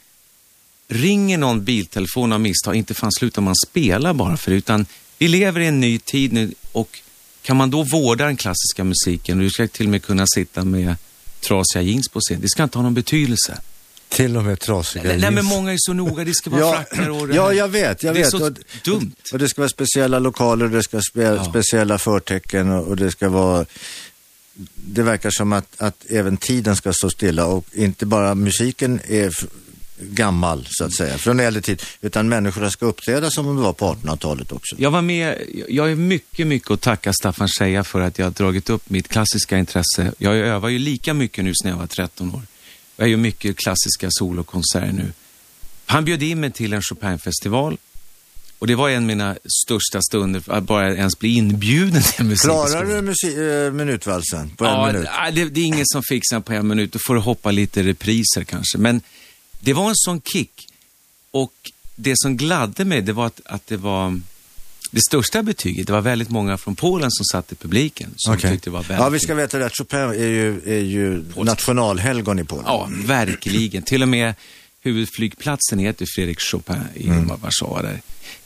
ringer 0.88 1.38
någon 1.38 1.64
biltelefon 1.64 2.32
av 2.32 2.40
misstag, 2.40 2.76
inte 2.76 2.94
fan 2.94 3.12
slutar 3.12 3.42
man 3.42 3.54
spela 3.66 4.14
bara 4.14 4.36
för 4.36 4.52
utan 4.52 4.86
vi 5.18 5.28
lever 5.28 5.60
i 5.60 5.66
en 5.66 5.80
ny 5.80 5.98
tid 5.98 6.32
nu 6.32 6.54
och 6.72 6.98
kan 7.42 7.56
man 7.56 7.70
då 7.70 7.82
vårda 7.82 8.24
den 8.24 8.36
klassiska 8.36 8.84
musiken, 8.84 9.38
du 9.38 9.50
ska 9.50 9.68
till 9.68 9.86
och 9.86 9.90
med 9.90 10.02
kunna 10.02 10.26
sitta 10.26 10.64
med 10.64 10.96
trasiga 11.40 11.82
jeans 11.82 12.08
på 12.08 12.20
scen, 12.20 12.40
det 12.40 12.48
ska 12.48 12.62
inte 12.62 12.78
ha 12.78 12.82
någon 12.82 12.94
betydelse. 12.94 13.60
Till 14.08 14.36
och 14.36 14.44
med 14.44 14.60
trasiga 14.60 15.02
nej, 15.02 15.10
jeans. 15.10 15.22
Nej, 15.22 15.30
men 15.30 15.44
många 15.44 15.72
är 15.72 15.76
så 15.78 15.92
noga. 15.92 16.24
Det 16.24 16.34
ska 16.34 16.50
vara 16.50 16.60
ja, 16.60 16.72
frackar 16.74 17.10
och 17.10 17.28
det 17.28 17.34
Ja, 17.34 17.52
jag 17.52 17.68
vet. 17.68 18.02
Jag 18.02 18.14
det 18.14 18.18
vet. 18.18 18.34
är 18.34 18.38
så 18.38 18.46
och, 18.46 18.52
dumt. 18.84 19.14
Och 19.32 19.38
det 19.38 19.48
ska 19.48 19.60
vara 19.60 19.68
speciella 19.68 20.18
lokaler, 20.18 20.68
det 20.68 20.82
ska 20.82 21.00
vara 21.14 21.34
ja. 21.34 21.44
speciella 21.44 21.98
förtecken 21.98 22.70
och, 22.70 22.86
och, 22.86 22.96
det 22.96 23.10
ska 23.10 23.28
vara... 23.28 23.66
Det 24.74 25.02
verkar 25.02 25.30
som 25.30 25.52
att, 25.52 25.74
att 25.76 26.04
även 26.08 26.36
tiden 26.36 26.76
ska 26.76 26.92
stå 26.92 27.10
stilla 27.10 27.46
och 27.46 27.64
inte 27.72 28.06
bara 28.06 28.34
musiken 28.34 29.00
är 29.04 29.32
gammal 30.00 30.66
så 30.70 30.84
att 30.84 30.96
säga, 30.96 31.18
från 31.18 31.40
äldre 31.40 31.62
tid, 31.62 31.82
utan 32.00 32.28
människorna 32.28 32.70
ska 32.70 32.86
uppträda 32.86 33.30
som 33.30 33.46
om 33.46 33.56
det 33.56 33.62
var 33.62 33.72
på 33.72 33.94
1800-talet 33.94 34.52
också. 34.52 34.76
Jag 34.78 34.90
var 34.90 35.02
med, 35.02 35.38
jag 35.68 35.90
är 35.90 35.94
mycket, 35.94 36.46
mycket 36.46 36.70
att 36.70 36.80
tacka 36.80 37.12
Staffan 37.12 37.48
Scheja 37.48 37.84
för 37.84 38.00
att 38.00 38.18
jag 38.18 38.26
har 38.26 38.30
dragit 38.30 38.70
upp 38.70 38.90
mitt 38.90 39.08
klassiska 39.08 39.58
intresse. 39.58 40.12
Jag 40.18 40.36
övar 40.36 40.68
ju 40.68 40.78
lika 40.78 41.14
mycket 41.14 41.44
nu 41.44 41.52
som 41.54 41.70
jag 41.70 41.76
var 41.76 41.86
13 41.86 42.34
år. 42.34 42.42
Jag 42.96 43.08
gör 43.08 43.16
mycket 43.16 43.56
klassiska 43.56 44.08
solokonserter 44.10 44.92
nu. 44.92 45.12
Han 45.86 46.04
bjöd 46.04 46.22
in 46.22 46.40
mig 46.40 46.50
till 46.50 46.72
en 46.72 46.82
Chopin-festival 46.82 47.78
och 48.58 48.66
det 48.66 48.74
var 48.74 48.88
en 48.88 48.96
av 48.96 49.02
mina 49.02 49.36
största 49.64 50.02
stunder, 50.02 50.42
att 50.46 50.64
bara 50.64 50.94
ens 50.94 51.18
bli 51.18 51.28
inbjuden 51.28 52.02
till 52.02 52.24
musik. 52.24 52.42
Klarar 52.42 52.84
du 52.84 53.02
musik, 53.02 53.36
äh, 53.36 53.72
minutvalsen 53.72 54.50
på 54.50 54.64
ja, 54.64 54.88
en 54.88 54.94
minut? 54.94 55.08
Det, 55.32 55.44
det 55.44 55.60
är 55.60 55.64
ingen 55.64 55.86
som 55.86 56.02
fixar 56.02 56.40
på 56.40 56.52
en 56.52 56.68
minut, 56.68 56.92
då 56.92 56.98
får 57.06 57.14
du 57.14 57.20
hoppa 57.20 57.50
lite 57.50 57.82
repriser 57.82 58.44
kanske. 58.44 58.78
Men 58.78 59.00
det 59.60 59.72
var 59.72 59.88
en 59.88 59.96
sån 59.96 60.20
kick. 60.20 60.66
Och 61.30 61.52
det 61.96 62.14
som 62.16 62.36
gladde 62.36 62.84
mig, 62.84 63.02
det 63.02 63.12
var 63.12 63.26
att, 63.26 63.40
att 63.44 63.66
det 63.66 63.76
var 63.76 64.20
det 64.90 65.00
största 65.00 65.42
betyget. 65.42 65.86
Det 65.86 65.92
var 65.92 66.00
väldigt 66.00 66.30
många 66.30 66.58
från 66.58 66.76
Polen 66.76 67.10
som 67.10 67.24
satt 67.24 67.52
i 67.52 67.54
publiken 67.54 68.10
som 68.16 68.34
okay. 68.34 68.50
tyckte 68.50 68.70
det 68.70 68.74
var 68.74 68.82
väldigt 68.82 69.04
Ja, 69.04 69.08
vi 69.08 69.20
ska 69.20 69.34
veta 69.34 69.58
det. 69.58 69.70
Chopin 69.70 69.98
är 69.98 70.12
ju, 70.12 70.62
är 70.66 70.80
ju 70.80 71.24
nationalhelgon 71.36 72.38
i 72.38 72.44
Polen. 72.44 72.64
Ja, 72.66 72.88
verkligen. 72.90 73.82
Till 73.82 74.02
och 74.02 74.08
med 74.08 74.34
huvudflygplatsen 74.80 75.78
heter 75.78 76.06
Fredrik 76.16 76.40
Chopin 76.40 76.76
i 76.94 77.08
mm. 77.08 77.26
Warszawa. 77.26 77.90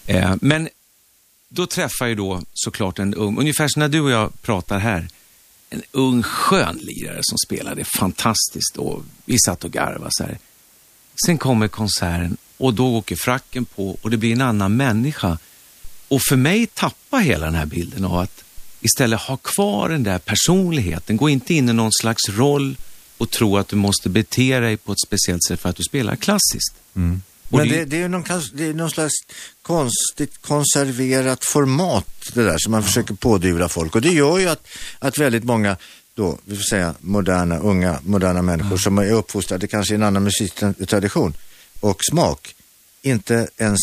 Eh, 0.07 0.35
men 0.41 0.69
då 1.49 1.67
träffar 1.67 2.07
jag 2.07 2.17
då 2.17 2.43
såklart 2.55 2.99
en 2.99 3.15
ung, 3.15 3.39
ungefär 3.39 3.69
som 3.69 3.81
när 3.81 3.89
du 3.89 4.01
och 4.01 4.11
jag 4.11 4.43
pratar 4.43 4.79
här, 4.79 5.09
en 5.71 5.83
ung 5.91 6.23
skön 6.23 6.79
lirare 6.83 7.21
som 7.23 7.39
spelade 7.39 7.85
fantastiskt 7.85 8.77
och 8.77 9.05
vi 9.25 9.37
satt 9.39 9.65
och 9.65 9.71
garvade 9.71 10.11
så 10.11 10.25
här. 10.25 10.39
Sen 11.27 11.39
kommer 11.39 11.69
konserten 11.69 12.37
och 12.57 12.75
då 12.75 12.97
åker 12.97 13.17
fracken 13.17 13.65
på 13.65 13.99
och 14.03 14.11
det 14.11 14.17
blir 14.17 14.33
en 14.33 14.41
annan 14.41 14.77
människa. 14.77 15.39
Och 16.09 16.23
för 16.23 16.37
mig 16.37 16.67
tappa 16.67 17.17
hela 17.17 17.47
den 17.47 17.55
här 17.55 17.67
bilden 17.67 18.05
av 18.05 18.19
att 18.19 18.45
istället 18.81 19.21
ha 19.21 19.37
kvar 19.37 19.89
den 19.89 20.03
där 20.03 20.19
personligheten. 20.19 21.17
Gå 21.17 21.29
inte 21.29 21.55
in 21.55 21.69
i 21.69 21.73
någon 21.73 21.93
slags 21.93 22.29
roll 22.29 22.77
och 23.19 23.31
tro 23.31 23.57
att 23.57 23.69
du 23.69 23.77
måste 23.77 24.09
bete 24.09 24.61
dig 24.61 24.77
på 24.77 24.93
ett 24.93 25.01
speciellt 25.07 25.45
sätt 25.45 25.61
för 25.61 25.69
att 25.69 25.77
du 25.77 25.83
spelar 25.83 26.17
klassiskt. 26.17 26.75
Mm. 26.97 27.23
Men 27.49 27.69
det, 27.69 27.85
det, 27.85 28.03
är 28.03 28.09
någon, 28.09 28.25
det 28.53 28.67
är 28.67 28.75
någon 28.75 28.91
slags 28.91 29.13
konstigt 29.63 30.43
konserverat 30.43 31.45
format 31.45 32.31
det 32.35 32.45
där 32.45 32.59
som 32.59 32.71
man 32.71 32.81
ja. 32.81 32.87
försöker 32.87 33.15
pådyvla 33.15 33.69
folk. 33.69 33.95
Och 33.95 34.01
det 34.01 34.13
gör 34.13 34.39
ju 34.39 34.49
att, 34.49 34.69
att 34.99 35.19
väldigt 35.19 35.45
många 35.45 35.77
då, 36.15 36.39
vi 36.45 36.57
får 36.57 36.63
säga 36.63 36.95
moderna, 37.01 37.59
unga, 37.59 37.99
moderna 38.03 38.43
människor 38.43 38.67
mm. 38.67 38.79
som 38.79 38.99
är 38.99 39.13
uppfostrade 39.13 39.67
kanske 39.67 39.95
i 39.95 39.97
en 39.97 40.03
annan 40.03 40.25
musiktradition 40.25 41.35
och 41.81 41.99
smak, 42.11 42.55
inte 43.03 43.49
ens 43.59 43.81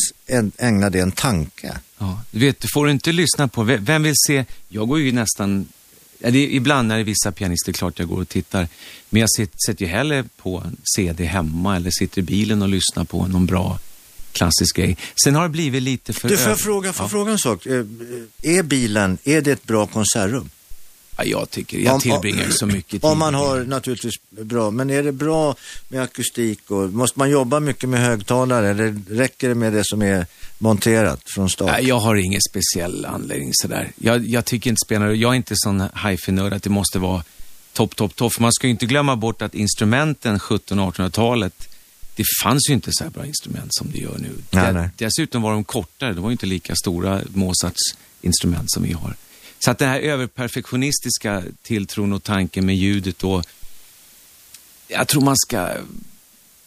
ägna 0.58 0.90
det 0.90 1.00
en 1.00 1.12
tanke. 1.12 1.78
Ja, 1.98 2.22
du 2.30 2.38
vet, 2.38 2.60
du 2.60 2.68
får 2.74 2.90
inte 2.90 3.12
lyssna 3.12 3.48
på, 3.48 3.62
vem 3.62 4.02
vill 4.02 4.14
se, 4.26 4.44
jag 4.68 4.88
går 4.88 5.00
ju 5.00 5.12
nästan, 5.12 5.66
ja, 6.18 6.30
det 6.30 6.38
är, 6.38 6.48
ibland 6.48 6.88
när 6.88 6.94
det 6.94 7.02
är 7.02 7.04
vissa 7.04 7.32
pianister, 7.32 7.72
klart 7.72 7.98
jag 7.98 8.08
går 8.08 8.20
och 8.20 8.28
tittar, 8.28 8.68
men 9.10 9.20
jag 9.20 9.30
sätter 9.66 9.84
ju 9.84 9.86
hellre 9.86 10.24
på 10.36 10.62
en 10.66 10.76
CD 10.96 11.24
hemma 11.24 11.76
eller 11.76 11.90
sitter 11.90 12.18
i 12.18 12.22
bilen 12.22 12.62
och 12.62 12.68
lyssnar 12.68 13.04
på 13.04 13.26
någon 13.26 13.46
bra 13.46 13.78
klassisk 14.32 14.76
grej. 14.76 14.96
Sen 15.24 15.34
har 15.34 15.42
det 15.42 15.48
blivit 15.48 15.82
lite 15.82 16.12
för... 16.12 16.28
Du, 16.28 16.36
får 16.36 16.48
jag 16.48 16.60
fråga, 16.60 16.92
får 16.92 17.04
ja. 17.04 17.08
fråga 17.08 17.32
en 17.32 17.38
sak? 17.38 17.66
Eh, 17.66 17.84
är 18.42 18.62
bilen, 18.62 19.18
är 19.24 19.40
det 19.40 19.52
ett 19.52 19.64
bra 19.64 19.86
konsertrum? 19.86 20.50
Ja, 21.24 21.24
jag 21.40 21.50
tycker, 21.50 21.78
jag 21.78 21.94
Om- 21.94 22.00
tillbringar 22.00 22.44
ju 22.46 22.52
så 22.52 22.66
mycket 22.66 22.90
tid. 22.90 23.04
Om 23.04 23.18
man 23.18 23.34
har 23.34 23.60
naturligtvis 23.64 24.14
bra, 24.30 24.70
men 24.70 24.90
är 24.90 25.02
det 25.02 25.12
bra 25.12 25.54
med 25.88 26.02
akustik 26.02 26.70
och 26.70 26.90
måste 26.92 27.18
man 27.18 27.30
jobba 27.30 27.60
mycket 27.60 27.88
med 27.88 28.00
högtalare 28.00 28.68
eller 28.70 28.96
räcker 29.10 29.48
det 29.48 29.54
med 29.54 29.72
det 29.72 29.82
som 29.84 30.02
är 30.02 30.26
monterat 30.58 31.20
från 31.34 31.50
start? 31.50 31.70
Nej, 31.72 31.88
jag 31.88 31.98
har 32.00 32.14
ingen 32.16 32.40
speciell 32.50 33.04
anledning 33.06 33.50
sådär. 33.52 33.92
Jag, 33.96 34.26
jag 34.26 34.44
tycker 34.44 34.70
inte 34.70 34.80
spelar 34.86 35.06
Jag 35.08 35.30
är 35.32 35.36
inte 35.36 35.54
sån 35.56 35.80
hifi-nörd 36.08 36.52
att 36.52 36.62
det 36.62 36.70
måste 36.70 36.98
vara 36.98 37.24
topp, 37.72 37.96
topp, 37.96 38.16
topp. 38.16 38.32
För 38.34 38.42
Man 38.42 38.52
ska 38.52 38.66
ju 38.66 38.70
inte 38.70 38.86
glömma 38.86 39.16
bort 39.16 39.42
att 39.42 39.54
instrumenten 39.54 40.38
1700-1800-talet, 40.38 41.68
det 42.16 42.24
fanns 42.42 42.68
ju 42.70 42.74
inte 42.74 42.90
så 42.92 43.04
här 43.04 43.10
bra 43.10 43.26
instrument 43.26 43.74
som 43.74 43.90
det 43.90 43.98
gör 43.98 44.18
nu. 44.18 44.30
Nej, 44.50 44.66
Det- 44.66 44.72
nej. 44.72 44.88
Dessutom 44.96 45.42
var 45.42 45.52
de 45.52 45.64
kortare. 45.64 46.12
De 46.12 46.20
var 46.22 46.30
ju 46.30 46.32
inte 46.32 46.46
lika 46.46 46.74
stora, 46.76 47.20
Mozarts 47.34 47.80
instrument 48.22 48.70
som 48.70 48.82
vi 48.82 48.92
har. 48.92 49.14
Så 49.64 49.70
att 49.70 49.78
den 49.78 49.88
här 49.88 50.00
överperfektionistiska 50.00 51.42
tilltron 51.62 52.12
och 52.12 52.22
tanken 52.22 52.66
med 52.66 52.76
ljudet 52.76 53.24
och 53.24 53.44
jag 54.88 55.08
tror 55.08 55.22
man 55.22 55.36
ska 55.36 55.68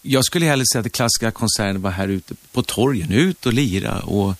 jag 0.01 0.25
skulle 0.25 0.45
hellre 0.45 0.65
säga 0.73 0.81
att 0.85 0.91
klassiska 0.91 1.31
konserter 1.31 1.79
var 1.79 1.91
här 1.91 2.07
ute 2.07 2.35
på 2.51 2.63
torgen. 2.63 3.11
Ut 3.11 3.45
och 3.45 3.53
lira 3.53 3.99
och, 3.99 4.35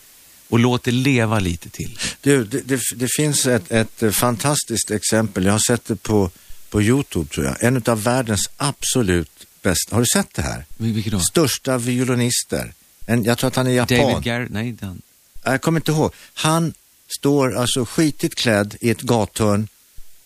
och 0.49 0.59
låt 0.59 0.83
det 0.83 0.91
leva 0.91 1.39
lite 1.39 1.69
till. 1.69 1.99
Du, 2.21 2.43
det, 2.43 2.61
det, 2.61 2.79
det 2.95 3.07
finns 3.17 3.45
ett, 3.45 3.71
ett 3.71 4.15
fantastiskt 4.15 4.91
exempel. 4.91 5.45
Jag 5.45 5.51
har 5.51 5.61
sett 5.67 5.85
det 5.85 5.95
på, 5.95 6.31
på 6.69 6.81
Youtube 6.81 7.29
tror 7.29 7.45
jag. 7.45 7.63
En 7.63 7.83
av 7.85 8.03
världens 8.03 8.49
absolut 8.57 9.47
bästa. 9.61 9.95
Har 9.95 10.01
du 10.01 10.07
sett 10.13 10.33
det 10.33 10.41
här? 10.41 10.65
Vil- 10.77 10.93
Vilken 10.93 11.13
då? 11.13 11.19
Största 11.19 11.77
violinister. 11.77 12.73
En, 13.05 13.23
jag 13.23 13.37
tror 13.37 13.47
att 13.47 13.55
han 13.55 13.67
är 13.67 13.71
japan. 13.71 13.97
David 13.97 14.23
Garrett? 14.23 14.49
Nej, 14.51 14.71
den. 14.71 15.01
Jag 15.43 15.61
kommer 15.61 15.79
inte 15.79 15.91
ihåg. 15.91 16.13
Han 16.33 16.73
står 17.19 17.55
alltså 17.55 17.85
skitigt 17.85 18.35
klädd 18.35 18.75
i 18.81 18.89
ett 18.89 19.01
gathörn 19.01 19.67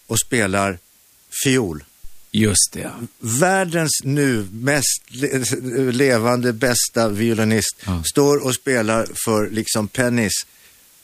och 0.08 0.20
spelar 0.20 0.78
fiol. 1.44 1.84
Just 2.32 2.72
det, 2.74 2.80
ja. 2.80 2.92
Världens 3.20 3.92
nu 4.04 4.48
mest 4.52 5.02
le- 5.08 5.92
levande 5.92 6.54
bästa 6.54 7.10
violinist 7.10 7.76
Ja. 7.86 8.04
står 8.04 8.46
och 8.46 8.56
spelar 8.56 9.08
för 9.26 9.50
liksom 9.50 9.88
pennis 9.88 10.34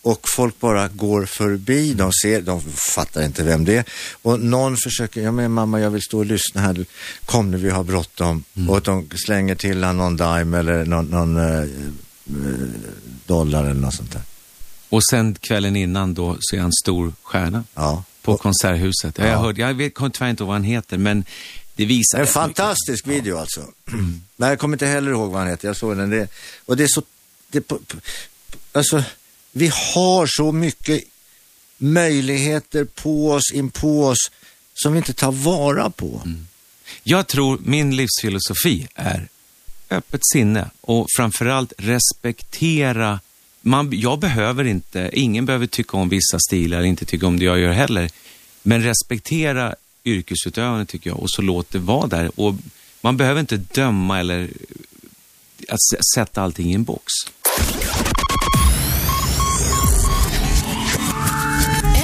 och 0.02 0.30
folk 0.30 0.60
bara 0.60 0.88
går 0.88 1.26
förbi. 1.26 1.94
De 1.94 2.12
ser, 2.24 2.42
de 2.42 2.62
fattar 2.96 3.24
inte 3.26 3.44
vem 3.44 3.66
det 3.66 3.76
är. 3.78 3.86
Och 4.22 4.40
någon 4.40 4.78
försöker, 4.78 5.22
ja 5.22 5.32
men 5.32 5.52
mamma 5.52 5.80
jag 5.80 5.90
vill 5.92 6.02
stå 6.02 6.20
och 6.20 6.26
lyssna 6.26 6.62
här. 6.62 6.86
Kom 7.26 7.52
nu 7.52 7.58
vi 7.58 7.70
har 7.70 7.84
bråttom. 7.84 8.44
Och 8.70 8.78
att 8.78 8.84
de 8.84 9.10
slänger 9.26 9.56
till 9.56 9.78
någon 9.80 10.18
dime 10.18 10.60
eller 10.60 10.86
någon, 10.86 11.06
någon 11.06 11.38
eh, 11.38 11.62
eh, 11.62 11.68
dollar 13.26 13.64
eller 13.64 13.74
något 13.82 13.96
sånt 13.96 14.12
där. 14.12 14.22
Och 14.94 15.04
sen 15.04 15.36
kvällen 15.36 15.76
innan 15.76 16.14
då 16.14 16.38
så 16.40 16.56
är 16.56 16.60
han 16.60 16.72
stor 16.84 17.14
stjärna 17.22 17.64
Ja. 17.76 18.04
på 18.22 18.38
Konserthuset. 18.38 19.18
Jag, 19.18 19.28
Ja. 19.28 19.36
har 19.36 19.44
hört, 19.46 19.58
jag 19.58 19.74
vet 19.74 19.94
kommer 19.94 20.10
tyvärr 20.10 20.30
inte 20.30 20.44
vad 20.44 20.54
han 20.56 20.64
heter, 20.64 20.98
men 20.98 21.26
det 21.76 21.86
visar... 21.86 22.18
En 22.18 22.22
rätt 22.26 22.28
mycket. 22.30 22.34
fantastisk 22.34 23.08
video 23.08 23.38
alltså. 23.38 23.60
Nej, 24.36 24.50
jag 24.50 24.60
kommer 24.60 24.76
inte 24.76 24.86
heller 24.88 25.12
ihåg 25.12 25.32
vad 25.32 25.40
han 25.42 25.50
heter. 25.50 25.68
Jag 25.68 25.78
såg 25.78 25.98
den. 25.98 26.10
Det, 26.10 26.28
och 26.66 26.78
det 26.78 26.84
är 26.84 26.88
så... 26.88 27.02
Det, 27.52 27.72
alltså, 28.72 29.04
vi 29.52 29.68
har 29.96 30.28
så 30.30 30.52
mycket 30.52 31.04
möjligheter 31.78 32.86
på 32.86 33.32
oss, 33.32 33.52
in 33.54 33.70
på 33.72 34.06
oss, 34.06 34.32
som 34.74 34.94
vi 34.94 34.98
inte 34.98 35.14
tar 35.14 35.32
vara 35.32 35.90
på. 35.90 36.22
Jag 37.04 37.28
tror 37.28 37.60
min 37.66 37.96
livsfilosofi 37.96 38.88
är 38.96 39.28
öppet 39.90 40.22
sinne 40.34 40.70
och 40.82 41.08
framförallt 41.18 41.74
respektera. 41.78 43.20
Man, 43.66 43.90
jag 43.92 44.20
behöver 44.20 44.64
inte, 44.64 45.10
ingen 45.14 45.46
behöver 45.46 45.68
tycka 45.68 45.98
om 45.98 46.10
vissa 46.10 46.40
stilar, 46.40 46.84
inte 46.84 47.06
tycka 47.06 47.28
om 47.28 47.40
det 47.40 47.46
jag 47.46 47.60
gör 47.60 47.72
heller. 47.72 48.10
Men 48.64 48.84
respektera 48.84 49.76
yrkesutövandet 50.06 50.90
tycker 50.90 51.10
jag 51.10 51.20
och 51.20 51.32
så 51.32 51.42
låt 51.42 51.72
det 51.72 51.80
vara 51.80 52.08
där. 52.08 52.40
Och 52.40 52.56
man 53.02 53.18
behöver 53.18 53.40
inte 53.40 53.58
döma 53.58 54.20
eller 54.20 54.42
eh, 54.42 54.48
att 55.70 55.80
sätta 56.16 56.42
allting 56.42 56.72
i 56.72 56.74
en 56.74 56.84
box. 56.84 57.04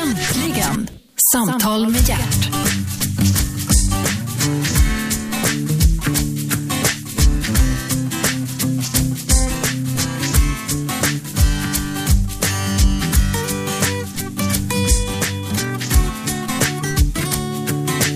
Äntligen! 0.01 0.89
Samtal 1.33 1.89
med 1.89 2.09
hjärt. 2.09 2.28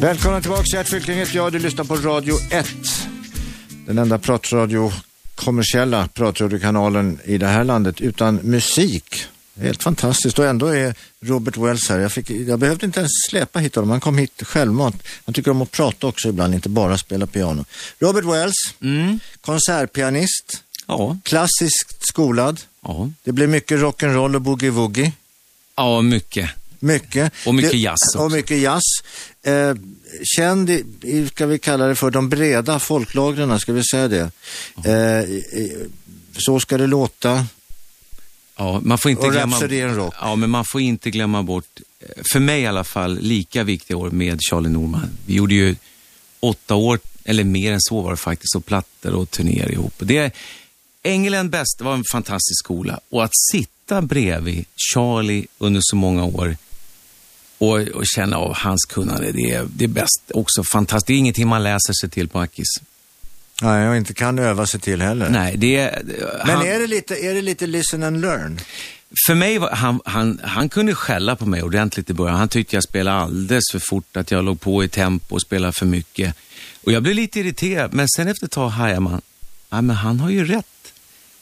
Välkomna 0.04 0.42
tillbaka 0.42 0.64
Gert 0.66 0.88
Fylking 0.90 1.16
heter 1.16 1.36
jag. 1.36 1.52
Du 1.52 1.60
lyssnar 1.60 1.86
på 1.86 1.96
Radio 1.96 2.36
1. 2.52 2.68
Den 3.86 3.98
enda 3.98 4.20
pratradio, 4.20 4.92
kommersiella 5.36 6.08
pratradiokanalen 6.08 7.20
i 7.26 7.38
det 7.38 7.48
här 7.48 7.64
landet 7.64 8.02
utan 8.02 8.36
musik. 8.36 9.26
Helt 9.60 9.84
fantastiskt 9.84 10.40
och 10.40 10.46
ändå 10.46 10.68
är 10.68 10.96
Robert 11.22 11.58
Wells 11.58 11.90
här. 11.90 12.00
Jag, 12.00 12.12
fick, 12.12 12.30
jag 12.30 12.60
behövde 12.60 12.86
inte 12.86 13.00
ens 13.00 13.12
släpa 13.30 13.60
hit 13.60 13.76
honom. 13.76 13.90
Han 13.90 14.00
kom 14.00 14.18
hit 14.18 14.44
självmant. 14.44 15.04
Han 15.26 15.34
tycker 15.34 15.52
om 15.52 15.62
att 15.62 15.72
prata 15.72 16.08
också 16.08 16.30
ibland, 16.30 16.54
inte 16.54 16.70
bara 16.70 16.98
spela 16.98 17.28
piano. 17.28 17.66
Robert 18.00 18.26
Wells, 18.26 18.54
Mm. 18.82 19.20
konsertpianist, 19.42 20.64
Ja, 20.88 21.18
klassiskt 21.24 21.98
skolad. 22.08 22.60
ja. 22.82 23.10
Det 23.24 23.32
blir 23.32 23.48
mycket 23.48 23.80
rock'n'roll 23.80 24.36
och 24.36 24.42
boogie-woogie. 24.42 25.12
ja, 25.76 26.02
mycket. 26.02 26.50
Mycket. 26.84 27.34
Och 27.46 27.56
mycket 27.56 27.72
Det- 27.72 27.78
jazz 27.78 27.98
Och 28.16 28.26
också. 28.26 28.36
mycket 28.36 28.58
jazz. 28.60 28.82
Eh, 29.44 29.76
känd 30.24 30.70
i, 30.70 31.28
ska 31.28 31.46
vi 31.46 31.60
kalla 31.60 31.86
det 31.88 31.96
för, 31.96 32.12
de 32.12 32.30
breda 32.30 32.80
folklagren, 32.80 33.60
ska 33.60 33.74
vi 33.74 33.84
säga 33.84 34.08
det. 34.08 34.32
Eh, 34.86 35.30
så 36.38 36.60
ska 36.60 36.78
det 36.78 36.88
låta. 36.88 37.46
Ja, 38.58 38.80
man 38.84 38.98
får 38.98 39.12
inte 39.12 39.24
Och 39.26 39.32
glömma... 39.32 39.60
Rock. 39.60 40.14
Ja, 40.22 40.36
men 40.36 40.50
man 40.50 40.66
får 40.66 40.82
inte 40.82 41.12
glömma 41.12 41.44
bort, 41.44 41.80
eh, 42.00 42.08
för 42.34 42.40
mig 42.40 42.62
i 42.62 42.68
alla 42.68 42.84
fall, 42.84 43.20
lika 43.22 43.64
viktiga 43.64 43.98
år 43.98 44.10
med 44.10 44.40
Charlie 44.50 44.70
Norman. 44.70 45.10
Vi 45.26 45.34
gjorde 45.34 45.54
ju 45.56 45.76
åtta 46.40 46.76
år, 46.76 47.00
eller 47.24 47.44
mer 47.44 47.72
än 47.74 47.82
så 47.82 48.02
var 48.02 48.12
det 48.12 48.18
faktiskt, 48.18 48.56
och 48.56 48.66
plattor 48.66 49.14
och 49.14 49.32
turnéer 49.32 49.72
ihop. 49.72 49.94
Det 49.98 50.34
England 51.04 51.50
bäst, 51.50 51.82
var 51.82 51.94
en 51.94 52.04
fantastisk 52.12 52.60
skola. 52.60 53.00
Och 53.10 53.24
att 53.24 53.32
sitta 53.52 54.02
bredvid 54.02 54.66
Charlie 54.94 55.46
under 55.58 55.80
så 55.84 55.96
många 55.96 56.24
år 56.26 56.58
och, 57.58 57.80
och 57.80 58.04
känna 58.06 58.38
av 58.38 58.56
hans 58.56 58.86
kunnande, 58.90 59.32
det 59.32 59.52
är, 59.52 59.68
det 59.76 59.84
är 59.84 59.90
bäst. 59.90 60.32
Också 60.34 60.64
fantastiskt. 60.64 61.08
Det 61.08 61.14
är 61.14 61.18
ingenting 61.18 61.48
man 61.48 61.64
läser 61.64 61.94
sig 62.02 62.10
till 62.10 62.28
på 62.28 62.40
Akis. 62.40 62.68
Nej, 63.62 63.90
och 63.90 63.96
inte 63.96 64.14
kan 64.14 64.40
öva 64.40 64.66
sig 64.66 64.80
till 64.80 65.02
heller. 65.02 65.30
Nej, 65.30 65.58
det 65.58 65.78
är... 65.78 66.02
Men 66.46 66.56
han- 66.56 66.68
är, 66.68 66.80
det 66.80 66.88
lite, 66.88 67.16
är 67.16 67.34
det 67.34 67.42
lite 67.42 67.68
listen 67.68 68.04
and 68.04 68.22
learn? 68.22 68.60
För 69.28 69.36
mig 69.36 69.58
var, 69.58 69.70
han, 69.72 70.02
han, 70.06 70.40
han 70.44 70.70
kunde 70.70 70.96
skälla 70.96 71.36
på 71.36 71.46
mig 71.46 71.64
ordentligt 71.64 72.10
i 72.10 72.14
början. 72.14 72.38
Han 72.38 72.50
tyckte 72.50 72.76
jag 72.76 72.84
spelade 72.84 73.18
alldeles 73.18 73.64
för 73.72 73.82
fort, 73.90 74.18
att 74.18 74.32
jag 74.32 74.46
låg 74.46 74.62
på 74.62 74.84
i 74.84 74.88
tempo 74.88 75.36
och 75.36 75.42
spelade 75.42 75.74
för 75.74 75.86
mycket. 75.86 76.36
Och 76.84 76.92
jag 76.92 77.04
blev 77.04 77.16
lite 77.16 77.40
irriterad, 77.40 77.94
men 77.94 78.08
sen 78.10 78.28
efter 78.28 78.46
ett 78.46 78.52
tag 78.52 78.70
hajade 78.70 79.00
man, 79.00 79.22
ja 79.70 79.82
men 79.82 79.96
han 79.96 80.20
har 80.20 80.30
ju 80.30 80.46
rätt. 80.46 80.66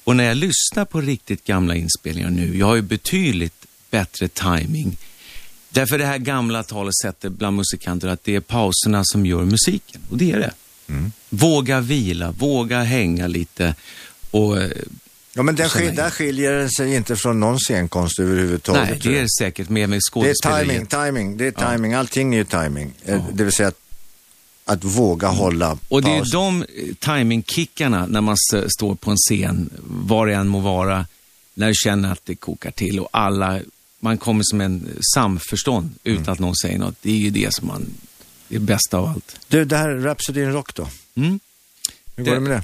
Och 0.03 0.15
när 0.15 0.23
jag 0.23 0.37
lyssnar 0.37 0.85
på 0.85 1.01
riktigt 1.01 1.43
gamla 1.43 1.75
inspelningar 1.75 2.29
nu, 2.29 2.57
jag 2.57 2.65
har 2.65 2.75
ju 2.75 2.81
betydligt 2.81 3.65
bättre 3.89 4.27
timing. 4.27 4.97
Därför 5.71 5.97
det 5.97 6.05
här 6.05 6.17
gamla 6.17 6.63
talesättet 6.63 7.31
bland 7.31 7.55
musikanter 7.57 8.07
att 8.07 8.23
det 8.23 8.35
är 8.35 8.39
pauserna 8.39 9.01
som 9.05 9.25
gör 9.25 9.43
musiken. 9.45 10.01
Och 10.09 10.17
det 10.17 10.31
är 10.31 10.39
det. 10.39 10.53
Våga 11.29 11.79
vila, 11.81 12.31
våga 12.31 12.81
hänga 12.83 13.27
lite. 13.27 13.75
Och 14.31 14.61
eh, 14.61 14.69
Ja, 15.33 15.43
men 15.43 15.55
där, 15.55 15.67
skil, 15.69 15.95
där 15.95 16.09
skiljer 16.09 16.51
det 16.53 16.69
sig 16.69 16.95
inte 16.95 17.15
från 17.15 17.39
någon 17.39 17.59
scenkonst 17.59 18.19
överhuvudtaget. 18.19 18.89
nej, 18.89 18.99
det 19.03 19.19
är 19.19 19.27
säkert 19.39 19.69
mer 19.69 19.87
med 19.87 19.89
det 19.89 19.95
är 19.97 20.01
skådespeleriet. 20.01 20.67
timing, 20.69 20.85
timing, 20.85 21.37
det 21.37 21.47
är 21.47 21.71
timing. 21.71 21.93
Allting 21.93 22.33
är 22.33 22.37
ju 22.37 22.43
timing. 22.43 22.93
Eh, 23.05 23.25
Det 23.33 23.43
vill 23.43 23.53
säga 23.53 23.67
att, 23.67 23.79
att 24.65 24.83
våga 24.83 25.27
hålla 25.27 25.77
Och 25.87 26.01
det 26.01 26.11
är 26.11 26.17
paus. 26.19 26.31
de 26.31 26.61
eh, 26.63 26.67
timingkickarna 26.99 28.05
när 28.05 28.21
man 28.21 28.37
står 28.77 28.95
på 28.95 29.11
en 29.11 29.17
scen, 29.17 29.69
var 29.83 30.27
det 30.27 30.33
än 30.33 30.47
må 30.47 30.59
vara, 30.59 31.05
när 31.53 31.67
du 31.67 31.73
känner 31.75 32.11
att 32.11 32.25
det 32.25 32.35
kokar 32.35 32.71
till 32.71 32.99
och 32.99 33.09
alla, 33.11 33.59
man 34.01 34.17
kommer 34.17 34.43
som 34.43 34.61
en 34.61 34.87
samförstånd 35.15 35.89
utan 36.03 36.21
Mm. 36.23 36.33
att 36.33 36.39
någon 36.39 36.55
säger 36.55 36.77
något. 36.79 36.95
Det 37.01 37.11
är 37.11 37.17
ju 37.17 37.29
det 37.29 37.53
som 37.53 37.67
man, 37.67 37.85
det 38.47 38.55
är 38.55 38.59
bästa 38.59 38.97
av 38.97 39.05
allt. 39.05 39.39
Du, 39.47 39.65
det 39.65 39.77
här 39.77 39.89
Rhapsody 39.89 40.41
in 40.43 40.51
Rock 40.51 40.75
då? 40.75 40.87
Mm. 41.15 41.39
Hur 42.15 42.23
går 42.23 42.31
Det- 42.31 42.35
det 42.37 42.41
med 42.41 42.51
det? 42.51 42.63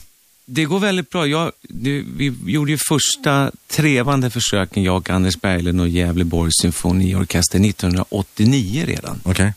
Det 0.50 0.66
går 0.66 0.80
väldigt 0.80 1.10
bra. 1.10 1.28
Jag, 1.28 1.52
det, 1.62 2.02
vi 2.02 2.36
gjorde 2.46 2.72
ju 2.72 2.78
första 2.90 3.52
trevande 3.68 4.30
försöken, 4.30 4.84
jag, 4.84 5.12
Anders 5.12 5.42
Berglund 5.42 5.82
och 5.82 5.88
Gävleborgs 5.90 6.54
symfoniorkester 6.62 7.60
1989 7.60 8.84
redan. 8.88 9.20
Okej. 9.24 9.54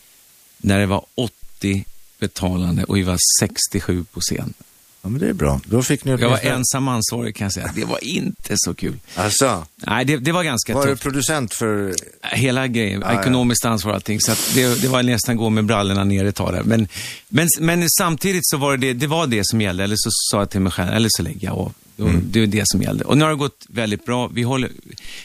När 0.59 0.78
det 0.78 0.87
var 0.87 1.05
80 1.14 1.85
betalande 2.18 2.85
och 2.85 2.97
vi 2.97 3.03
var 3.03 3.18
67 3.41 4.05
på 4.05 4.20
scen. 4.20 4.55
Ja, 5.03 5.09
men 5.09 5.21
det 5.21 5.29
är 5.29 5.33
bra. 5.33 5.61
Då 5.65 5.83
fick 5.83 6.05
ni 6.05 6.11
Jag 6.11 6.29
var 6.29 6.39
ensam 6.39 6.89
ansvarig 6.89 7.37
kan 7.37 7.45
jag 7.45 7.53
säga. 7.53 7.71
Det 7.75 7.85
var 7.85 8.05
inte 8.05 8.55
så 8.57 8.75
kul. 8.75 8.97
Alltså, 9.15 9.67
Nej, 9.77 10.05
det, 10.05 10.17
det 10.17 10.33
var 10.33 10.45
ganska 10.45 10.75
var 10.75 10.87
du 10.87 10.93
tufft. 10.93 11.03
producent 11.03 11.55
för... 11.55 11.95
Hela 12.23 12.67
grejen, 12.67 13.03
ja. 13.07 13.21
ekonomiskt 13.21 13.65
ansvar 13.65 13.91
och 13.91 13.95
allting. 13.95 14.21
Så 14.21 14.33
det, 14.55 14.83
det 14.83 14.89
var 14.89 15.03
nästan 15.03 15.37
gå 15.37 15.51
med 15.51 15.65
brallorna 15.65 16.05
ner 16.05 16.25
ett 16.25 16.37
tag 16.37 16.53
där. 16.53 16.63
Men, 16.63 16.89
men, 17.29 17.49
men 17.61 17.91
samtidigt 17.99 18.47
så 18.47 18.57
var 18.57 18.77
det, 18.77 18.93
det, 18.93 19.07
var 19.07 19.27
det 19.27 19.47
som 19.47 19.61
gällde. 19.61 19.85
Eller 19.85 19.97
så 19.99 20.11
sa 20.13 20.39
jag 20.39 20.51
till 20.51 20.61
mig 20.61 20.73
själv, 20.73 20.91
eller 20.91 21.09
så 21.13 21.23
lägger 21.23 21.49
jag 21.49 21.59
av. 21.59 21.73
Mm. 21.99 22.23
Det 22.31 22.43
är 22.43 22.47
det 22.47 22.63
som 22.65 22.83
gällde. 22.83 23.05
Och 23.05 23.19
nu 23.19 23.25
har 23.25 23.31
det 23.31 23.37
gått 23.37 23.67
väldigt 23.69 24.05
bra. 24.05 24.27
Vi 24.27 24.43
håller, 24.43 24.71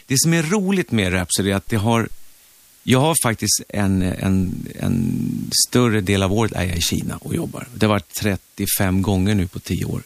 det 0.07 0.15
som 0.17 0.33
är 0.33 0.43
roligt 0.43 0.91
med 0.91 1.13
Rhapsody 1.13 1.51
är 1.51 1.55
att 1.55 1.67
det 1.67 1.75
har 1.75 2.09
jag 2.87 2.99
har 2.99 3.15
faktiskt 3.23 3.61
en, 3.69 4.01
en, 4.01 4.67
en 4.79 5.51
större 5.67 6.01
del 6.01 6.23
av 6.23 6.33
året 6.33 6.51
är 6.51 6.63
jag 6.63 6.77
i 6.77 6.81
Kina 6.81 7.17
och 7.17 7.35
jobbar. 7.35 7.67
Det 7.75 7.85
har 7.85 7.93
varit 7.93 8.13
35 8.13 9.01
gånger 9.01 9.35
nu 9.35 9.47
på 9.47 9.59
10 9.59 9.85
år. 9.85 10.03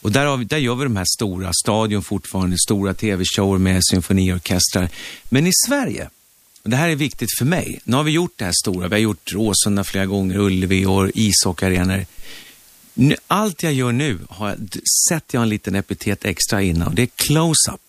Och 0.00 0.12
där, 0.12 0.26
har 0.26 0.36
vi, 0.36 0.44
där 0.44 0.58
gör 0.58 0.74
vi 0.74 0.84
de 0.84 0.96
här 0.96 1.04
stora 1.16 1.52
stadion 1.52 2.02
fortfarande, 2.02 2.56
stora 2.58 2.94
tv-shower 2.94 3.58
med 3.58 3.80
symfoniorkestrar. 3.90 4.88
Men 5.28 5.46
i 5.46 5.50
Sverige, 5.66 6.10
och 6.62 6.70
det 6.70 6.76
här 6.76 6.88
är 6.88 6.96
viktigt 6.96 7.38
för 7.38 7.44
mig, 7.44 7.80
nu 7.84 7.96
har 7.96 8.04
vi 8.04 8.10
gjort 8.10 8.32
det 8.36 8.44
här 8.44 8.54
stora. 8.62 8.88
Vi 8.88 8.94
har 8.94 9.00
gjort 9.00 9.32
Råsunda 9.32 9.84
flera 9.84 10.06
gånger, 10.06 10.38
Ullevi 10.38 10.86
och 10.86 11.10
ishockeyarenor. 11.14 12.06
Allt 13.26 13.62
jag 13.62 13.72
gör 13.72 13.92
nu 13.92 14.18
har 14.28 14.48
jag, 14.48 14.58
sätter 15.08 15.36
jag 15.36 15.42
en 15.42 15.48
liten 15.48 15.74
epitet 15.74 16.24
extra 16.24 16.62
innan 16.62 16.88
och 16.88 16.94
det 16.94 17.02
är 17.02 17.10
close-up. 17.16 17.80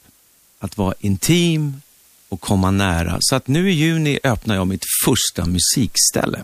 Att 0.59 0.77
vara 0.77 0.93
intim 0.99 1.81
och 2.29 2.41
komma 2.41 2.71
nära. 2.71 3.17
Så 3.19 3.35
att 3.35 3.47
nu 3.47 3.71
i 3.71 3.73
juni 3.73 4.19
öppnar 4.23 4.55
jag 4.55 4.67
mitt 4.67 4.83
första 5.05 5.45
musikställe. 5.45 6.43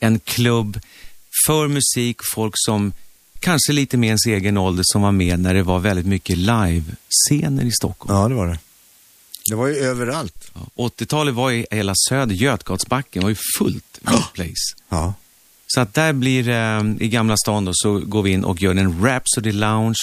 En 0.00 0.18
klubb 0.18 0.80
för 1.46 1.68
musik, 1.68 2.16
folk 2.34 2.54
som 2.56 2.92
kanske 3.40 3.72
lite 3.72 3.96
mer 3.96 4.08
ens 4.08 4.26
egen 4.26 4.58
ålder 4.58 4.82
som 4.86 5.02
var 5.02 5.12
med 5.12 5.40
när 5.40 5.54
det 5.54 5.62
var 5.62 5.78
väldigt 5.78 6.06
mycket 6.06 6.38
live-scener 6.38 7.64
i 7.64 7.70
Stockholm. 7.72 8.18
Ja, 8.18 8.28
det 8.28 8.34
var 8.34 8.46
det. 8.46 8.58
Det 9.48 9.54
var 9.54 9.66
ju 9.66 9.74
överallt. 9.74 10.50
Ja. 10.54 10.88
80-talet 10.88 11.34
var 11.34 11.50
ju 11.50 11.66
hela 11.70 11.94
söder, 12.08 12.34
Götgatsbacken 12.34 13.22
var 13.22 13.28
ju 13.28 13.36
fullt 13.58 13.98
med 14.00 14.22
place. 14.34 14.74
Ja. 14.88 15.14
Så 15.66 15.80
att 15.80 15.94
där 15.94 16.12
blir, 16.12 16.48
eh, 16.48 16.82
i 17.00 17.08
Gamla 17.08 17.36
stan 17.36 17.64
då, 17.64 17.72
så 17.74 17.98
går 17.98 18.22
vi 18.22 18.30
in 18.30 18.44
och 18.44 18.62
gör 18.62 18.74
en 18.74 19.04
Rhapsody 19.04 19.52
Lounge. 19.52 19.94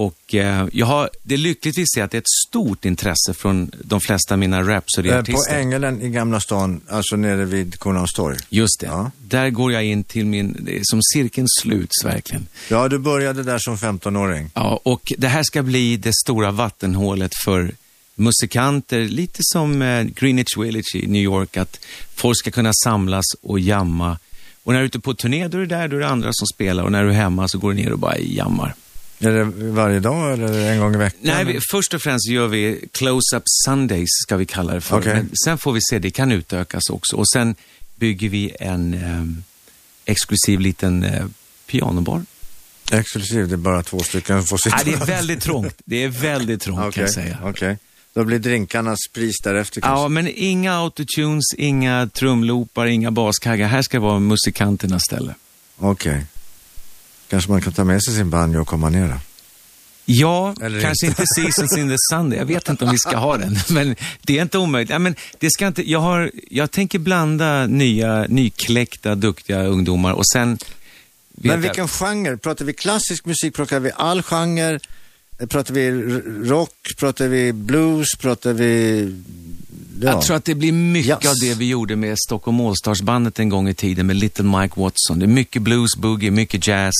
Och 0.00 0.34
eh, 0.34 0.66
jag 0.72 0.86
har, 0.86 1.10
det 1.22 1.36
lyckligtvis 1.36 1.96
är 1.98 2.02
att 2.02 2.10
det 2.10 2.16
är 2.16 2.20
ett 2.20 2.48
stort 2.48 2.84
intresse 2.84 3.34
från 3.34 3.70
de 3.84 4.00
flesta 4.00 4.34
av 4.34 4.38
mina 4.38 4.58
Eh, 4.58 4.64
På 4.64 4.70
Rhapsody-artister. 4.70 5.54
Ängelen 5.54 6.02
i 6.02 6.10
Gamla 6.10 6.40
stan, 6.40 6.80
alltså 6.88 7.16
nere 7.16 7.44
vid 7.44 7.78
Kornhamnstorg. 7.78 8.36
Just 8.48 8.80
det. 8.80 8.86
Ja. 8.86 9.10
Där 9.18 9.50
går 9.50 9.72
jag 9.72 9.84
in 9.84 10.04
till 10.04 10.26
min, 10.26 10.68
är 10.68 10.80
som 10.82 11.00
cirkeln 11.02 11.46
sluts 11.60 12.04
verkligen. 12.04 12.46
Ja, 12.68 12.88
du 12.88 12.98
började 12.98 13.42
där 13.42 13.58
som 13.58 13.76
15-åring. 13.76 14.50
Ja, 14.54 14.80
och 14.82 15.12
det 15.18 15.28
här 15.28 15.42
ska 15.42 15.62
bli 15.62 15.96
det 15.96 16.12
stora 16.14 16.50
vattenhålet 16.50 17.32
för 17.44 17.72
musikanter, 18.14 19.00
lite 19.00 19.38
som 19.40 19.82
eh, 19.82 20.02
Greenwich 20.02 20.56
Village 20.56 20.94
i 20.94 21.06
New 21.06 21.22
York, 21.22 21.56
att 21.56 21.78
folk 22.14 22.38
ska 22.38 22.50
kunna 22.50 22.72
samlas 22.84 23.24
och 23.42 23.60
jamma. 23.60 24.18
Och 24.64 24.72
när 24.72 24.80
du 24.80 24.84
är 24.84 24.86
ute 24.86 25.00
på 25.00 25.14
turné, 25.14 25.48
då 25.48 25.58
är 25.58 25.60
det 25.60 25.76
där, 25.76 25.88
då 25.88 25.96
är 25.96 26.00
det 26.00 26.08
andra 26.08 26.30
som 26.32 26.46
spelar 26.46 26.84
och 26.84 26.92
när 26.92 27.04
du 27.04 27.10
är 27.10 27.14
hemma 27.14 27.48
så 27.48 27.58
går 27.58 27.72
du 27.72 27.76
ner 27.82 27.92
och 27.92 27.98
bara 27.98 28.18
jammar. 28.18 28.74
Är 29.20 29.30
det 29.30 29.44
varje 29.70 30.00
dag 30.00 30.32
eller 30.32 30.70
en 30.70 30.80
gång 30.80 30.94
i 30.94 30.98
veckan? 30.98 31.20
Nej, 31.22 31.44
vi, 31.44 31.58
först 31.70 31.94
och 31.94 32.02
främst 32.02 32.28
gör 32.28 32.46
vi 32.46 32.88
close-up 32.92 33.42
Sundays, 33.66 34.08
ska 34.22 34.36
vi 34.36 34.46
kalla 34.46 34.74
det 34.74 34.80
för. 34.80 34.98
Okej. 34.98 35.14
Men 35.14 35.30
sen 35.44 35.58
får 35.58 35.72
vi 35.72 35.80
se, 35.90 35.98
det 35.98 36.10
kan 36.10 36.32
utökas 36.32 36.90
också. 36.90 37.16
Och 37.16 37.28
sen 37.28 37.54
bygger 37.96 38.28
vi 38.28 38.56
en 38.60 38.94
eh, 38.94 40.12
exklusiv 40.12 40.60
liten 40.60 41.04
eh, 41.04 41.26
pianobar. 41.66 42.22
Exklusiv, 42.92 43.48
det 43.48 43.54
är 43.54 43.56
bara 43.56 43.82
två 43.82 44.00
stycken 44.00 44.38
som 44.38 44.46
får 44.46 44.58
sitta. 44.58 44.76
Nej, 44.76 44.84
det 44.84 45.02
är 45.02 45.06
väldigt 45.06 45.42
trångt. 45.42 45.76
Det 45.84 46.04
är 46.04 46.08
väldigt 46.08 46.62
trångt 46.62 46.80
kan 46.80 46.88
Okej, 46.88 47.02
jag 47.02 47.12
säga. 47.12 47.38
okej. 47.44 47.78
Då 48.14 48.24
blir 48.24 48.38
drinkarnas 48.38 48.98
pris 49.12 49.36
därefter 49.44 49.80
kanske? 49.80 50.02
Ja, 50.02 50.08
men 50.08 50.28
inga 50.28 50.74
autotunes, 50.74 51.44
inga 51.56 52.08
trumloopar, 52.12 52.86
inga 52.86 53.10
baskaggar. 53.10 53.68
Här 53.68 53.82
ska 53.82 54.00
vara 54.00 54.18
musikanternas 54.18 55.02
ställe. 55.02 55.34
Okej. 55.76 56.24
Kanske 57.30 57.50
man 57.50 57.60
kan 57.60 57.72
ta 57.72 57.84
med 57.84 58.02
sig 58.04 58.14
sin 58.14 58.30
banjo 58.30 58.60
och 58.60 58.66
komma 58.68 58.90
ner 58.90 59.08
då? 59.08 59.14
Ja, 60.04 60.54
Eller 60.62 60.80
kanske 60.80 61.06
inte 61.06 61.24
Seasons 61.36 61.76
in 61.78 61.88
the 61.88 61.96
Sunday. 62.10 62.38
Jag 62.38 62.46
vet 62.46 62.68
inte 62.68 62.84
om 62.84 62.90
vi 62.90 62.98
ska 62.98 63.16
ha 63.16 63.36
den, 63.36 63.56
men 63.70 63.96
det 64.22 64.38
är 64.38 64.42
inte 64.42 64.58
omöjligt. 64.58 64.90
Ja, 64.90 64.98
men 64.98 65.14
det 65.38 65.50
ska 65.50 65.66
inte, 65.66 65.90
jag, 65.90 66.00
har, 66.00 66.30
jag 66.50 66.70
tänker 66.70 66.98
blanda 66.98 67.66
nya, 67.66 68.26
nykläckta, 68.28 69.14
duktiga 69.14 69.62
ungdomar 69.64 70.12
och 70.12 70.26
sen... 70.32 70.58
Men 71.34 71.50
jag- 71.50 71.58
vilken 71.58 71.88
genre? 71.88 72.36
Pratar 72.36 72.64
vi 72.64 72.72
klassisk 72.72 73.24
musik? 73.24 73.54
Pratar 73.54 73.80
vi 73.80 73.90
all 73.96 74.22
genre? 74.22 74.78
Pratar 75.48 75.74
vi 75.74 75.90
rock? 76.48 76.74
Pratar 76.98 77.28
vi 77.28 77.52
blues? 77.52 78.08
Pratar 78.18 78.52
vi... 78.52 79.02
Ja. 80.02 80.12
Jag 80.12 80.22
tror 80.22 80.36
att 80.36 80.44
det 80.44 80.54
blir 80.54 80.72
mycket 80.72 81.08
Jazz. 81.08 81.26
av 81.26 81.34
det 81.40 81.54
vi 81.54 81.68
gjorde 81.68 81.96
med 81.96 82.16
Stockholm 82.26 82.60
Allstars-bandet 82.60 83.38
en 83.38 83.48
gång 83.48 83.68
i 83.68 83.74
tiden 83.74 84.06
med 84.06 84.16
Little 84.16 84.44
Mike 84.44 84.80
Watson. 84.80 85.18
Det 85.18 85.24
är 85.24 85.28
mycket 85.28 85.62
blues, 85.62 85.96
boogie, 85.96 86.30
mycket 86.30 86.66
jazz. 86.66 86.94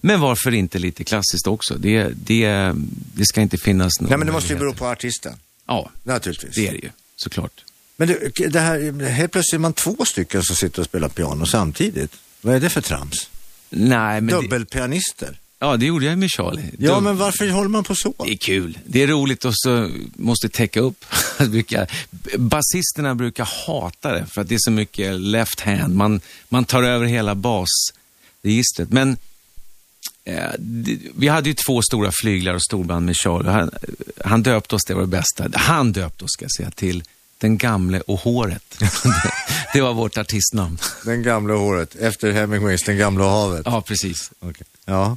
Men 0.00 0.20
varför 0.20 0.54
inte 0.54 0.78
lite 0.78 1.04
klassiskt 1.04 1.46
också? 1.46 1.74
Det, 1.74 2.08
det, 2.14 2.72
det 3.14 3.24
ska 3.24 3.40
inte 3.40 3.58
finnas 3.58 4.00
någon 4.00 4.08
Nej, 4.08 4.18
men 4.18 4.26
det 4.26 4.32
måste 4.32 4.52
ju 4.52 4.58
bero 4.58 4.74
på 4.74 4.86
artisten. 4.86 5.32
Ja, 5.66 5.90
Naturligtvis. 6.02 6.54
det 6.54 6.68
är 6.68 6.72
det 6.72 6.78
ju, 6.78 6.90
såklart. 7.16 7.64
Men 7.96 8.08
det, 8.08 8.48
det 8.48 8.60
här, 8.60 9.08
helt 9.08 9.32
plötsligt 9.32 9.54
är 9.54 9.58
man 9.58 9.72
två 9.72 9.96
stycken 10.04 10.42
som 10.42 10.56
sitter 10.56 10.80
och 10.80 10.86
spelar 10.86 11.08
piano 11.08 11.46
samtidigt. 11.46 12.12
Vad 12.40 12.54
är 12.54 12.60
det 12.60 12.70
för 12.70 12.80
trams? 12.80 13.28
Nej, 13.70 14.20
men 14.20 14.40
Dubbelpianister? 14.40 15.38
Ja, 15.62 15.76
det 15.76 15.86
gjorde 15.86 16.06
jag 16.06 16.18
med 16.18 16.30
Charlie. 16.30 16.70
Ja, 16.78 16.94
Dub- 16.94 17.00
men 17.00 17.16
varför 17.16 17.48
håller 17.48 17.68
man 17.68 17.84
på 17.84 17.94
så? 17.94 18.14
Det 18.24 18.32
är 18.32 18.36
kul. 18.36 18.78
Det 18.86 19.02
är 19.02 19.06
roligt 19.06 19.44
och 19.44 19.52
så 19.54 19.90
måste 20.16 20.48
täcka 20.48 20.80
upp. 20.80 21.04
Basisterna 22.38 23.14
brukar 23.14 23.48
hata 23.66 24.12
det 24.12 24.26
för 24.26 24.40
att 24.40 24.48
det 24.48 24.54
är 24.54 24.58
så 24.60 24.70
mycket 24.70 25.20
left 25.20 25.60
hand. 25.60 25.96
Man, 25.96 26.20
man 26.48 26.64
tar 26.64 26.82
över 26.82 27.06
hela 27.06 27.34
basregistret. 27.34 28.90
Men 28.90 29.16
eh, 30.24 30.50
det, 30.58 30.98
vi 31.14 31.28
hade 31.28 31.48
ju 31.48 31.54
två 31.54 31.82
stora 31.82 32.10
flyglar 32.22 32.54
och 32.54 32.62
storband 32.62 33.06
med 33.06 33.16
Charlie. 33.16 33.50
Han, 33.50 33.70
han 34.24 34.42
döpte 34.42 34.74
oss, 34.74 34.84
det 34.86 34.94
var 34.94 35.00
det 35.00 35.06
bästa. 35.06 35.48
Han 35.54 35.92
döpte 35.92 36.24
oss, 36.24 36.30
ska 36.32 36.44
jag 36.44 36.52
säga, 36.52 36.70
till 36.70 37.02
Den 37.38 37.58
gamle 37.58 38.00
och 38.00 38.20
håret. 38.20 38.78
det 39.72 39.80
var 39.80 39.94
vårt 39.94 40.18
artistnamn. 40.18 40.78
Den 41.04 41.22
gamla 41.22 41.54
håret, 41.54 41.94
efter 41.94 42.32
Hemingways 42.32 42.82
Den 42.82 42.96
gamla 42.98 43.24
och 43.24 43.30
havet. 43.30 43.62
Ja, 43.64 43.80
precis. 43.82 44.30
Okej. 44.40 44.66
Ja, 44.84 45.16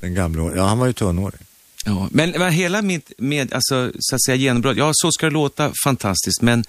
den 0.00 0.14
gamla 0.14 0.42
håret. 0.42 0.56
Ja, 0.56 0.66
han 0.66 0.78
var 0.78 0.86
ju 0.86 0.92
tunnhårig. 0.92 1.40
Ja, 1.84 2.08
men, 2.10 2.30
men 2.30 2.52
hela 2.52 2.82
mitt 2.82 3.12
med, 3.18 3.52
alltså, 3.52 3.92
så 3.98 4.14
att 4.14 4.24
säga, 4.24 4.36
genombrott, 4.36 4.76
ja 4.76 4.90
så 4.94 5.12
ska 5.12 5.26
det 5.26 5.32
låta, 5.32 5.72
fantastiskt, 5.84 6.42
men 6.42 6.64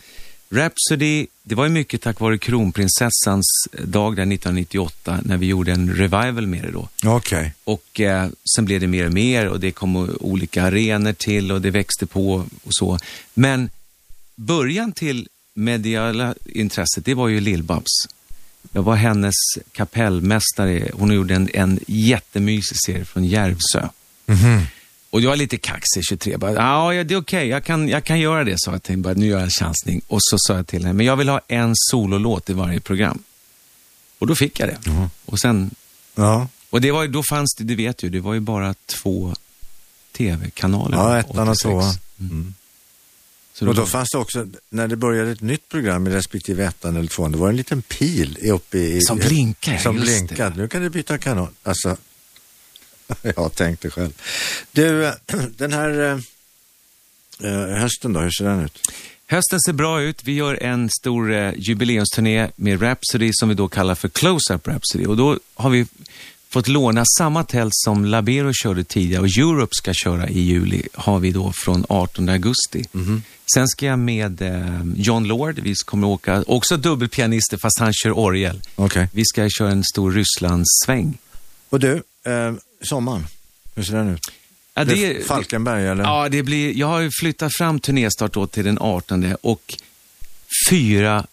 Rhapsody, 0.50 1.28
det 1.44 1.56
var 1.56 1.64
ju 1.64 1.70
mycket 1.70 2.02
tack 2.02 2.20
vare 2.20 2.38
kronprinsessans 2.38 3.46
dag 3.72 4.16
där 4.16 4.24
1998 4.24 5.20
när 5.24 5.38
vi 5.38 5.46
gjorde 5.46 5.72
en 5.72 5.94
revival 5.94 6.48
med 6.48 6.64
det 6.64 6.72
då. 6.72 6.90
Okej. 7.06 7.54
Och 7.64 8.00
eh, 8.00 8.30
sen 8.56 8.66
blev 8.66 8.80
det 8.80 8.88
mer 8.88 9.06
och 9.06 9.14
mer 9.14 9.48
och 9.48 9.60
det 9.60 9.72
kom 9.72 10.16
olika 10.20 10.64
arenor 10.64 11.14
till 11.14 11.52
och 11.52 11.62
det 11.62 11.72
växte 11.72 12.06
på 12.06 12.34
och 12.64 12.74
så. 12.74 12.98
Men 13.34 13.70
början 14.36 14.92
till 14.92 15.28
mediala 15.54 16.36
intresset, 16.46 17.06
det 17.06 17.14
var 17.14 17.28
ju 17.28 17.40
Lill-Babs. 17.40 18.08
Jag 18.72 18.84
var 18.84 18.96
hennes 18.96 19.34
kapellmästare. 19.72 20.90
Hon 20.94 21.12
gjorde 21.14 21.36
en, 21.36 21.50
en 21.54 21.80
jättemysig 21.88 22.78
serie 22.86 23.06
från 23.06 23.26
Järvsö. 23.26 23.88
Och 25.10 25.22
jag 25.22 25.34
är 25.34 25.38
lite 25.38 25.58
kaxig, 25.58 26.04
23. 26.10 26.38
Bara, 26.38 26.54
"Ja, 26.54 27.04
det 27.04 27.14
är 27.14 27.20
okej, 27.22 27.48
jag, 27.48 27.64
kan, 27.64 27.90
jag 27.90 28.04
kan 28.04 28.20
göra 28.20 28.44
det, 28.44 28.54
sa 28.58 28.72
jag 28.72 28.84
till 28.84 28.92
henne. 28.92 29.04
Bara, 29.04 29.14
Nu 29.14 29.26
gör 29.28 29.38
jag 29.38 29.44
en 29.44 29.50
chansning. 29.50 30.02
Och 30.08 30.20
så 30.22 30.38
sa 30.40 30.56
jag 30.56 30.68
till 30.68 30.82
henne, 30.82 30.94
men 30.94 31.06
jag 31.06 31.16
vill 31.16 31.30
ha 31.30 31.42
en 31.48 31.72
sololåt 31.76 32.50
i 32.50 32.54
varje 32.54 32.80
program. 32.80 33.24
Och 34.20 34.28
då 34.28 34.36
fick 34.36 34.60
jag 34.60 34.70
det. 34.70 35.10
Och, 35.26 35.40
sen, 35.40 35.72
Ja, 36.16 36.48
och 36.70 36.82
det 36.82 36.92
var, 36.92 37.08
då 37.08 37.24
fanns 37.30 37.56
det, 37.58 37.64
du 37.64 37.76
vet 37.76 38.04
ju, 38.04 38.10
det 38.10 38.20
var 38.20 38.34
ju 38.34 38.40
bara 38.40 38.76
två 38.86 39.34
tv-kanaler. 40.18 40.98
ja 40.98 41.20
ettan 41.20 41.48
och 41.50 41.56
86. 41.56 41.62
tvåan. 41.62 41.94
Så 41.94 42.00
Och 43.62 43.76
då 43.76 43.86
fanns 43.86 44.10
det 44.10 44.18
också, 44.18 44.48
när 44.70 44.88
det 44.88 44.96
började 44.96 45.32
ett 45.32 45.42
nytt 45.42 45.70
program 45.70 46.08
i 46.08 46.10
respektive 46.10 46.66
ettan 46.66 46.96
eller 46.96 47.08
tvåan, 47.08 47.32
det 47.32 47.38
var 47.38 47.50
en 47.50 47.56
liten 47.56 47.82
pil 47.82 48.38
uppe 48.52 48.78
i... 48.78 49.02
Som 49.02 49.18
blinkar, 49.18 49.78
Som 49.78 49.96
blinkade. 49.96 50.56
Nu 50.56 50.68
kan 50.68 50.82
du 50.82 50.90
byta 50.90 51.18
kanal. 51.18 51.50
Alltså, 51.64 51.98
jag 53.36 53.56
tänkte 53.56 53.90
själv. 53.90 54.12
Du, 54.72 55.14
den 55.58 55.74
här 55.74 56.00
eh, 56.00 56.20
eh, 57.52 57.80
hösten 57.80 58.14
då, 58.14 58.20
hur 58.20 58.32
ser 58.32 58.46
den 58.46 58.66
ut? 58.66 58.92
Hösten 59.28 59.60
ser 59.66 59.74
bra 59.74 60.02
ut. 60.02 60.24
Vi 60.24 60.34
gör 60.34 60.64
en 60.64 60.90
stor 60.90 61.34
eh, 61.34 61.54
jubileumsturné 61.58 62.50
med 62.56 62.82
Rhapsody 62.82 63.32
som 63.34 63.50
vi 63.50 63.56
då 63.56 63.68
kallar 63.68 63.96
för 63.96 64.10
Close-Up 64.10 64.68
Rhapsody. 64.68 65.06
Och 65.06 65.18
då 65.18 65.40
har 65.56 65.70
vi 65.70 65.86
fått 66.50 66.68
låna 66.68 67.04
samma 67.18 67.44
tält 67.44 67.74
som 67.76 68.06
Labero 68.06 68.52
körde 68.54 68.84
tidigare 68.84 69.22
och 69.22 69.28
Europe 69.38 69.72
ska 69.76 69.94
köra 69.94 70.30
i 70.30 70.40
juli 70.40 70.88
har 70.94 71.20
vi 71.20 71.32
då 71.32 71.54
från 71.56 71.86
18 71.90 72.30
augusti. 72.30 72.86
Sen 73.54 73.68
ska 73.68 73.86
jag 73.86 74.00
med 74.00 74.42
eh, 74.42 74.82
John 74.96 75.24
Lord, 75.24 75.60
vi 75.60 75.74
kommer 75.86 76.08
åka, 76.08 76.44
också 76.48 76.78
dubbelpianister 76.78 77.58
fast 77.58 77.80
han 77.80 77.94
kör 77.94 78.18
orgel. 78.18 78.62
Okej. 78.76 79.08
Vi 79.14 79.26
ska 79.26 79.50
köra 79.50 79.72
en 79.72 79.84
stor 79.84 80.12
Rysslandssväng. 80.12 81.18
Och 81.70 81.80
du, 81.80 82.04
eh, 82.26 82.54
sommaren, 82.82 83.28
hur 83.76 83.84
ser 83.84 83.94
den 83.94 84.10
ut? 84.10 84.32
Ja, 84.74 84.84
Det 84.84 84.96
det, 84.96 85.18
är 85.18 85.24
Falkenberg 85.24 85.88
eller? 85.88 86.04
Ja, 86.04 86.30
det 86.30 86.44
blir, 86.44 86.78
jag 86.78 86.88
har 86.88 87.00
ju 87.00 87.12
flyttat 87.20 87.54
fram 87.58 87.80
turnéstart 87.80 88.34
då 88.34 88.48
till 88.48 88.66
den 88.66 88.78
18 88.82 89.36
och 89.42 89.76
fyra 90.70 91.26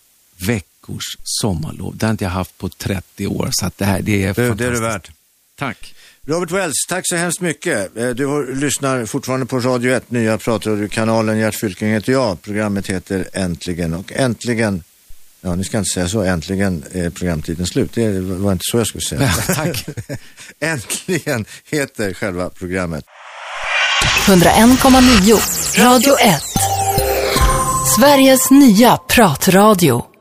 veckors 0.88 1.04
sommarlov. 1.24 1.96
Det 1.96 2.06
har 2.06 2.10
inte 2.10 2.24
jag 2.24 2.30
haft 2.30 2.58
på 2.58 2.68
30 2.68 3.26
år, 3.26 3.48
så 3.52 3.66
att 3.66 3.78
det 3.78 3.84
här 3.84 4.00
det 4.02 4.24
är 4.24 4.34
det, 4.34 4.42
det 4.42 4.42
är 4.42 4.48
fantastiskt. 4.48 4.82
det 4.82 4.88
värt. 4.88 5.10
Tack. 5.58 5.94
Robert 6.26 6.50
Wells, 6.50 6.74
tack 6.88 7.02
så 7.06 7.16
hemskt 7.16 7.40
mycket. 7.40 7.96
Eh, 7.96 8.08
Du 8.08 8.26
har- 8.26 8.54
lyssnar 8.54 9.06
fortfarande 9.06 9.46
på 9.46 9.58
Radio 9.60 9.92
1, 9.96 10.10
nya 10.10 10.38
pratradiokanalen. 10.38 11.38
Gert 11.38 11.54
Fylking 11.54 11.88
heter 11.88 12.12
jag. 12.12 12.42
Programmet 12.42 12.86
heter 12.86 13.28
Äntligen 13.32 13.94
och 13.94 14.12
äntligen, 14.12 14.82
ja 15.40 15.54
ni 15.54 15.64
ska 15.64 15.78
inte 15.78 15.90
säga 15.94 16.08
så, 16.08 16.22
äntligen 16.22 16.84
är 16.92 17.10
programtiden 17.10 17.66
slut. 17.66 17.92
Det 17.94 18.20
var 18.20 18.52
inte 18.52 18.62
så 18.70 18.78
jag 18.78 18.86
skulle 18.86 19.04
säga. 19.04 19.32
Tack. 19.54 19.84
äntligen 20.60 21.44
heter 21.70 22.14
själva 22.14 22.50
programmet. 22.50 23.04
101,9 24.26 25.78
Radio 25.84 26.18
1. 26.18 26.42
Sveriges 27.98 28.50
nya 28.50 28.96
pratradio. 28.96 30.13